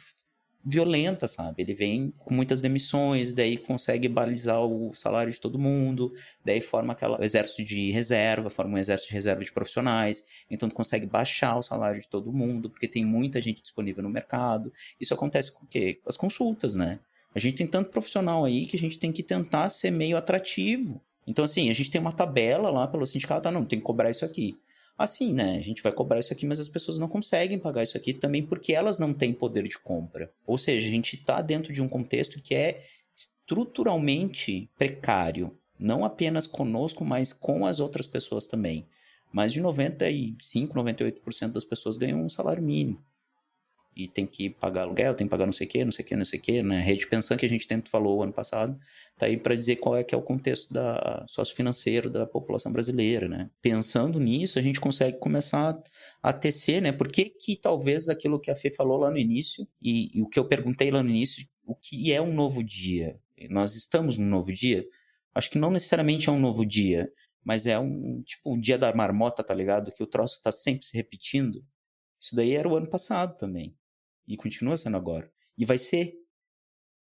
violenta, 0.63 1.27
sabe? 1.27 1.63
Ele 1.63 1.73
vem 1.73 2.13
com 2.19 2.33
muitas 2.33 2.61
demissões, 2.61 3.33
daí 3.33 3.57
consegue 3.57 4.07
balizar 4.07 4.61
o 4.61 4.93
salário 4.93 5.31
de 5.31 5.39
todo 5.39 5.57
mundo, 5.57 6.13
daí 6.43 6.61
forma 6.61 6.93
aquela 6.93 7.23
exército 7.23 7.63
de 7.63 7.91
reserva, 7.91 8.49
forma 8.49 8.75
um 8.75 8.77
exército 8.77 9.09
de 9.09 9.15
reserva 9.15 9.43
de 9.43 9.51
profissionais, 9.51 10.25
então 10.49 10.69
consegue 10.69 11.05
baixar 11.05 11.57
o 11.57 11.63
salário 11.63 11.99
de 11.99 12.07
todo 12.07 12.33
mundo, 12.33 12.69
porque 12.69 12.87
tem 12.87 13.05
muita 13.05 13.39
gente 13.39 13.61
disponível 13.61 14.03
no 14.03 14.09
mercado. 14.09 14.71
Isso 14.99 15.13
acontece 15.13 15.53
com 15.53 15.65
o 15.65 15.67
quê? 15.67 15.99
As 16.05 16.17
consultas, 16.17 16.75
né? 16.75 16.99
A 17.33 17.39
gente 17.39 17.57
tem 17.57 17.67
tanto 17.67 17.91
profissional 17.91 18.43
aí 18.43 18.65
que 18.65 18.75
a 18.75 18.79
gente 18.79 18.99
tem 18.99 19.11
que 19.11 19.23
tentar 19.23 19.69
ser 19.69 19.91
meio 19.91 20.17
atrativo. 20.17 21.01
Então, 21.27 21.45
assim, 21.45 21.69
a 21.69 21.73
gente 21.73 21.91
tem 21.91 22.01
uma 22.01 22.11
tabela 22.11 22.71
lá 22.71 22.87
pelo 22.87 23.05
sindicato, 23.05 23.47
ah, 23.47 23.51
não, 23.51 23.63
tem 23.63 23.79
que 23.79 23.85
cobrar 23.85 24.09
isso 24.09 24.25
aqui 24.25 24.57
assim, 24.99 25.33
né? 25.33 25.57
A 25.57 25.61
gente 25.61 25.81
vai 25.81 25.91
cobrar 25.91 26.19
isso 26.19 26.33
aqui, 26.33 26.45
mas 26.45 26.59
as 26.59 26.67
pessoas 26.67 26.99
não 26.99 27.07
conseguem 27.07 27.57
pagar 27.57 27.83
isso 27.83 27.97
aqui 27.97 28.13
também 28.13 28.45
porque 28.45 28.73
elas 28.73 28.99
não 28.99 29.13
têm 29.13 29.33
poder 29.33 29.67
de 29.67 29.79
compra. 29.79 30.31
Ou 30.45 30.57
seja, 30.57 30.87
a 30.87 30.91
gente 30.91 31.15
está 31.15 31.41
dentro 31.41 31.71
de 31.71 31.81
um 31.81 31.87
contexto 31.87 32.41
que 32.41 32.53
é 32.53 32.83
estruturalmente 33.15 34.69
precário, 34.77 35.57
não 35.79 36.05
apenas 36.05 36.45
conosco, 36.45 37.03
mas 37.03 37.33
com 37.33 37.65
as 37.65 37.79
outras 37.79 38.05
pessoas 38.05 38.45
também. 38.45 38.85
Mais 39.31 39.53
de 39.53 39.61
95, 39.61 40.73
98% 40.73 41.51
das 41.51 41.63
pessoas 41.63 41.97
ganham 41.97 42.23
um 42.23 42.29
salário 42.29 42.61
mínimo 42.61 43.01
e 43.99 44.07
tem 44.07 44.25
que 44.25 44.49
pagar 44.49 44.83
aluguel, 44.83 45.13
tem 45.13 45.27
que 45.27 45.31
pagar 45.31 45.45
não 45.45 45.51
sei 45.51 45.67
o 45.67 45.69
que, 45.69 45.83
não 45.83 45.91
sei 45.91 46.05
o 46.05 46.07
que, 46.07 46.15
não 46.15 46.23
sei 46.23 46.39
o 46.39 46.41
que, 46.41 46.63
né? 46.63 46.79
Rede 46.79 47.05
pensão 47.05 47.35
que 47.35 47.45
a 47.45 47.49
gente 47.49 47.67
sempre 47.67 47.89
falou 47.89 48.23
ano 48.23 48.31
passado, 48.31 48.79
tá 49.17 49.25
aí 49.25 49.35
para 49.35 49.53
dizer 49.53 49.75
qual 49.75 49.97
é 49.97 50.05
que 50.05 50.15
é 50.15 50.17
o 50.17 50.21
contexto 50.21 50.73
da 50.73 51.25
sócio-financeiro 51.27 52.09
da 52.09 52.25
população 52.25 52.71
brasileira, 52.71 53.27
né? 53.27 53.49
Pensando 53.61 54.17
nisso, 54.17 54.57
a 54.57 54.61
gente 54.61 54.79
consegue 54.79 55.17
começar 55.17 55.77
a 56.23 56.31
tecer, 56.31 56.81
né? 56.81 56.93
Por 56.93 57.11
que 57.11 57.25
que 57.25 57.57
talvez 57.57 58.07
aquilo 58.07 58.39
que 58.39 58.49
a 58.49 58.55
Fê 58.55 58.71
falou 58.71 58.99
lá 58.99 59.11
no 59.11 59.17
início 59.17 59.67
e, 59.81 60.17
e 60.17 60.21
o 60.21 60.29
que 60.29 60.39
eu 60.39 60.45
perguntei 60.45 60.89
lá 60.89 61.03
no 61.03 61.09
início, 61.09 61.45
o 61.65 61.75
que 61.75 62.13
é 62.13 62.21
um 62.21 62.33
novo 62.33 62.63
dia? 62.63 63.19
Nós 63.49 63.75
estamos 63.75 64.17
num 64.17 64.27
novo 64.27 64.53
dia? 64.53 64.85
Acho 65.35 65.49
que 65.49 65.57
não 65.57 65.71
necessariamente 65.71 66.29
é 66.29 66.31
um 66.31 66.39
novo 66.39 66.65
dia, 66.65 67.11
mas 67.43 67.67
é 67.67 67.77
um 67.77 68.21
tipo 68.23 68.53
o 68.53 68.59
dia 68.59 68.77
da 68.77 68.95
marmota, 68.95 69.43
tá 69.43 69.53
ligado? 69.53 69.91
Que 69.91 70.03
o 70.03 70.07
troço 70.07 70.41
tá 70.41 70.53
sempre 70.53 70.85
se 70.85 70.95
repetindo. 70.95 71.61
Isso 72.17 72.35
daí 72.35 72.51
era 72.51 72.67
o 72.67 72.75
ano 72.75 72.89
passado 72.89 73.37
também. 73.37 73.75
E 74.29 74.37
continua 74.37 74.77
sendo 74.77 74.95
agora. 74.95 75.29
E 75.57 75.65
vai 75.65 75.79
ser. 75.79 76.13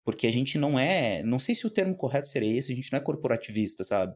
Porque 0.06 0.28
a 0.28 0.32
gente 0.32 0.58
não 0.60 0.80
é. 0.80 1.24
Não 1.24 1.40
sei 1.40 1.56
se 1.56 1.66
o 1.66 1.72
termo 1.72 1.96
correto 1.96 2.28
seria 2.28 2.56
esse, 2.56 2.72
a 2.72 2.76
gente 2.76 2.92
não 2.92 3.00
é 3.00 3.02
corporativista, 3.02 3.84
sabe? 3.84 4.16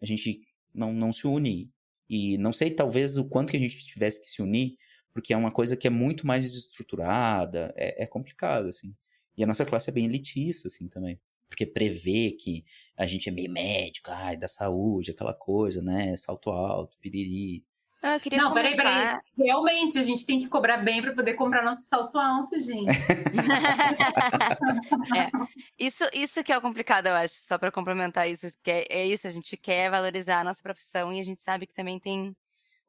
A 0.00 0.04
gente 0.04 0.42
não, 0.74 0.92
não 0.92 1.12
se 1.12 1.26
une. 1.26 1.70
E 2.10 2.36
não 2.38 2.52
sei, 2.52 2.70
talvez, 2.72 3.16
o 3.16 3.28
quanto 3.28 3.52
que 3.52 3.56
a 3.56 3.60
gente 3.60 3.86
tivesse 3.86 4.20
que 4.20 4.28
se 4.28 4.42
unir, 4.42 4.76
porque 5.14 5.32
é 5.32 5.36
uma 5.36 5.52
coisa 5.52 5.76
que 5.76 5.86
é 5.86 5.90
muito 5.90 6.26
mais 6.26 6.42
desestruturada, 6.42 7.72
é, 7.76 8.02
é 8.02 8.06
complicado, 8.06 8.66
assim. 8.66 8.94
E 9.36 9.44
a 9.44 9.46
nossa 9.46 9.64
classe 9.64 9.88
é 9.88 9.92
bem 9.92 10.04
elitista, 10.04 10.68
assim, 10.68 10.88
também. 10.88 11.18
Porque 11.48 11.64
prevê 11.64 12.32
que 12.32 12.64
a 12.96 13.06
gente 13.06 13.28
é 13.28 13.32
meio 13.32 13.50
médico, 13.50 14.10
ai, 14.10 14.36
da 14.36 14.48
saúde, 14.48 15.12
aquela 15.12 15.32
coisa, 15.32 15.80
né? 15.80 16.16
Salto 16.16 16.50
alto, 16.50 16.98
piriri. 16.98 17.64
Ah, 18.02 18.18
queria 18.18 18.38
Não, 18.38 18.48
comentar... 18.48 18.76
peraí, 18.76 18.94
peraí. 18.94 19.20
Realmente, 19.38 19.96
a 19.96 20.02
gente 20.02 20.26
tem 20.26 20.40
que 20.40 20.48
cobrar 20.48 20.78
bem 20.78 21.00
para 21.00 21.14
poder 21.14 21.34
comprar 21.34 21.62
nosso 21.62 21.82
salto 21.82 22.18
alto, 22.18 22.58
gente. 22.58 22.88
é. 25.16 25.30
Isso, 25.78 26.04
isso 26.12 26.42
que 26.42 26.52
é 26.52 26.58
o 26.58 26.60
complicado, 26.60 27.06
eu 27.06 27.14
acho, 27.14 27.36
só 27.36 27.56
para 27.56 27.70
complementar 27.70 28.28
isso, 28.28 28.48
que 28.60 28.72
é, 28.72 28.86
é, 28.90 29.06
isso, 29.06 29.28
a 29.28 29.30
gente 29.30 29.56
quer 29.56 29.88
valorizar 29.88 30.40
a 30.40 30.44
nossa 30.44 30.60
profissão 30.60 31.12
e 31.12 31.20
a 31.20 31.24
gente 31.24 31.40
sabe 31.40 31.64
que 31.64 31.74
também 31.74 32.00
tem 32.00 32.36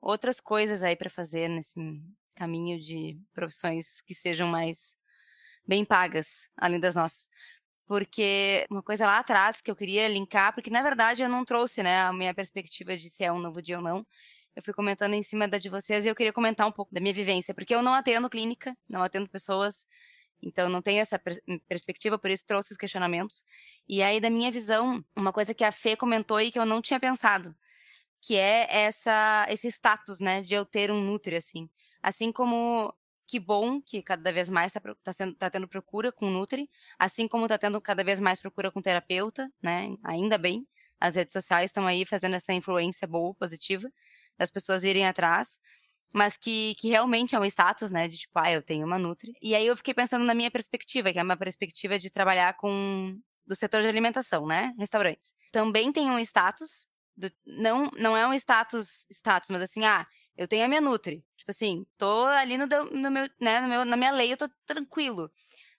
outras 0.01 0.39
coisas 0.39 0.81
aí 0.81 0.95
para 0.95 1.11
fazer 1.11 1.47
nesse 1.47 1.75
caminho 2.35 2.79
de 2.79 3.15
profissões 3.33 4.01
que 4.01 4.15
sejam 4.15 4.47
mais 4.47 4.95
bem 5.65 5.85
pagas, 5.85 6.49
além 6.57 6.79
das 6.79 6.95
nossas. 6.95 7.29
Porque 7.85 8.65
uma 8.69 8.81
coisa 8.81 9.05
lá 9.05 9.19
atrás 9.19 9.61
que 9.61 9.69
eu 9.69 9.75
queria 9.75 10.07
linkar, 10.07 10.53
porque 10.53 10.71
na 10.71 10.81
verdade 10.81 11.21
eu 11.21 11.29
não 11.29 11.45
trouxe, 11.45 11.83
né, 11.83 12.01
a 12.01 12.13
minha 12.13 12.33
perspectiva 12.33 12.97
de 12.97 13.11
se 13.11 13.23
é 13.23 13.31
um 13.31 13.39
novo 13.39 13.61
dia 13.61 13.77
ou 13.77 13.83
não, 13.83 14.03
eu 14.55 14.61
fui 14.61 14.73
comentando 14.73 15.13
em 15.13 15.23
cima 15.23 15.47
da 15.47 15.57
de 15.57 15.69
vocês 15.69 16.05
e 16.05 16.09
eu 16.09 16.15
queria 16.15 16.33
comentar 16.33 16.67
um 16.67 16.71
pouco 16.71 16.93
da 16.93 17.01
minha 17.01 17.13
vivência, 17.13 17.53
porque 17.53 17.73
eu 17.73 17.81
não 17.81 17.93
atendo 17.93 18.29
clínica, 18.29 18.75
não 18.89 19.01
atendo 19.01 19.27
pessoas, 19.29 19.87
então 20.41 20.69
não 20.69 20.81
tenho 20.81 21.01
essa 21.01 21.19
hum, 21.47 21.59
perspectiva, 21.67 22.19
por 22.19 22.29
isso 22.29 22.45
trouxe 22.45 22.73
os 22.73 22.77
questionamentos. 22.77 23.43
E 23.87 24.03
aí, 24.03 24.19
da 24.19 24.29
minha 24.29 24.51
visão, 24.51 25.03
uma 25.15 25.33
coisa 25.33 25.53
que 25.53 25.63
a 25.63 25.71
Fê 25.71 25.95
comentou 25.95 26.39
e 26.39 26.51
que 26.51 26.59
eu 26.59 26.65
não 26.65 26.81
tinha 26.81 26.99
pensado, 26.99 27.55
que 28.21 28.35
é 28.35 28.67
essa, 28.69 29.45
esse 29.49 29.67
status, 29.69 30.19
né, 30.19 30.41
de 30.41 30.53
eu 30.53 30.65
ter 30.65 30.91
um 30.91 31.01
Nutri, 31.01 31.35
assim. 31.35 31.69
Assim 32.01 32.31
como 32.31 32.93
que 33.27 33.39
bom 33.39 33.81
que 33.81 34.01
cada 34.03 34.31
vez 34.31 34.49
mais 34.49 34.75
está 34.75 34.95
tá 35.03 35.13
sendo, 35.13 35.35
tá 35.35 35.49
tendo 35.49 35.67
procura 35.67 36.11
com 36.11 36.29
Nutri, 36.29 36.69
assim 36.99 37.27
como 37.27 37.45
está 37.45 37.57
tendo 37.57 37.81
cada 37.81 38.03
vez 38.03 38.19
mais 38.19 38.39
procura 38.39 38.71
com 38.71 38.81
terapeuta, 38.81 39.51
né, 39.61 39.95
ainda 40.03 40.37
bem. 40.37 40.67
As 40.99 41.15
redes 41.15 41.33
sociais 41.33 41.65
estão 41.65 41.87
aí 41.87 42.05
fazendo 42.05 42.35
essa 42.35 42.53
influência 42.53 43.07
boa, 43.07 43.33
positiva 43.35 43.91
das 44.37 44.51
pessoas 44.51 44.83
irem 44.83 45.07
atrás, 45.07 45.59
mas 46.13 46.37
que, 46.37 46.75
que 46.75 46.89
realmente 46.89 47.35
é 47.35 47.39
um 47.39 47.45
status, 47.45 47.91
né? 47.91 48.07
De 48.07 48.17
tipo, 48.17 48.37
ah, 48.37 48.51
eu 48.51 48.61
tenho 48.61 48.85
uma 48.85 48.99
Nutri. 48.99 49.33
E 49.41 49.55
aí 49.55 49.65
eu 49.65 49.75
fiquei 49.75 49.93
pensando 49.93 50.25
na 50.25 50.35
minha 50.35 50.51
perspectiva, 50.51 51.11
que 51.11 51.19
é 51.19 51.23
uma 51.23 51.37
perspectiva 51.37 51.97
de 51.97 52.09
trabalhar 52.09 52.55
com 52.55 53.19
do 53.45 53.55
setor 53.55 53.81
de 53.81 53.87
alimentação, 53.87 54.45
né? 54.45 54.73
Restaurantes. 54.77 55.33
Também 55.51 55.91
tem 55.91 56.09
um 56.09 56.19
status, 56.19 56.87
do, 57.17 57.31
não, 57.45 57.91
não 57.97 58.15
é 58.15 58.25
um 58.27 58.33
status, 58.33 59.05
status, 59.11 59.49
mas 59.49 59.61
assim, 59.61 59.83
ah, 59.85 60.05
eu 60.37 60.47
tenho 60.47 60.65
a 60.65 60.67
minha 60.67 60.81
Nutri. 60.81 61.23
Tipo 61.37 61.51
assim, 61.51 61.85
tô 61.97 62.25
ali 62.25 62.57
no, 62.57 62.67
no 62.67 63.11
meu, 63.11 63.29
né, 63.39 63.59
no 63.61 63.67
meu, 63.67 63.85
na 63.85 63.97
minha 63.97 64.11
lei, 64.11 64.31
eu 64.31 64.37
tô 64.37 64.49
tranquilo. 64.65 65.31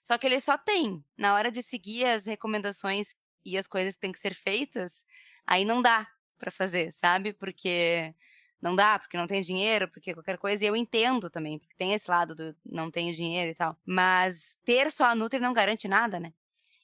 Só 0.03 0.17
que 0.17 0.27
ele 0.27 0.39
só 0.39 0.57
tem. 0.57 1.03
Na 1.17 1.33
hora 1.33 1.51
de 1.51 1.63
seguir 1.63 2.05
as 2.05 2.25
recomendações 2.27 3.15
e 3.43 3.57
as 3.57 3.67
coisas 3.67 3.95
que 3.95 4.01
têm 4.01 4.11
que 4.11 4.19
ser 4.19 4.35
feitas, 4.35 5.03
aí 5.47 5.65
não 5.65 5.81
dá 5.81 6.05
para 6.37 6.51
fazer, 6.51 6.91
sabe? 6.91 7.33
Porque 7.33 8.13
não 8.61 8.75
dá, 8.75 8.97
porque 8.99 9.17
não 9.17 9.27
tem 9.27 9.41
dinheiro, 9.41 9.89
porque 9.89 10.13
qualquer 10.13 10.37
coisa. 10.37 10.63
E 10.63 10.67
eu 10.67 10.75
entendo 10.75 11.29
também, 11.29 11.59
porque 11.59 11.75
tem 11.75 11.93
esse 11.93 12.09
lado 12.09 12.35
do 12.35 12.55
não 12.65 12.89
tenho 12.89 13.13
dinheiro 13.13 13.51
e 13.51 13.55
tal. 13.55 13.77
Mas 13.85 14.57
ter 14.63 14.91
só 14.91 15.05
a 15.05 15.15
Nutri 15.15 15.39
não 15.39 15.53
garante 15.53 15.87
nada, 15.87 16.19
né? 16.19 16.33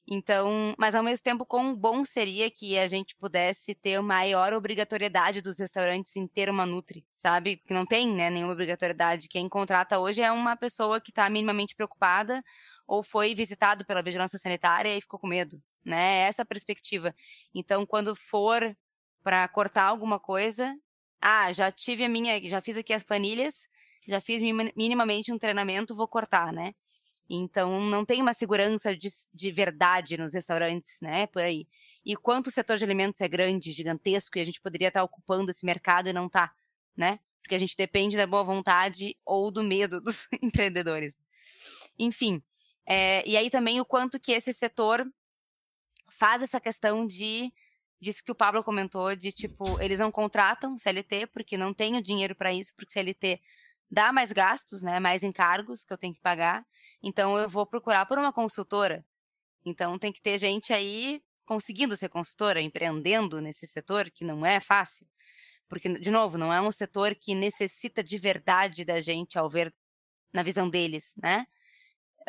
Então, 0.08 0.74
mas 0.78 0.96
ao 0.96 1.04
mesmo 1.04 1.24
tempo, 1.24 1.46
quão 1.46 1.76
bom 1.76 2.04
seria 2.04 2.50
que 2.52 2.78
a 2.78 2.88
gente 2.88 3.16
pudesse 3.16 3.74
ter 3.76 4.02
maior 4.02 4.52
obrigatoriedade 4.52 5.42
dos 5.42 5.58
restaurantes 5.60 6.16
em 6.16 6.28
ter 6.28 6.50
uma 6.50 6.66
Nutri, 6.66 7.06
sabe? 7.16 7.58
Que 7.58 7.74
não 7.74 7.86
tem, 7.86 8.12
né, 8.12 8.30
nenhuma 8.30 8.54
obrigatoriedade. 8.54 9.28
Quem 9.30 9.48
contrata 9.48 10.00
hoje 10.00 10.22
é 10.22 10.32
uma 10.32 10.58
pessoa 10.58 11.00
que 11.00 11.12
está 11.12 11.30
minimamente 11.30 11.76
preocupada 11.76 12.42
ou 12.88 13.02
foi 13.04 13.34
visitado 13.34 13.86
pela 13.86 14.02
vigilância 14.02 14.38
sanitária 14.40 14.98
e 14.98 15.02
ficou 15.02 15.20
com 15.20 15.28
medo, 15.28 15.62
né? 15.86 16.24
É 16.24 16.28
essa 16.28 16.44
perspectiva. 16.44 17.16
Então, 17.54 17.86
quando 17.86 18.16
for 18.16 18.76
para 19.24 19.48
cortar 19.48 19.84
alguma 19.86 20.20
coisa, 20.20 20.76
ah, 21.22 21.54
já 21.54 21.72
tive 21.72 22.04
a 22.04 22.10
minha, 22.10 22.42
já 22.50 22.60
fiz 22.62 22.76
aqui 22.78 22.94
as 22.94 23.04
planilhas, 23.04 23.68
já 24.08 24.20
fiz 24.20 24.42
minimamente 24.76 25.32
um 25.32 25.38
treinamento, 25.38 25.96
vou 25.96 26.08
cortar, 26.08 26.52
né? 26.52 26.74
Então, 27.30 27.80
não 27.80 28.04
tem 28.04 28.22
uma 28.22 28.34
segurança 28.34 28.96
de, 28.96 29.08
de 29.34 29.52
verdade 29.52 30.18
nos 30.18 30.34
restaurantes, 30.34 30.98
né? 31.00 31.28
Por 31.28 31.42
aí. 31.42 31.66
E 32.06 32.16
quanto 32.16 32.48
o 32.48 32.52
setor 32.52 32.78
de 32.78 32.84
alimentos 32.84 33.22
é 33.22 33.28
grande, 33.28 33.72
gigantesco, 33.72 34.38
e 34.38 34.42
a 34.42 34.46
gente 34.46 34.60
poderia 34.60 34.90
estar 34.90 35.04
ocupando 35.04 35.52
esse 35.52 35.66
mercado 35.66 36.10
e 36.10 36.14
não 36.14 36.28
tá, 36.28 36.52
né? 36.98 37.20
Porque 37.42 37.56
a 37.56 37.60
gente 37.60 37.78
depende 37.78 38.18
da 38.18 38.28
boa 38.28 38.44
vontade 38.44 39.16
ou 39.26 39.50
do 39.50 39.64
medo 39.64 40.02
dos 40.02 40.28
empreendedores. 40.42 41.18
Enfim, 41.98 42.44
é, 42.86 43.24
e 43.28 43.38
aí 43.38 43.50
também 43.50 43.80
o 43.80 43.86
quanto 43.86 44.20
que 44.20 44.32
esse 44.32 44.52
setor 44.52 45.06
faz 46.10 46.44
essa 46.44 46.60
questão 46.60 47.08
de 47.08 47.54
disso 48.02 48.24
que 48.24 48.32
o 48.32 48.36
Pablo 48.36 48.64
comentou, 48.64 49.16
de 49.16 49.32
tipo, 49.32 49.80
eles 49.80 50.00
não 50.00 50.12
contratam 50.12 50.78
CLT 50.78 51.28
porque 51.28 51.58
não 51.58 51.74
tem 51.74 51.96
o 51.96 52.02
dinheiro 52.02 52.36
para 52.36 52.52
isso, 52.52 52.74
porque 52.76 52.92
CLT 52.92 53.40
dá 53.90 54.12
mais 54.12 54.32
gastos, 54.32 54.82
né, 54.82 55.00
mais 55.00 55.24
encargos 55.24 55.86
que 55.86 55.94
eu 55.94 55.98
tenho 55.98 56.14
que 56.14 56.22
pagar. 56.22 56.66
Então 57.04 57.38
eu 57.38 57.48
vou 57.48 57.66
procurar 57.66 58.06
por 58.06 58.18
uma 58.18 58.34
consultora. 58.34 59.06
Então 59.66 60.00
tem 60.00 60.12
que 60.12 60.22
ter 60.22 60.38
gente 60.40 60.74
aí 60.74 61.22
conseguindo 61.46 61.98
ser 61.98 62.10
consultora, 62.10 62.62
empreendendo 62.62 63.42
nesse 63.42 63.68
setor, 63.68 64.10
que 64.10 64.24
não 64.24 64.46
é 64.46 64.60
fácil. 64.60 65.06
Porque, 65.68 65.90
de 66.00 66.12
novo, 66.12 66.38
não 66.38 66.52
é 66.52 66.62
um 66.62 66.72
setor 66.72 67.16
que 67.16 67.36
necessita 67.36 68.04
de 68.04 68.18
verdade 68.18 68.86
da 68.86 69.02
gente 69.02 69.38
ao 69.38 69.50
ver 69.50 69.74
na 70.34 70.44
visão 70.44 70.70
deles, 70.70 71.14
né? 71.22 71.46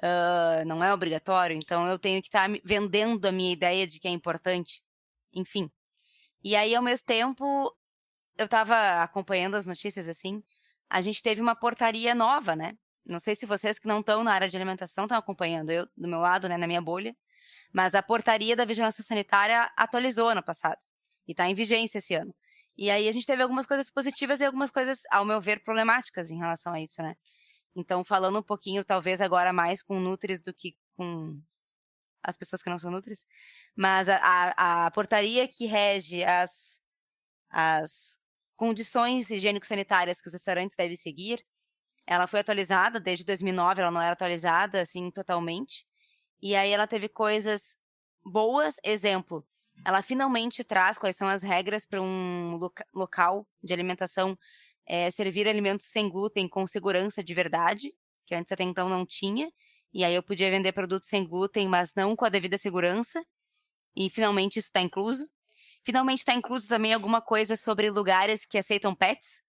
Uh, 0.03 0.65
não 0.67 0.83
é 0.83 0.93
obrigatório, 0.93 1.57
então 1.57 1.87
eu 1.87 1.99
tenho 1.99 2.21
que 2.21 2.29
estar 2.29 2.49
tá 2.49 2.61
vendendo 2.65 3.25
a 3.27 3.33
minha 3.33 3.53
ideia 3.53 3.87
de 3.87 4.01
que 4.01 4.09
é 4.09 4.11
importante. 4.11 4.82
Enfim. 5.35 5.71
E 6.45 6.57
aí, 6.57 6.75
ao 6.75 6.83
mesmo 6.83 7.07
tempo, 7.07 7.75
eu 8.39 8.47
estava 8.47 9.03
acompanhando 9.03 9.57
as 9.57 9.67
notícias 9.67 10.09
assim, 10.09 10.43
a 10.91 11.01
gente 11.01 11.23
teve 11.23 11.41
uma 11.41 11.57
portaria 11.57 12.15
nova, 12.15 12.57
né? 12.57 12.77
Não 13.05 13.21
sei 13.21 13.35
se 13.35 13.47
vocês 13.47 13.79
que 13.79 13.89
não 13.89 14.01
estão 14.01 14.23
na 14.25 14.33
área 14.33 14.49
de 14.49 14.57
alimentação 14.57 15.05
estão 15.05 15.19
acompanhando, 15.19 15.71
eu 15.71 15.87
do 15.97 16.09
meu 16.09 16.21
lado, 16.21 16.49
né, 16.49 16.57
na 16.57 16.67
minha 16.67 16.81
bolha, 16.83 17.17
mas 17.73 17.95
a 17.95 18.03
portaria 18.03 18.57
da 18.57 18.65
vigilância 18.65 19.03
sanitária 19.05 19.71
atualizou 19.77 20.29
ano 20.29 20.43
passado 20.43 20.79
e 21.27 21.33
está 21.33 21.49
em 21.49 21.55
vigência 21.55 21.99
esse 21.99 22.15
ano. 22.15 22.35
E 22.77 22.91
aí 22.91 23.09
a 23.09 23.13
gente 23.13 23.27
teve 23.27 23.43
algumas 23.43 23.67
coisas 23.67 23.91
positivas 23.91 24.41
e 24.41 24.45
algumas 24.45 24.71
coisas, 24.71 25.01
ao 25.11 25.25
meu 25.25 25.41
ver, 25.41 25.63
problemáticas 25.63 26.31
em 26.31 26.39
relação 26.39 26.73
a 26.73 26.81
isso, 26.81 27.03
né? 27.03 27.15
Então, 27.77 28.05
falando 28.05 28.39
um 28.39 28.43
pouquinho, 28.43 28.85
talvez 28.85 29.21
agora 29.21 29.53
mais 29.53 29.83
com 29.83 29.99
Nutris 30.01 30.41
do 30.43 30.55
que 30.55 30.77
com 30.97 31.41
as 32.23 32.37
pessoas 32.37 32.63
que 32.63 32.71
não 32.71 32.79
são 32.79 32.91
Nutris, 32.91 33.25
mas 33.77 34.09
a, 34.09 34.17
a, 34.17 34.87
a 34.87 34.91
portaria 34.91 35.49
que 35.49 35.67
rege 35.67 36.23
as, 36.25 36.81
as 37.51 38.19
condições 38.57 39.31
higiênico-sanitárias 39.31 40.21
que 40.21 40.29
os 40.29 40.35
restaurantes 40.35 40.77
devem 40.77 40.97
seguir, 40.97 41.45
ela 42.07 42.27
foi 42.27 42.41
atualizada 42.41 43.01
desde 43.01 43.25
2009, 43.25 43.81
ela 43.83 43.91
não 43.91 44.01
era 44.01 44.13
atualizada 44.13 44.81
assim 44.81 45.11
totalmente. 45.11 45.87
E 46.41 46.57
aí 46.57 46.71
ela 46.71 46.87
teve 46.87 47.09
coisas 47.09 47.77
boas, 48.25 48.77
exemplo, 48.85 49.47
ela 49.85 50.03
finalmente 50.03 50.63
traz 50.65 50.99
quais 50.99 51.17
são 51.17 51.29
as 51.29 51.43
regras 51.43 51.87
para 51.87 52.01
um 52.01 52.57
loca 52.57 52.87
local 52.95 53.47
de 53.63 53.73
alimentação 53.73 54.39
é, 54.87 55.11
servir 55.11 55.49
alimentos 55.49 55.87
sem 55.87 56.09
glúten 56.09 56.49
com 56.49 56.67
segurança 56.67 57.23
de 57.23 57.35
verdade, 57.35 57.93
que 58.27 58.35
antes 58.35 58.53
até 58.53 58.65
então 58.65 58.89
não 58.89 59.07
tinha. 59.07 59.51
E 59.93 60.05
aí 60.05 60.15
eu 60.15 60.23
podia 60.23 60.51
vender 60.51 60.73
produtos 60.73 61.09
sem 61.09 61.27
glúten, 61.27 61.69
mas 61.69 61.93
não 61.95 62.17
com 62.17 62.25
a 62.25 62.29
devida 62.29 62.59
segurança. 62.59 63.25
E 63.97 64.11
finalmente 64.11 64.59
isso 64.59 64.69
está 64.69 64.81
incluso. 64.81 65.25
Finalmente 65.85 66.21
está 66.21 66.35
incluso 66.35 66.69
também 66.69 66.93
alguma 66.93 67.21
coisa 67.21 67.57
sobre 67.57 67.91
lugares 67.91 68.47
que 68.47 68.59
aceitam 68.59 68.95
pets, 68.95 69.43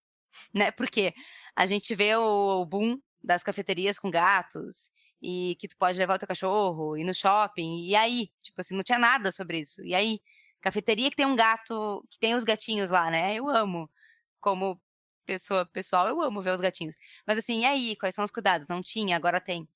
né? 0.54 0.72
Porque 0.72 1.14
a 1.56 1.66
gente 1.66 1.94
vê 1.96 2.16
o 2.16 2.66
boom 2.66 3.00
das 3.24 3.44
cafeterias 3.44 4.00
com 4.00 4.12
gatos 4.12 4.92
e 5.22 5.56
que 5.60 5.68
tu 5.68 5.78
pode 5.78 5.98
levar 5.98 6.16
o 6.16 6.18
teu 6.18 6.28
cachorro 6.28 6.98
e 6.98 7.04
no 7.04 7.14
shopping. 7.14 7.86
E 7.86 7.96
aí, 7.96 8.30
tipo 8.42 8.60
assim, 8.60 8.76
não 8.76 8.84
tinha 8.84 9.00
nada 9.00 9.32
sobre 9.32 9.60
isso. 9.60 9.82
E 9.84 9.96
aí, 9.96 10.20
cafeteria 10.62 11.10
que 11.10 11.16
tem 11.16 11.26
um 11.26 11.36
gato, 11.36 12.06
que 12.10 12.20
tem 12.20 12.36
os 12.36 12.44
gatinhos 12.44 12.90
lá, 12.90 13.10
né? 13.10 13.34
Eu 13.36 13.48
amo. 13.50 13.90
Como 14.42 14.82
pessoa 15.26 15.66
pessoal, 15.66 16.08
eu 16.08 16.22
amo 16.22 16.42
ver 16.42 16.52
os 16.52 16.62
gatinhos. 16.62 16.96
Mas 17.26 17.38
assim, 17.38 17.62
e 17.62 17.66
aí, 17.66 17.96
quais 17.96 18.16
são 18.16 18.26
os 18.26 18.32
cuidados? 18.32 18.68
Não 18.68 18.82
tinha, 18.82 19.16
agora 19.16 19.40
tem. 19.40 19.68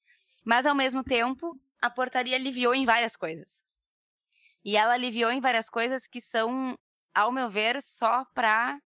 Mas 0.43 0.65
ao 0.65 0.75
mesmo 0.75 1.03
tempo, 1.03 1.59
a 1.81 1.89
portaria 1.89 2.35
aliviou 2.35 2.75
em 2.75 2.85
várias 2.85 3.15
coisas. 3.15 3.66
E 4.63 4.75
ela 4.75 4.93
aliviou 4.93 5.31
em 5.31 5.39
várias 5.39 5.69
coisas 5.69 6.07
que 6.07 6.21
são, 6.21 6.77
ao 7.13 7.31
meu 7.31 7.49
ver, 7.49 7.81
só 7.81 8.25
para 8.33 8.79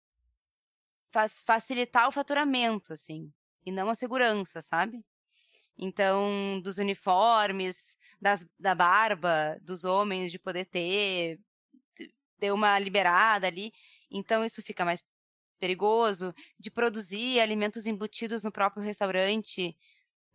fa 1.11 1.27
facilitar 1.29 2.07
o 2.07 2.11
faturamento, 2.11 2.93
assim, 2.93 3.31
e 3.65 3.71
não 3.71 3.89
a 3.89 3.95
segurança, 3.95 4.61
sabe? 4.61 5.03
Então, 5.77 6.59
dos 6.61 6.77
uniformes, 6.77 7.97
das, 8.21 8.45
da 8.59 8.75
barba, 8.75 9.57
dos 9.61 9.85
homens 9.85 10.31
de 10.31 10.37
poder 10.37 10.65
ter, 10.65 11.39
deu 12.37 12.55
uma 12.55 12.77
liberada 12.79 13.47
ali. 13.47 13.71
Então, 14.11 14.43
isso 14.43 14.61
fica 14.61 14.83
mais 14.85 15.03
perigoso, 15.59 16.33
de 16.57 16.71
produzir 16.71 17.39
alimentos 17.39 17.85
embutidos 17.85 18.43
no 18.43 18.51
próprio 18.51 18.83
restaurante, 18.83 19.75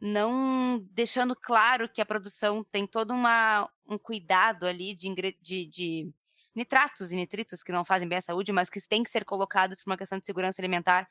não 0.05 0.87
deixando 0.91 1.35
claro 1.35 1.89
que 1.89 1.99
a 1.99 2.05
produção 2.05 2.63
tem 2.63 2.87
todo 2.87 3.15
uma, 3.15 3.67
um 3.89 3.97
cuidado 3.97 4.67
ali 4.67 4.95
de, 4.95 5.09
de, 5.41 5.67
de 5.67 6.13
nitratos 6.55 7.11
e 7.11 7.17
nitritos 7.17 7.63
que 7.63 7.73
não 7.73 7.87
fazem 7.87 8.07
bem 8.07 8.19
à 8.19 8.21
saúde, 8.21 8.53
mas 8.53 8.69
que 8.69 8.79
têm 8.87 9.03
que 9.03 9.09
ser 9.09 9.25
colocados 9.25 9.83
por 9.83 9.91
uma 9.91 9.97
questão 9.97 10.19
de 10.19 10.27
segurança 10.27 10.61
alimentar, 10.61 11.09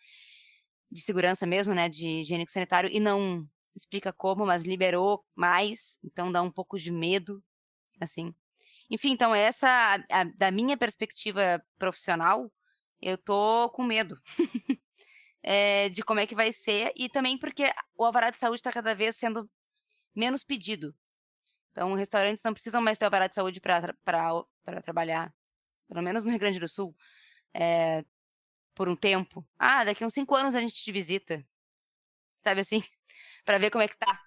de 0.92 1.02
segurança 1.02 1.44
mesmo, 1.48 1.74
né, 1.74 1.90
de 1.90 2.20
higiênico 2.20 2.52
sanitário, 2.52 2.88
e 2.94 3.00
não 3.00 3.50
explica 3.76 4.14
como, 4.14 4.46
mas 4.46 4.64
liberou 4.64 5.26
mais, 5.36 5.98
então 6.04 6.32
dá 6.32 6.44
um 6.44 6.52
pouco 6.52 6.78
de 6.78 6.92
medo, 6.92 7.44
assim. 8.00 8.32
Enfim, 8.92 9.10
então 9.10 9.34
essa, 9.34 10.06
a, 10.12 10.24
da 10.36 10.52
minha 10.52 10.78
perspectiva 10.78 11.66
profissional, 11.80 12.52
eu 13.02 13.18
tô 13.18 13.72
com 13.72 13.84
medo 13.84 14.22
é, 15.44 15.90
de 15.90 16.02
como 16.04 16.20
é 16.22 16.26
que 16.28 16.36
vai 16.36 16.52
ser, 16.52 16.94
e 16.96 17.10
também 17.10 17.38
porque 17.38 17.72
o 17.98 18.06
alvará 18.06 18.30
de 18.30 18.38
saúde 18.38 18.60
está 18.60 18.72
cada 18.72 18.96
vez 18.96 19.16
sendo 19.18 19.50
menos 20.16 20.44
pedido. 20.44 20.96
Então, 21.72 21.94
restaurantes 21.96 22.44
não 22.44 22.54
precisam 22.54 22.82
mais 22.82 22.98
ter 22.98 23.06
alvará 23.06 23.28
de 23.28 23.36
saúde 23.36 23.60
para 23.60 24.82
trabalhar, 24.84 25.34
pelo 25.88 26.02
menos 26.02 26.24
no 26.24 26.30
Rio 26.30 26.40
Grande 26.40 26.60
do 26.60 26.68
Sul, 26.68 26.96
é, 27.54 28.06
por 28.76 28.88
um 28.88 28.96
tempo. 28.96 29.46
Ah, 29.58 29.84
daqui 29.84 30.06
uns 30.06 30.14
cinco 30.14 30.36
anos 30.36 30.56
a 30.56 30.60
gente 30.60 30.74
te 30.74 30.92
visita. 30.92 31.46
Sabe 32.44 32.62
assim? 32.62 32.82
para 33.46 33.58
ver 33.58 33.70
como 33.72 33.84
é 33.84 33.88
que 33.88 33.98
tá. 33.98 34.20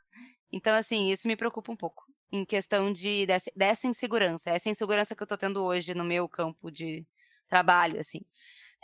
Então, 0.53 0.75
assim, 0.75 1.11
isso 1.11 1.29
me 1.29 1.37
preocupa 1.37 1.73
um 1.73 1.77
pouco. 1.77 2.05
Em 2.33 2.45
questão 2.45 2.93
de 2.93 3.27
dessa, 3.27 3.51
dessa 3.55 3.87
insegurança. 3.87 4.51
Essa 4.51 4.69
insegurança 4.71 5.15
que 5.15 5.23
eu 5.23 5.27
tô 5.27 5.37
tendo 5.37 5.63
hoje 5.65 5.95
no 5.95 6.05
meu 6.05 6.29
campo 6.29 6.71
de 6.71 7.07
trabalho, 7.49 8.01
assim. 8.01 8.21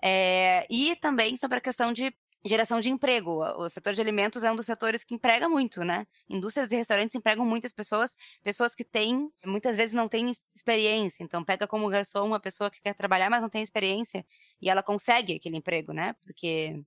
É, 0.03 0.67
e 0.71 0.97
também 0.97 1.37
sobre 1.37 1.59
a 1.59 1.61
questão 1.61 1.93
de 1.93 2.15
geração 2.45 2.81
de 2.81 2.91
emprego. 2.91 3.43
O 3.57 3.69
setor 3.69 3.95
de 3.95 4.01
alimentos 4.01 4.43
é 4.43 4.51
um 4.51 4.57
dos 4.57 4.67
setores 4.67 5.05
que 5.05 5.15
emprega 5.15 5.49
muito, 5.49 5.85
né? 5.85 6.07
Indústrias 6.29 6.73
e 6.73 6.77
restaurantes 6.77 7.15
empregam 7.15 7.47
muitas 7.47 7.73
pessoas, 7.73 8.17
pessoas 8.43 8.75
que 8.75 8.85
têm, 8.85 9.31
muitas 9.45 9.77
vezes 9.77 9.95
não 9.95 10.09
têm 10.09 10.33
experiência. 10.55 11.23
Então, 11.23 11.45
pega 11.45 11.67
como 11.67 11.89
garçom 11.89 12.27
uma 12.27 12.41
pessoa 12.41 12.71
que 12.71 12.81
quer 12.81 12.95
trabalhar, 12.95 13.31
mas 13.31 13.43
não 13.43 13.49
tem 13.49 13.63
experiência, 13.63 14.27
e 14.61 14.69
ela 14.69 14.83
consegue 14.83 15.35
aquele 15.35 15.57
emprego, 15.57 15.93
né? 15.93 16.15
Porque 16.23 16.83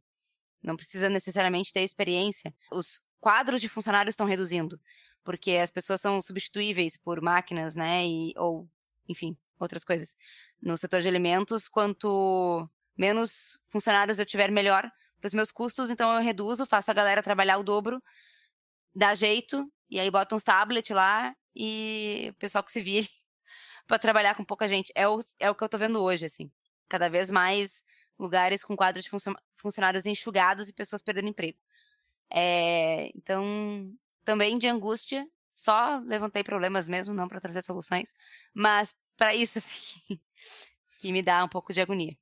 não 0.61 0.75
precisa 0.75 1.09
necessariamente 1.09 1.71
ter 1.71 1.81
experiência. 1.81 2.53
Os 2.71 3.01
quadros 3.19 3.61
de 3.61 3.69
funcionários 3.69 4.13
estão 4.13 4.25
reduzindo, 4.25 4.79
porque 5.23 5.51
as 5.51 5.71
pessoas 5.71 6.01
são 6.01 6.21
substituíveis 6.21 6.97
por 6.97 7.21
máquinas, 7.21 7.75
né? 7.75 8.05
E, 8.05 8.33
ou, 8.37 8.67
enfim, 9.07 9.37
outras 9.57 9.85
coisas. 9.85 10.15
No 10.61 10.77
setor 10.77 11.01
de 11.01 11.07
alimentos, 11.07 11.69
quanto 11.69 12.67
menos 12.97 13.59
funcionários 13.69 14.19
eu 14.19 14.25
tiver, 14.25 14.51
melhor 14.51 14.89
os 15.25 15.33
meus 15.33 15.51
custos, 15.51 15.89
então 15.89 16.13
eu 16.13 16.21
reduzo, 16.21 16.65
faço 16.65 16.91
a 16.91 16.93
galera 16.93 17.23
trabalhar 17.23 17.57
o 17.57 17.63
dobro, 17.63 18.01
dá 18.93 19.13
jeito, 19.15 19.71
e 19.89 19.99
aí 19.99 20.09
boto 20.09 20.35
uns 20.35 20.43
tablet 20.43 20.93
lá 20.93 21.35
e 21.55 22.27
o 22.31 22.33
pessoal 22.35 22.63
que 22.63 22.71
se 22.71 22.81
vire 22.81 23.09
para 23.87 23.99
trabalhar 23.99 24.35
com 24.35 24.43
pouca 24.43 24.67
gente. 24.67 24.91
É 24.95 25.07
o, 25.07 25.19
é 25.39 25.49
o 25.49 25.55
que 25.55 25.63
eu 25.63 25.69
tô 25.69 25.77
vendo 25.77 26.01
hoje, 26.01 26.25
assim. 26.25 26.51
Cada 26.89 27.09
vez 27.09 27.29
mais 27.29 27.83
lugares 28.17 28.63
com 28.63 28.75
quadros 28.75 29.05
de 29.05 29.11
funcionários 29.57 30.05
enxugados 30.05 30.69
e 30.69 30.73
pessoas 30.73 31.01
perdendo 31.01 31.29
emprego. 31.29 31.59
É, 32.31 33.11
então, 33.15 33.93
também 34.23 34.57
de 34.57 34.67
angústia, 34.67 35.27
só 35.53 35.99
levantei 35.99 36.43
problemas 36.43 36.87
mesmo, 36.87 37.13
não 37.13 37.27
para 37.27 37.39
trazer 37.39 37.61
soluções, 37.61 38.13
mas 38.53 38.95
para 39.17 39.35
isso, 39.35 39.59
assim, 39.59 40.19
que 40.99 41.11
me 41.11 41.21
dá 41.21 41.43
um 41.43 41.49
pouco 41.49 41.73
de 41.73 41.81
agonia. 41.81 42.17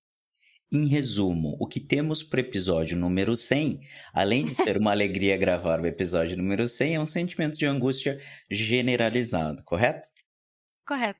Em 0.76 0.88
resumo, 0.88 1.56
o 1.60 1.68
que 1.68 1.80
temos 1.80 2.24
para 2.24 2.38
o 2.38 2.40
episódio 2.40 2.98
número 2.98 3.36
100, 3.36 3.80
além 4.12 4.44
de 4.44 4.56
ser 4.56 4.76
uma 4.76 4.90
alegria 4.92 5.38
gravar 5.38 5.80
o 5.80 5.86
episódio 5.86 6.36
número 6.36 6.68
100, 6.68 6.96
é 6.96 7.00
um 7.00 7.06
sentimento 7.06 7.60
de 7.60 7.68
angústia 7.68 8.20
generalizado, 8.50 9.64
correto? 9.64 10.08
Correto. 10.88 11.20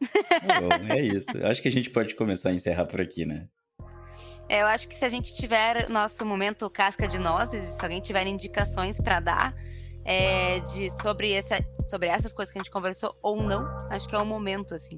Bom, 0.00 0.94
é 0.94 1.00
isso. 1.18 1.36
Eu 1.36 1.48
acho 1.48 1.60
que 1.60 1.66
a 1.66 1.72
gente 1.72 1.90
pode 1.90 2.14
começar 2.14 2.50
a 2.50 2.54
encerrar 2.54 2.86
por 2.86 3.00
aqui, 3.00 3.26
né? 3.26 3.48
É, 4.48 4.62
eu 4.62 4.66
acho 4.66 4.86
que 4.86 4.94
se 4.94 5.04
a 5.04 5.08
gente 5.08 5.34
tiver 5.34 5.88
nosso 5.88 6.24
momento 6.24 6.70
casca 6.70 7.08
de 7.08 7.18
nozes, 7.18 7.64
se 7.74 7.82
alguém 7.82 8.00
tiver 8.00 8.24
indicações 8.28 9.00
para 9.00 9.18
dar 9.18 9.52
é, 10.04 10.60
de, 10.60 10.90
sobre, 11.02 11.32
essa, 11.32 11.58
sobre 11.90 12.06
essas 12.06 12.32
coisas 12.32 12.52
que 12.52 12.58
a 12.60 12.62
gente 12.62 12.70
conversou 12.70 13.18
ou 13.20 13.42
não, 13.42 13.66
acho 13.90 14.08
que 14.08 14.14
é 14.14 14.18
o 14.18 14.24
momento, 14.24 14.76
assim. 14.76 14.96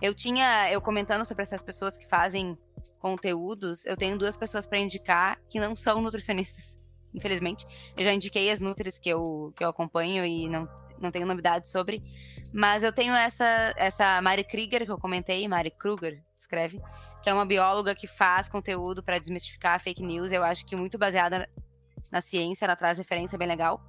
Eu 0.00 0.14
tinha, 0.14 0.72
eu 0.72 0.80
comentando 0.80 1.26
sobre 1.26 1.42
essas 1.42 1.62
pessoas 1.62 1.98
que 1.98 2.08
fazem 2.08 2.56
conteúdos, 3.00 3.84
eu 3.86 3.96
tenho 3.96 4.16
duas 4.16 4.36
pessoas 4.36 4.66
para 4.66 4.78
indicar 4.78 5.40
que 5.48 5.58
não 5.58 5.74
são 5.74 6.00
nutricionistas, 6.00 6.76
infelizmente. 7.12 7.66
Eu 7.96 8.04
já 8.04 8.12
indiquei 8.12 8.50
as 8.50 8.60
Nutris 8.60 8.98
que 8.98 9.08
eu, 9.08 9.52
que 9.56 9.64
eu 9.64 9.68
acompanho 9.68 10.24
e 10.24 10.48
não, 10.48 10.68
não 10.98 11.10
tenho 11.10 11.26
novidades 11.26 11.72
sobre. 11.72 12.00
Mas 12.52 12.84
eu 12.84 12.92
tenho 12.92 13.14
essa, 13.14 13.74
essa 13.76 14.20
Mari 14.20 14.44
Krieger 14.44 14.84
que 14.84 14.92
eu 14.92 14.98
comentei, 14.98 15.46
Mari 15.48 15.70
Kruger, 15.70 16.22
escreve, 16.36 16.80
que 17.22 17.30
é 17.30 17.34
uma 17.34 17.46
bióloga 17.46 17.94
que 17.94 18.06
faz 18.06 18.48
conteúdo 18.48 19.02
para 19.02 19.18
desmistificar 19.18 19.80
fake 19.80 20.02
news. 20.02 20.30
Eu 20.30 20.44
acho 20.44 20.66
que 20.66 20.76
muito 20.76 20.98
baseada 20.98 21.48
na 22.10 22.20
ciência, 22.20 22.64
ela 22.64 22.76
traz 22.76 22.98
referência 22.98 23.38
bem 23.38 23.48
legal. 23.48 23.80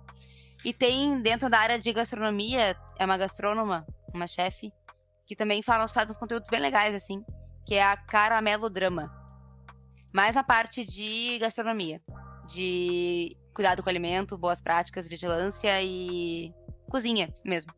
E 0.63 0.71
tem, 0.71 1.19
dentro 1.21 1.49
da 1.49 1.57
área 1.57 1.79
de 1.79 1.91
gastronomia, 1.91 2.77
é 2.97 3.05
uma 3.05 3.17
gastrônoma, 3.17 3.85
uma 4.13 4.27
chefe, 4.27 4.71
que 5.25 5.35
também 5.35 5.63
fala, 5.63 5.87
faz 5.87 6.11
uns 6.11 6.17
conteúdos 6.17 6.49
bem 6.49 6.59
legais, 6.59 6.93
assim 6.93 7.25
que 7.65 7.75
é 7.75 7.83
a 7.83 7.95
Caramelodrama. 7.97 9.11
Mais 10.13 10.35
na 10.35 10.43
parte 10.43 10.83
de 10.83 11.37
gastronomia, 11.39 12.01
de 12.47 13.37
cuidado 13.53 13.81
com 13.81 13.87
o 13.87 13.89
alimento, 13.89 14.37
boas 14.37 14.61
práticas, 14.61 15.07
vigilância 15.07 15.81
e 15.81 16.53
cozinha 16.89 17.27
mesmo. 17.45 17.71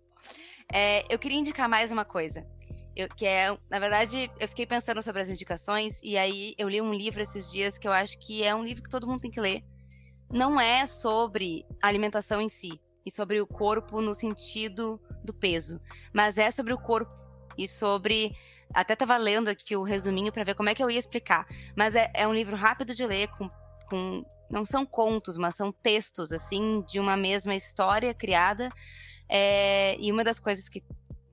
É, 0.72 1.06
eu 1.14 1.20
queria 1.20 1.38
indicar 1.38 1.70
mais 1.70 1.92
uma 1.92 2.06
coisa. 2.06 2.46
Eu, 2.96 3.08
que 3.10 3.26
é, 3.26 3.56
na 3.70 3.80
verdade, 3.80 4.30
eu 4.40 4.48
fiquei 4.48 4.66
pensando 4.66 5.02
sobre 5.02 5.22
as 5.22 5.30
indicações 5.30 6.00
e 6.04 6.16
aí 6.18 6.54
eu 6.58 6.70
li 6.70 6.80
um 6.80 6.94
livro 6.94 7.22
esses 7.22 7.52
dias 7.52 7.78
que 7.78 7.88
eu 7.88 7.92
acho 7.92 8.18
que 8.20 8.44
é 8.44 8.54
um 8.54 8.64
livro 8.64 8.84
que 8.84 8.90
todo 8.90 9.08
mundo 9.08 9.22
tem 9.22 9.32
que 9.32 9.42
ler. 9.42 9.64
Não 10.32 10.60
é 10.60 10.86
sobre 10.86 11.66
alimentação 11.82 12.40
em 12.40 12.50
si 12.50 12.80
e 13.06 13.12
sobre 13.12 13.42
o 13.42 13.48
corpo 13.48 14.00
no 14.00 14.14
sentido 14.14 15.00
do 15.24 15.34
peso, 15.34 15.80
mas 16.14 16.38
é 16.38 16.50
sobre 16.52 16.74
o 16.74 16.78
corpo 16.78 17.14
e 17.58 17.68
sobre 17.68 18.36
até 18.74 18.96
tava 18.96 19.16
lendo 19.18 19.50
aqui 19.50 19.76
o 19.76 19.84
resuminho 19.84 20.32
para 20.32 20.44
ver 20.44 20.56
como 20.56 20.70
é 20.70 20.76
que 20.76 20.84
eu 20.84 20.90
ia 20.90 21.00
explicar. 21.00 21.46
Mas 21.76 21.96
é, 21.96 22.12
é 22.14 22.28
um 22.28 22.34
livro 22.34 22.56
rápido 22.56 22.94
de 22.94 23.06
ler, 23.06 23.28
com, 23.30 23.48
com. 23.88 24.26
Não 24.50 24.66
são 24.66 24.86
contos, 24.86 25.38
mas 25.38 25.56
são 25.56 25.72
textos, 25.72 26.32
assim, 26.32 26.82
de 26.82 27.00
uma 27.00 27.18
mesma 27.18 27.56
história 27.56 28.14
criada. 28.14 28.70
É, 29.30 29.96
e 30.00 30.12
uma 30.12 30.24
das 30.24 30.40
coisas 30.40 30.70
que 30.70 30.84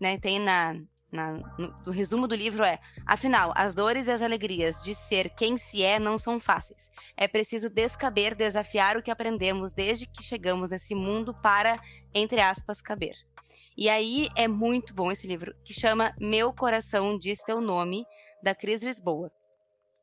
né, 0.01 0.16
tem 0.16 0.38
na, 0.38 0.74
na, 1.12 1.32
no, 1.59 1.74
no, 1.86 1.93
resumo 1.93 2.26
do 2.26 2.34
livro 2.34 2.62
é: 2.64 2.78
afinal, 3.05 3.53
as 3.55 3.74
dores 3.74 4.07
e 4.07 4.12
as 4.12 4.22
alegrias 4.22 4.82
de 4.82 4.95
ser 4.95 5.30
quem 5.30 5.59
se 5.59 5.82
é 5.82 5.99
não 5.99 6.16
são 6.16 6.38
fáceis. 6.38 6.91
É 7.16 7.26
preciso 7.26 7.68
descaber, 7.68 8.34
desafiar 8.34 8.97
o 8.97 9.03
que 9.03 9.11
aprendemos 9.11 9.72
desde 9.72 10.07
que 10.07 10.22
chegamos 10.22 10.70
nesse 10.70 10.95
mundo 10.95 11.34
para, 11.34 11.76
entre 12.14 12.41
aspas, 12.41 12.80
caber. 12.80 13.14
E 13.77 13.89
aí 13.89 14.29
é 14.37 14.47
muito 14.47 14.93
bom 14.95 15.11
esse 15.11 15.27
livro, 15.27 15.55
que 15.64 15.73
chama 15.73 16.14
Meu 16.21 16.53
Coração 16.53 17.16
Diz 17.18 17.41
Teu 17.43 17.61
Nome, 17.61 18.05
da 18.43 18.55
Cris 18.55 18.83
Lisboa. 18.83 19.31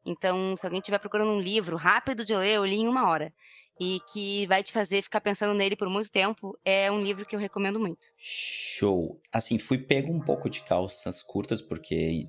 Então, 0.05 0.55
se 0.55 0.65
alguém 0.65 0.79
estiver 0.79 0.99
procurando 0.99 1.31
um 1.31 1.39
livro 1.39 1.75
rápido 1.75 2.23
de 2.23 2.35
ler, 2.35 2.55
eu 2.55 2.65
li 2.65 2.77
em 2.77 2.87
uma 2.87 3.09
hora. 3.09 3.33
E 3.79 3.99
que 4.11 4.47
vai 4.47 4.63
te 4.63 4.71
fazer 4.71 5.01
ficar 5.01 5.21
pensando 5.21 5.53
nele 5.53 5.75
por 5.75 5.89
muito 5.89 6.09
tempo, 6.09 6.57
é 6.65 6.91
um 6.91 6.99
livro 6.99 7.25
que 7.25 7.35
eu 7.35 7.39
recomendo 7.39 7.79
muito. 7.79 8.07
Show! 8.17 9.21
Assim, 9.31 9.59
fui 9.59 9.77
pego 9.77 10.11
um 10.11 10.19
pouco 10.19 10.49
de 10.49 10.63
calças 10.63 11.21
curtas, 11.21 11.61
porque 11.61 12.27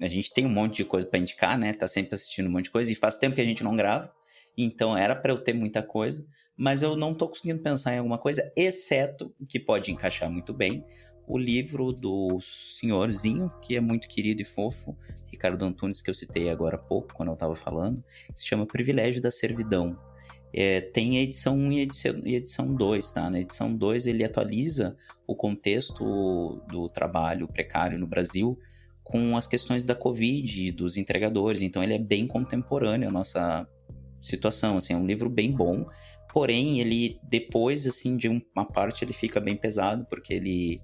a 0.00 0.08
gente 0.08 0.32
tem 0.32 0.46
um 0.46 0.48
monte 0.48 0.76
de 0.76 0.84
coisa 0.84 1.06
para 1.06 1.18
indicar, 1.18 1.58
né? 1.58 1.74
Tá 1.74 1.86
sempre 1.86 2.14
assistindo 2.14 2.46
um 2.46 2.52
monte 2.52 2.64
de 2.64 2.70
coisa, 2.70 2.90
e 2.90 2.94
faz 2.94 3.18
tempo 3.18 3.34
que 3.34 3.40
a 3.42 3.44
gente 3.44 3.62
não 3.62 3.76
grava. 3.76 4.14
Então 4.56 4.96
era 4.96 5.14
para 5.14 5.32
eu 5.32 5.38
ter 5.38 5.52
muita 5.52 5.82
coisa, 5.82 6.26
mas 6.56 6.82
eu 6.82 6.96
não 6.96 7.14
tô 7.14 7.28
conseguindo 7.28 7.62
pensar 7.62 7.94
em 7.94 7.98
alguma 7.98 8.18
coisa, 8.18 8.52
exceto 8.54 9.34
que 9.48 9.58
pode 9.58 9.90
encaixar 9.90 10.30
muito 10.30 10.52
bem 10.52 10.84
o 11.26 11.38
livro 11.38 11.92
do 11.92 12.38
senhorzinho, 12.40 13.48
que 13.62 13.76
é 13.76 13.80
muito 13.80 14.08
querido 14.08 14.42
e 14.42 14.44
fofo, 14.44 14.96
Ricardo 15.26 15.64
Antunes, 15.64 16.02
que 16.02 16.10
eu 16.10 16.14
citei 16.14 16.50
agora 16.50 16.76
há 16.76 16.78
pouco, 16.78 17.14
quando 17.14 17.28
eu 17.28 17.34
estava 17.34 17.54
falando, 17.54 18.04
se 18.36 18.46
chama 18.46 18.66
Privilégio 18.66 19.22
da 19.22 19.30
Servidão. 19.30 19.98
É, 20.52 20.82
tem 20.82 21.16
a 21.16 21.22
edição 21.22 21.56
1 21.56 21.72
e 21.72 21.80
edição, 21.80 22.20
e 22.24 22.34
edição 22.34 22.74
2, 22.74 23.12
tá? 23.12 23.30
Na 23.30 23.40
edição 23.40 23.74
2 23.74 24.06
ele 24.06 24.22
atualiza 24.22 24.94
o 25.26 25.34
contexto 25.34 26.62
do 26.68 26.88
trabalho 26.90 27.48
precário 27.48 27.98
no 27.98 28.06
Brasil 28.06 28.58
com 29.02 29.36
as 29.36 29.46
questões 29.46 29.86
da 29.86 29.94
Covid 29.94 30.68
e 30.68 30.70
dos 30.70 30.96
entregadores, 30.96 31.62
então 31.62 31.82
ele 31.82 31.94
é 31.94 31.98
bem 31.98 32.26
contemporâneo 32.26 33.08
à 33.08 33.12
nossa 33.12 33.66
situação, 34.22 34.76
assim, 34.76 34.94
é 34.94 34.96
um 34.96 35.06
livro 35.06 35.28
bem 35.28 35.52
bom, 35.52 35.86
porém 36.32 36.80
ele 36.80 37.20
depois 37.22 37.86
assim 37.86 38.16
de 38.16 38.28
uma 38.28 38.66
parte 38.66 39.04
ele 39.04 39.12
fica 39.12 39.38
bem 39.40 39.56
pesado 39.56 40.06
porque 40.06 40.32
ele 40.32 40.80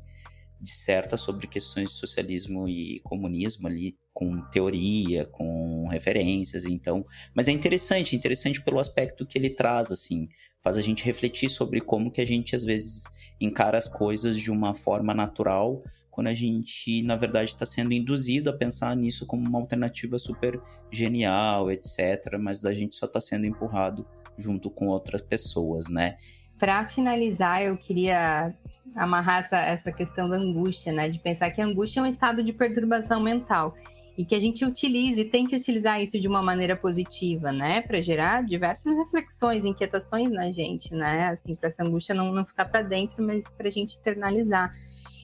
disserta 0.61 1.17
sobre 1.17 1.47
questões 1.47 1.91
de 1.91 1.95
socialismo 1.97 2.69
e 2.69 3.01
comunismo 3.01 3.69
ali 3.69 3.97
com 4.13 4.43
teoria, 4.51 5.25
com 5.27 5.87
referências, 5.87 6.65
então, 6.65 7.05
mas 7.33 7.47
é 7.47 7.53
interessante, 7.53 8.17
interessante 8.17 8.61
pelo 8.61 8.81
aspecto 8.81 9.25
que 9.25 9.39
ele 9.39 9.51
traz 9.51 9.93
assim, 9.93 10.27
faz 10.61 10.77
a 10.77 10.83
gente 10.83 11.05
refletir 11.05 11.49
sobre 11.49 11.81
como 11.81 12.11
que 12.11 12.21
a 12.21 12.27
gente 12.27 12.57
às 12.57 12.65
vezes 12.65 13.05
encara 13.41 13.79
as 13.79 13.87
coisas 13.87 14.37
de 14.37 14.51
uma 14.51 14.75
forma 14.75 15.15
natural 15.15 15.83
quando 16.19 16.27
a 16.27 16.35
gente, 16.35 17.01
na 17.05 17.15
verdade, 17.15 17.51
está 17.51 17.65
sendo 17.65 17.93
induzido 17.93 18.51
a 18.51 18.53
pensar 18.53 18.97
nisso 18.97 19.25
como 19.25 19.49
uma 19.49 19.61
alternativa 19.61 20.19
super 20.19 20.61
genial, 20.91 21.71
etc. 21.71 22.37
Mas 22.41 22.65
a 22.65 22.73
gente 22.73 22.97
só 22.97 23.07
está 23.07 23.21
sendo 23.21 23.47
empurrado 23.47 24.05
junto 24.37 24.69
com 24.69 24.89
outras 24.89 25.23
pessoas, 25.23 25.89
né? 25.89 26.17
Para 26.59 26.89
finalizar, 26.89 27.63
eu 27.63 27.77
queria 27.77 28.53
amarrar 28.97 29.45
essa, 29.45 29.59
essa 29.59 29.93
questão 29.93 30.29
da 30.29 30.35
angústia, 30.35 30.93
né? 30.93 31.09
De 31.09 31.21
pensar 31.21 31.53
que 31.53 31.61
a 31.61 31.65
angústia 31.65 32.01
é 32.01 32.03
um 32.03 32.07
estado 32.07 32.43
de 32.43 32.53
perturbação 32.53 33.21
mental 33.21 33.77
e 34.19 34.25
que 34.25 34.35
a 34.35 34.41
gente 34.41 34.65
utilize, 34.65 35.25
tente 35.27 35.55
utilizar 35.55 36.03
isso 36.03 36.19
de 36.19 36.27
uma 36.27 36.43
maneira 36.43 36.75
positiva, 36.75 37.53
né, 37.53 37.83
para 37.83 38.01
gerar 38.01 38.45
diversas 38.45 38.93
reflexões, 38.99 39.65
inquietações 39.65 40.29
na 40.29 40.51
gente, 40.51 40.93
né, 40.93 41.29
assim, 41.29 41.55
para 41.55 41.69
essa 41.69 41.85
angústia 41.85 42.13
não, 42.17 42.33
não 42.33 42.45
ficar 42.45 42.65
para 42.65 42.83
dentro, 42.83 43.25
mas 43.25 43.49
para 43.49 43.69
a 43.69 43.71
gente 43.71 43.91
externalizar 43.91 44.73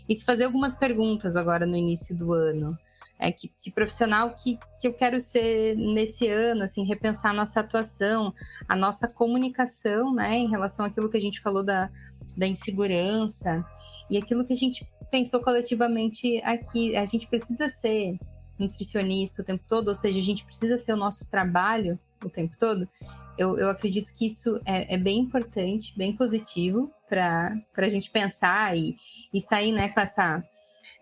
e 0.08 0.16
se 0.16 0.24
fazer 0.24 0.44
algumas 0.44 0.74
perguntas 0.74 1.36
agora 1.36 1.66
no 1.66 1.76
início 1.76 2.14
do 2.14 2.32
ano. 2.32 2.78
É, 3.16 3.30
que, 3.30 3.50
que, 3.60 3.70
profissional 3.70 4.34
que, 4.34 4.58
que 4.80 4.88
eu 4.88 4.92
quero 4.92 5.20
ser 5.20 5.76
nesse 5.76 6.28
ano, 6.28 6.64
assim, 6.64 6.84
repensar 6.84 7.30
a 7.30 7.34
nossa 7.34 7.60
atuação, 7.60 8.34
a 8.68 8.74
nossa 8.74 9.06
comunicação, 9.06 10.12
né, 10.12 10.36
em 10.36 10.50
relação 10.50 10.84
àquilo 10.84 11.08
que 11.08 11.16
a 11.16 11.20
gente 11.20 11.40
falou 11.40 11.62
da, 11.62 11.88
da 12.36 12.46
insegurança 12.46 13.64
e 14.10 14.18
aquilo 14.18 14.44
que 14.44 14.52
a 14.52 14.56
gente 14.56 14.86
pensou 15.12 15.40
coletivamente 15.40 16.42
aqui. 16.42 16.96
A 16.96 17.06
gente 17.06 17.28
precisa 17.28 17.68
ser 17.68 18.18
nutricionista 18.58 19.42
o 19.42 19.44
tempo 19.44 19.64
todo, 19.68 19.88
ou 19.88 19.94
seja, 19.94 20.18
a 20.18 20.22
gente 20.22 20.44
precisa 20.44 20.76
ser 20.76 20.92
o 20.92 20.96
nosso 20.96 21.26
trabalho 21.28 21.98
o 22.26 22.30
tempo 22.30 22.56
todo, 22.58 22.88
eu, 23.36 23.58
eu 23.58 23.68
acredito 23.68 24.12
que 24.14 24.26
isso 24.26 24.60
é, 24.64 24.94
é 24.94 24.98
bem 24.98 25.20
importante, 25.20 25.96
bem 25.96 26.16
positivo 26.16 26.92
para 27.14 27.86
a 27.86 27.88
gente 27.88 28.10
pensar 28.10 28.76
e, 28.76 28.96
e 29.32 29.40
sair 29.40 29.72
né, 29.72 29.88
com 29.88 30.00
essa, 30.00 30.42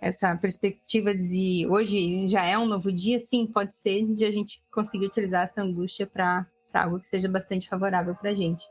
essa 0.01 0.37
perspectiva 0.37 1.15
de 1.15 1.67
hoje 1.71 2.29
já 2.29 2.45
é 2.45 2.59
um 2.59 2.67
novo 2.67 2.91
dia, 2.93 3.21
sim, 3.21 3.47
pode 3.47 3.77
ser 3.77 4.05
de 4.15 4.25
a 4.25 4.31
gente 4.31 4.63
conseguir 4.71 5.07
utilizar 5.07 5.45
essa 5.45 5.63
angústia 5.63 6.07
para 6.07 6.47
algo 6.75 7.01
que 7.01 7.09
seja 7.09 7.29
bastante 7.29 7.69
favorável 7.69 8.15
para 8.15 8.31
a 8.31 8.35
gente. 8.35 8.65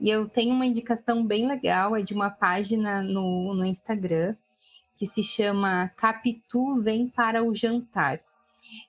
E 0.00 0.08
eu 0.08 0.28
tenho 0.28 0.54
uma 0.54 0.66
indicação 0.66 1.26
bem 1.26 1.48
legal, 1.48 1.96
é 1.96 2.02
de 2.02 2.14
uma 2.14 2.30
página 2.30 3.02
no, 3.02 3.54
no 3.54 3.64
Instagram 3.64 4.36
que 4.96 5.06
se 5.06 5.22
chama 5.24 5.88
Capitu 5.96 6.80
Vem 6.80 7.08
para 7.08 7.42
o 7.42 7.54
Jantar. 7.54 8.20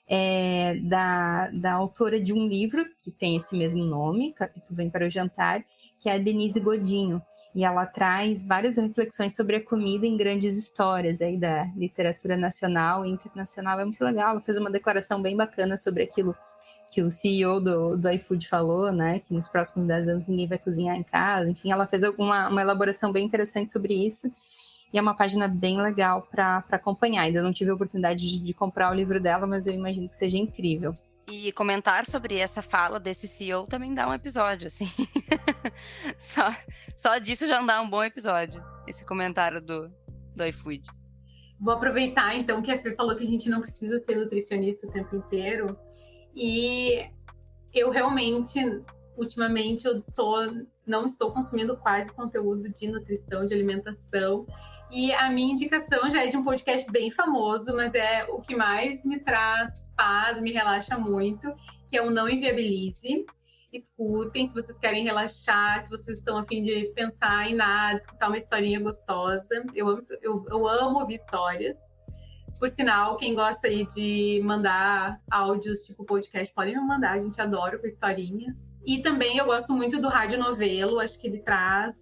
É 0.07 0.75
da, 0.83 1.49
da 1.49 1.73
autora 1.73 2.21
de 2.21 2.31
um 2.31 2.45
livro 2.47 2.85
que 3.01 3.09
tem 3.09 3.35
esse 3.35 3.57
mesmo 3.57 3.83
nome, 3.83 4.31
Capitu 4.31 4.75
Vem 4.75 4.89
para 4.89 5.07
o 5.07 5.09
Jantar, 5.09 5.65
que 5.99 6.07
é 6.07 6.13
a 6.13 6.17
Denise 6.19 6.59
Godinho. 6.59 7.19
E 7.55 7.63
ela 7.63 7.85
traz 7.85 8.41
várias 8.41 8.77
reflexões 8.77 9.35
sobre 9.35 9.57
a 9.57 9.63
comida 9.63 10.07
em 10.07 10.17
grandes 10.17 10.57
histórias 10.57 11.21
aí 11.21 11.37
da 11.37 11.65
literatura 11.75 12.35
nacional 12.35 13.05
e 13.05 13.11
internacional. 13.11 13.79
É 13.79 13.85
muito 13.85 14.03
legal. 14.03 14.31
Ela 14.31 14.41
fez 14.41 14.57
uma 14.57 14.71
declaração 14.71 15.21
bem 15.21 15.37
bacana 15.37 15.77
sobre 15.77 16.03
aquilo 16.03 16.35
que 16.89 17.01
o 17.01 17.11
CEO 17.11 17.59
do, 17.59 17.97
do 17.97 18.09
iFood 18.11 18.47
falou, 18.47 18.91
né? 18.91 19.19
Que 19.19 19.33
nos 19.33 19.47
próximos 19.47 19.87
10 19.87 20.07
anos 20.07 20.27
ninguém 20.27 20.47
vai 20.47 20.57
cozinhar 20.57 20.95
em 20.95 21.03
casa. 21.03 21.49
Enfim, 21.49 21.71
ela 21.71 21.87
fez 21.87 22.03
alguma, 22.03 22.49
uma 22.49 22.61
elaboração 22.61 23.11
bem 23.11 23.25
interessante 23.25 23.71
sobre 23.71 23.93
isso. 23.93 24.31
E 24.91 24.97
é 24.97 25.01
uma 25.01 25.15
página 25.15 25.47
bem 25.47 25.81
legal 25.81 26.27
para 26.29 26.63
acompanhar. 26.71 27.23
Ainda 27.23 27.41
não 27.41 27.51
tive 27.51 27.71
a 27.71 27.73
oportunidade 27.73 28.19
de, 28.19 28.39
de 28.39 28.53
comprar 28.53 28.91
o 28.91 28.95
livro 28.95 29.19
dela, 29.19 29.47
mas 29.47 29.65
eu 29.65 29.73
imagino 29.73 30.07
que 30.07 30.15
seja 30.15 30.37
incrível. 30.37 30.95
E 31.35 31.51
comentar 31.51 32.05
sobre 32.05 32.37
essa 32.37 32.61
fala 32.61 32.99
desse 32.99 33.27
CEO 33.27 33.65
também 33.65 33.91
dá 33.91 34.07
um 34.07 34.13
episódio, 34.13 34.67
assim. 34.67 34.87
só, 36.19 36.55
só 36.95 37.17
disso 37.17 37.47
já 37.47 37.59
dá 37.59 37.81
um 37.81 37.89
bom 37.89 38.03
episódio, 38.03 38.63
esse 38.87 39.03
comentário 39.03 39.59
do, 39.59 39.91
do 40.35 40.45
iFood. 40.45 40.83
Vou 41.59 41.73
aproveitar, 41.73 42.35
então, 42.35 42.61
que 42.61 42.71
a 42.71 42.77
Fê 42.77 42.93
falou 42.93 43.15
que 43.15 43.23
a 43.23 43.27
gente 43.27 43.49
não 43.49 43.61
precisa 43.61 43.97
ser 43.97 44.15
nutricionista 44.15 44.85
o 44.85 44.91
tempo 44.91 45.15
inteiro. 45.15 45.75
E 46.35 47.03
eu 47.73 47.89
realmente, 47.89 48.59
ultimamente, 49.17 49.87
eu 49.87 50.03
tô, 50.03 50.35
não 50.85 51.07
estou 51.07 51.31
consumindo 51.31 51.75
quase 51.77 52.11
conteúdo 52.11 52.69
de 52.69 52.87
nutrição, 52.91 53.43
de 53.43 53.55
alimentação. 53.55 54.45
E 54.93 55.11
a 55.11 55.27
minha 55.31 55.51
indicação 55.51 56.07
já 56.07 56.23
é 56.23 56.27
de 56.27 56.37
um 56.37 56.43
podcast 56.43 56.89
bem 56.91 57.09
famoso, 57.09 57.75
mas 57.75 57.95
é 57.95 58.25
o 58.29 58.39
que 58.39 58.55
mais 58.55 59.03
me 59.03 59.19
traz 59.19 59.89
paz, 59.97 60.39
me 60.39 60.51
relaxa 60.51 60.95
muito, 60.99 61.51
que 61.87 61.97
é 61.97 62.01
o 62.03 62.11
Não 62.11 62.29
Inviabilize. 62.29 63.25
Escutem 63.73 64.45
se 64.45 64.53
vocês 64.53 64.77
querem 64.77 65.03
relaxar, 65.03 65.81
se 65.81 65.89
vocês 65.89 66.19
estão 66.19 66.37
a 66.37 66.45
fim 66.45 66.61
de 66.61 66.93
pensar 66.93 67.49
em 67.49 67.55
nada, 67.55 67.97
escutar 67.97 68.27
uma 68.27 68.37
historinha 68.37 68.79
gostosa. 68.79 69.65
Eu 69.73 69.87
amo, 69.87 69.99
eu, 70.21 70.45
eu 70.47 70.67
amo 70.67 70.99
ouvir 70.99 71.15
histórias. 71.15 71.75
Por 72.59 72.69
sinal, 72.69 73.17
quem 73.17 73.33
gosta 73.33 73.65
aí 73.65 73.87
de 73.87 74.41
mandar 74.43 75.19
áudios 75.31 75.79
tipo 75.87 76.05
podcast, 76.05 76.53
podem 76.53 76.75
me 76.75 76.85
mandar, 76.85 77.13
a 77.13 77.19
gente 77.19 77.41
adora 77.41 77.79
com 77.79 77.87
historinhas. 77.87 78.71
E 78.85 79.01
também 79.01 79.39
eu 79.39 79.45
gosto 79.47 79.73
muito 79.73 79.99
do 79.99 80.07
Rádio 80.07 80.37
Novelo, 80.37 80.99
acho 80.99 81.17
que 81.17 81.25
ele 81.25 81.39
traz 81.39 81.95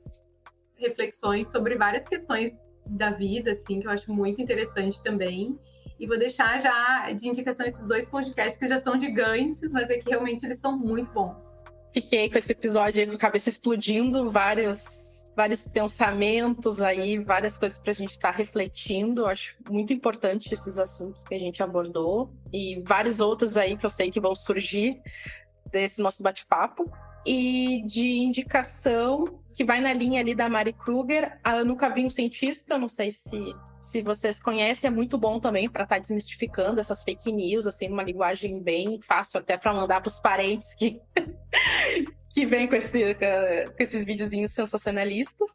reflexões 0.75 1.47
sobre 1.47 1.77
várias 1.77 2.05
questões 2.05 2.69
da 2.91 3.09
vida, 3.09 3.51
assim, 3.51 3.79
que 3.79 3.87
eu 3.87 3.91
acho 3.91 4.11
muito 4.11 4.41
interessante 4.41 5.01
também. 5.01 5.57
E 5.99 6.07
vou 6.07 6.17
deixar 6.17 6.59
já 6.59 7.11
de 7.11 7.27
indicação 7.27 7.65
esses 7.65 7.85
dois 7.87 8.07
podcasts 8.07 8.57
que 8.57 8.67
já 8.67 8.79
são 8.79 8.99
gigantes, 8.99 9.71
mas 9.71 9.89
é 9.89 9.97
que 9.97 10.09
realmente 10.09 10.45
eles 10.45 10.59
são 10.59 10.77
muito 10.77 11.11
bons. 11.11 11.63
Fiquei 11.93 12.29
com 12.29 12.37
esse 12.37 12.51
episódio 12.51 13.01
aí 13.01 13.07
com 13.07 13.15
a 13.15 13.19
cabeça 13.19 13.49
explodindo, 13.49 14.31
várias 14.31 15.01
vários 15.35 15.63
pensamentos 15.63 16.81
aí, 16.81 17.17
várias 17.17 17.57
coisas 17.57 17.79
para 17.79 17.91
a 17.91 17.93
gente 17.93 18.11
estar 18.11 18.31
tá 18.31 18.37
refletindo. 18.37 19.25
Acho 19.25 19.55
muito 19.69 19.93
importante 19.93 20.53
esses 20.53 20.77
assuntos 20.77 21.23
que 21.23 21.33
a 21.33 21.39
gente 21.39 21.63
abordou 21.63 22.33
e 22.51 22.81
vários 22.85 23.21
outros 23.21 23.55
aí 23.55 23.77
que 23.77 23.85
eu 23.85 23.89
sei 23.89 24.11
que 24.11 24.19
vão 24.19 24.35
surgir 24.35 25.01
desse 25.71 26.01
nosso 26.01 26.21
bate-papo. 26.21 26.83
E 27.25 27.83
de 27.85 28.17
indicação 28.17 29.40
que 29.53 29.63
vai 29.63 29.81
na 29.81 29.93
linha 29.93 30.21
ali 30.21 30.33
da 30.33 30.49
Mari 30.49 30.73
Kruger, 30.73 31.39
eu 31.45 31.65
nunca 31.65 31.89
vi 31.89 32.05
um 32.05 32.09
cientista, 32.09 32.77
não 32.77 32.89
sei 32.89 33.11
se, 33.11 33.53
se 33.79 34.01
vocês 34.01 34.39
conhecem, 34.39 34.87
é 34.87 34.91
muito 34.91 35.17
bom 35.17 35.39
também 35.39 35.69
para 35.69 35.83
estar 35.83 35.95
tá 35.95 36.01
desmistificando 36.01 36.79
essas 36.79 37.03
fake 37.03 37.31
news, 37.31 37.67
assim, 37.67 37.87
numa 37.87 38.03
linguagem 38.03 38.61
bem 38.61 38.99
fácil 39.01 39.39
até 39.39 39.57
para 39.57 39.73
mandar 39.73 40.01
para 40.01 40.09
os 40.09 40.19
parentes 40.19 40.73
que 40.73 40.99
que 42.33 42.45
vem 42.45 42.67
com, 42.67 42.75
esse, 42.75 43.15
com 43.15 43.83
esses 43.83 44.05
videozinhos 44.05 44.51
sensacionalistas. 44.51 45.51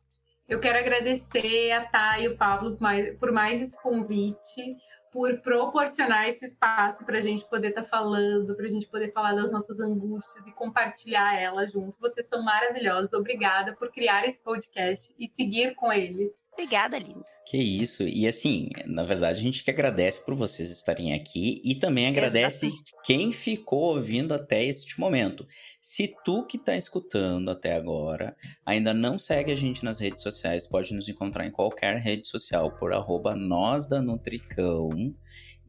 Eu 0.49 0.61
quero 0.61 0.79
agradecer 0.79 1.73
a 1.73 1.85
Thay 1.87 2.25
e 2.25 2.29
o 2.29 2.37
Pablo 2.37 2.79
por 3.19 3.33
mais 3.33 3.61
esse 3.61 3.81
convite, 3.83 4.77
por 5.17 5.39
proporcionar 5.39 6.29
esse 6.29 6.45
espaço 6.45 7.07
para 7.07 7.17
a 7.17 7.21
gente 7.23 7.43
poder 7.47 7.69
estar 7.69 7.81
tá 7.81 7.89
falando, 7.89 8.55
para 8.55 8.67
a 8.67 8.69
gente 8.69 8.87
poder 8.87 9.11
falar 9.12 9.33
das 9.33 9.51
nossas 9.51 9.81
angústias 9.81 10.47
e 10.47 10.53
compartilhar 10.53 11.41
ela 11.41 11.67
junto. 11.67 11.99
Vocês 11.99 12.27
são 12.27 12.43
maravilhosos. 12.43 13.14
Obrigada 13.14 13.75
por 13.75 13.91
criar 13.91 14.27
esse 14.27 14.45
podcast 14.45 15.14
e 15.19 15.27
seguir 15.27 15.75
com 15.75 15.91
ele. 15.91 16.35
Obrigada, 16.59 16.99
linda. 16.99 17.25
Que 17.47 17.59
isso. 17.59 18.03
E 18.03 18.27
assim, 18.27 18.71
na 18.87 19.05
verdade, 19.05 19.39
a 19.39 19.43
gente 19.43 19.63
que 19.63 19.71
agradece 19.71 20.25
por 20.25 20.35
vocês 20.35 20.71
estarem 20.71 21.13
aqui 21.13 21.61
e 21.63 21.77
também 21.77 22.09
agradece 22.09 22.67
Exatamente. 22.67 22.93
quem 23.05 23.33
ficou 23.33 23.95
ouvindo 23.95 24.33
até 24.33 24.65
este 24.65 24.99
momento. 24.99 25.47
Se 25.81 26.13
tu 26.25 26.45
que 26.45 26.57
está 26.57 26.77
escutando 26.77 27.51
até 27.51 27.75
agora 27.75 28.35
ainda 28.65 28.93
não 28.93 29.19
segue 29.19 29.53
a 29.53 29.57
gente 29.57 29.85
nas 29.85 30.01
redes 30.01 30.23
sociais, 30.23 30.67
pode 30.67 30.93
nos 30.93 31.09
encontrar 31.09 31.47
em 31.47 31.53
qualquer 31.53 31.99
rede 31.99 32.27
social 32.27 32.73
por 32.73 32.93
arroba 32.93 33.37
nós 33.37 33.87
da 33.87 34.03
Nutricão. 34.03 34.89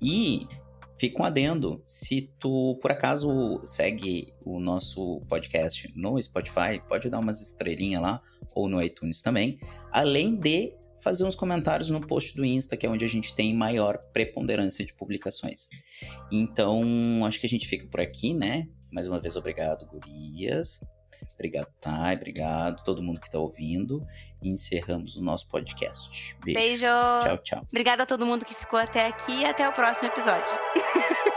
E 0.02 0.48
Fica 0.98 1.22
um 1.22 1.26
adendo. 1.26 1.82
Se 1.86 2.34
tu, 2.40 2.78
por 2.82 2.92
acaso, 2.92 3.62
segue 3.66 4.34
o 4.46 4.60
nosso 4.60 5.22
podcast 5.30 5.92
no 5.96 6.22
Spotify, 6.22 6.82
pode 6.88 7.10
dar 7.10 7.20
umas 7.20 7.42
estrelinhas 7.42 8.02
lá, 8.02 8.22
ou 8.54 8.68
no 8.68 8.82
iTunes 8.82 9.22
também. 9.22 9.60
Além 9.92 10.36
de 10.36 10.74
fazer 11.02 11.24
uns 11.24 11.36
comentários 11.36 11.90
no 11.90 12.02
post 12.02 12.36
do 12.36 12.44
Insta, 12.44 12.76
que 12.76 12.86
é 12.86 12.90
onde 12.90 13.06
a 13.06 13.08
gente 13.08 13.34
tem 13.34 13.54
maior 13.54 14.00
preponderância 14.12 14.86
de 14.86 14.94
publicações. 14.94 15.68
Então, 16.32 16.82
acho 17.26 17.40
que 17.40 17.46
a 17.46 17.50
gente 17.50 17.68
fica 17.68 17.88
por 17.88 18.02
aqui, 18.02 18.34
né? 18.34 18.68
Mais 18.92 19.08
uma 19.08 19.20
vez, 19.20 19.36
obrigado, 19.36 19.86
gurias. 19.86 20.80
Obrigado, 21.34 21.68
Thay. 21.80 22.16
Obrigado 22.16 22.84
todo 22.84 23.02
mundo 23.02 23.20
que 23.20 23.28
está 23.28 23.40
ouvindo. 23.40 24.02
E 24.42 24.50
encerramos 24.50 25.16
o 25.16 25.24
nosso 25.24 25.48
podcast. 25.48 26.36
Beijo. 26.44 26.60
Beijo. 26.60 26.86
Tchau, 26.86 27.38
tchau. 27.40 27.62
Obrigada 27.70 28.04
a 28.04 28.06
todo 28.06 28.26
mundo 28.26 28.46
que 28.46 28.56
ficou 28.56 28.80
até 28.80 29.08
aqui 29.08 29.42
e 29.42 29.46
até 29.46 29.68
o 29.68 29.74
próximo 29.74 30.08
episódio. 30.08 30.54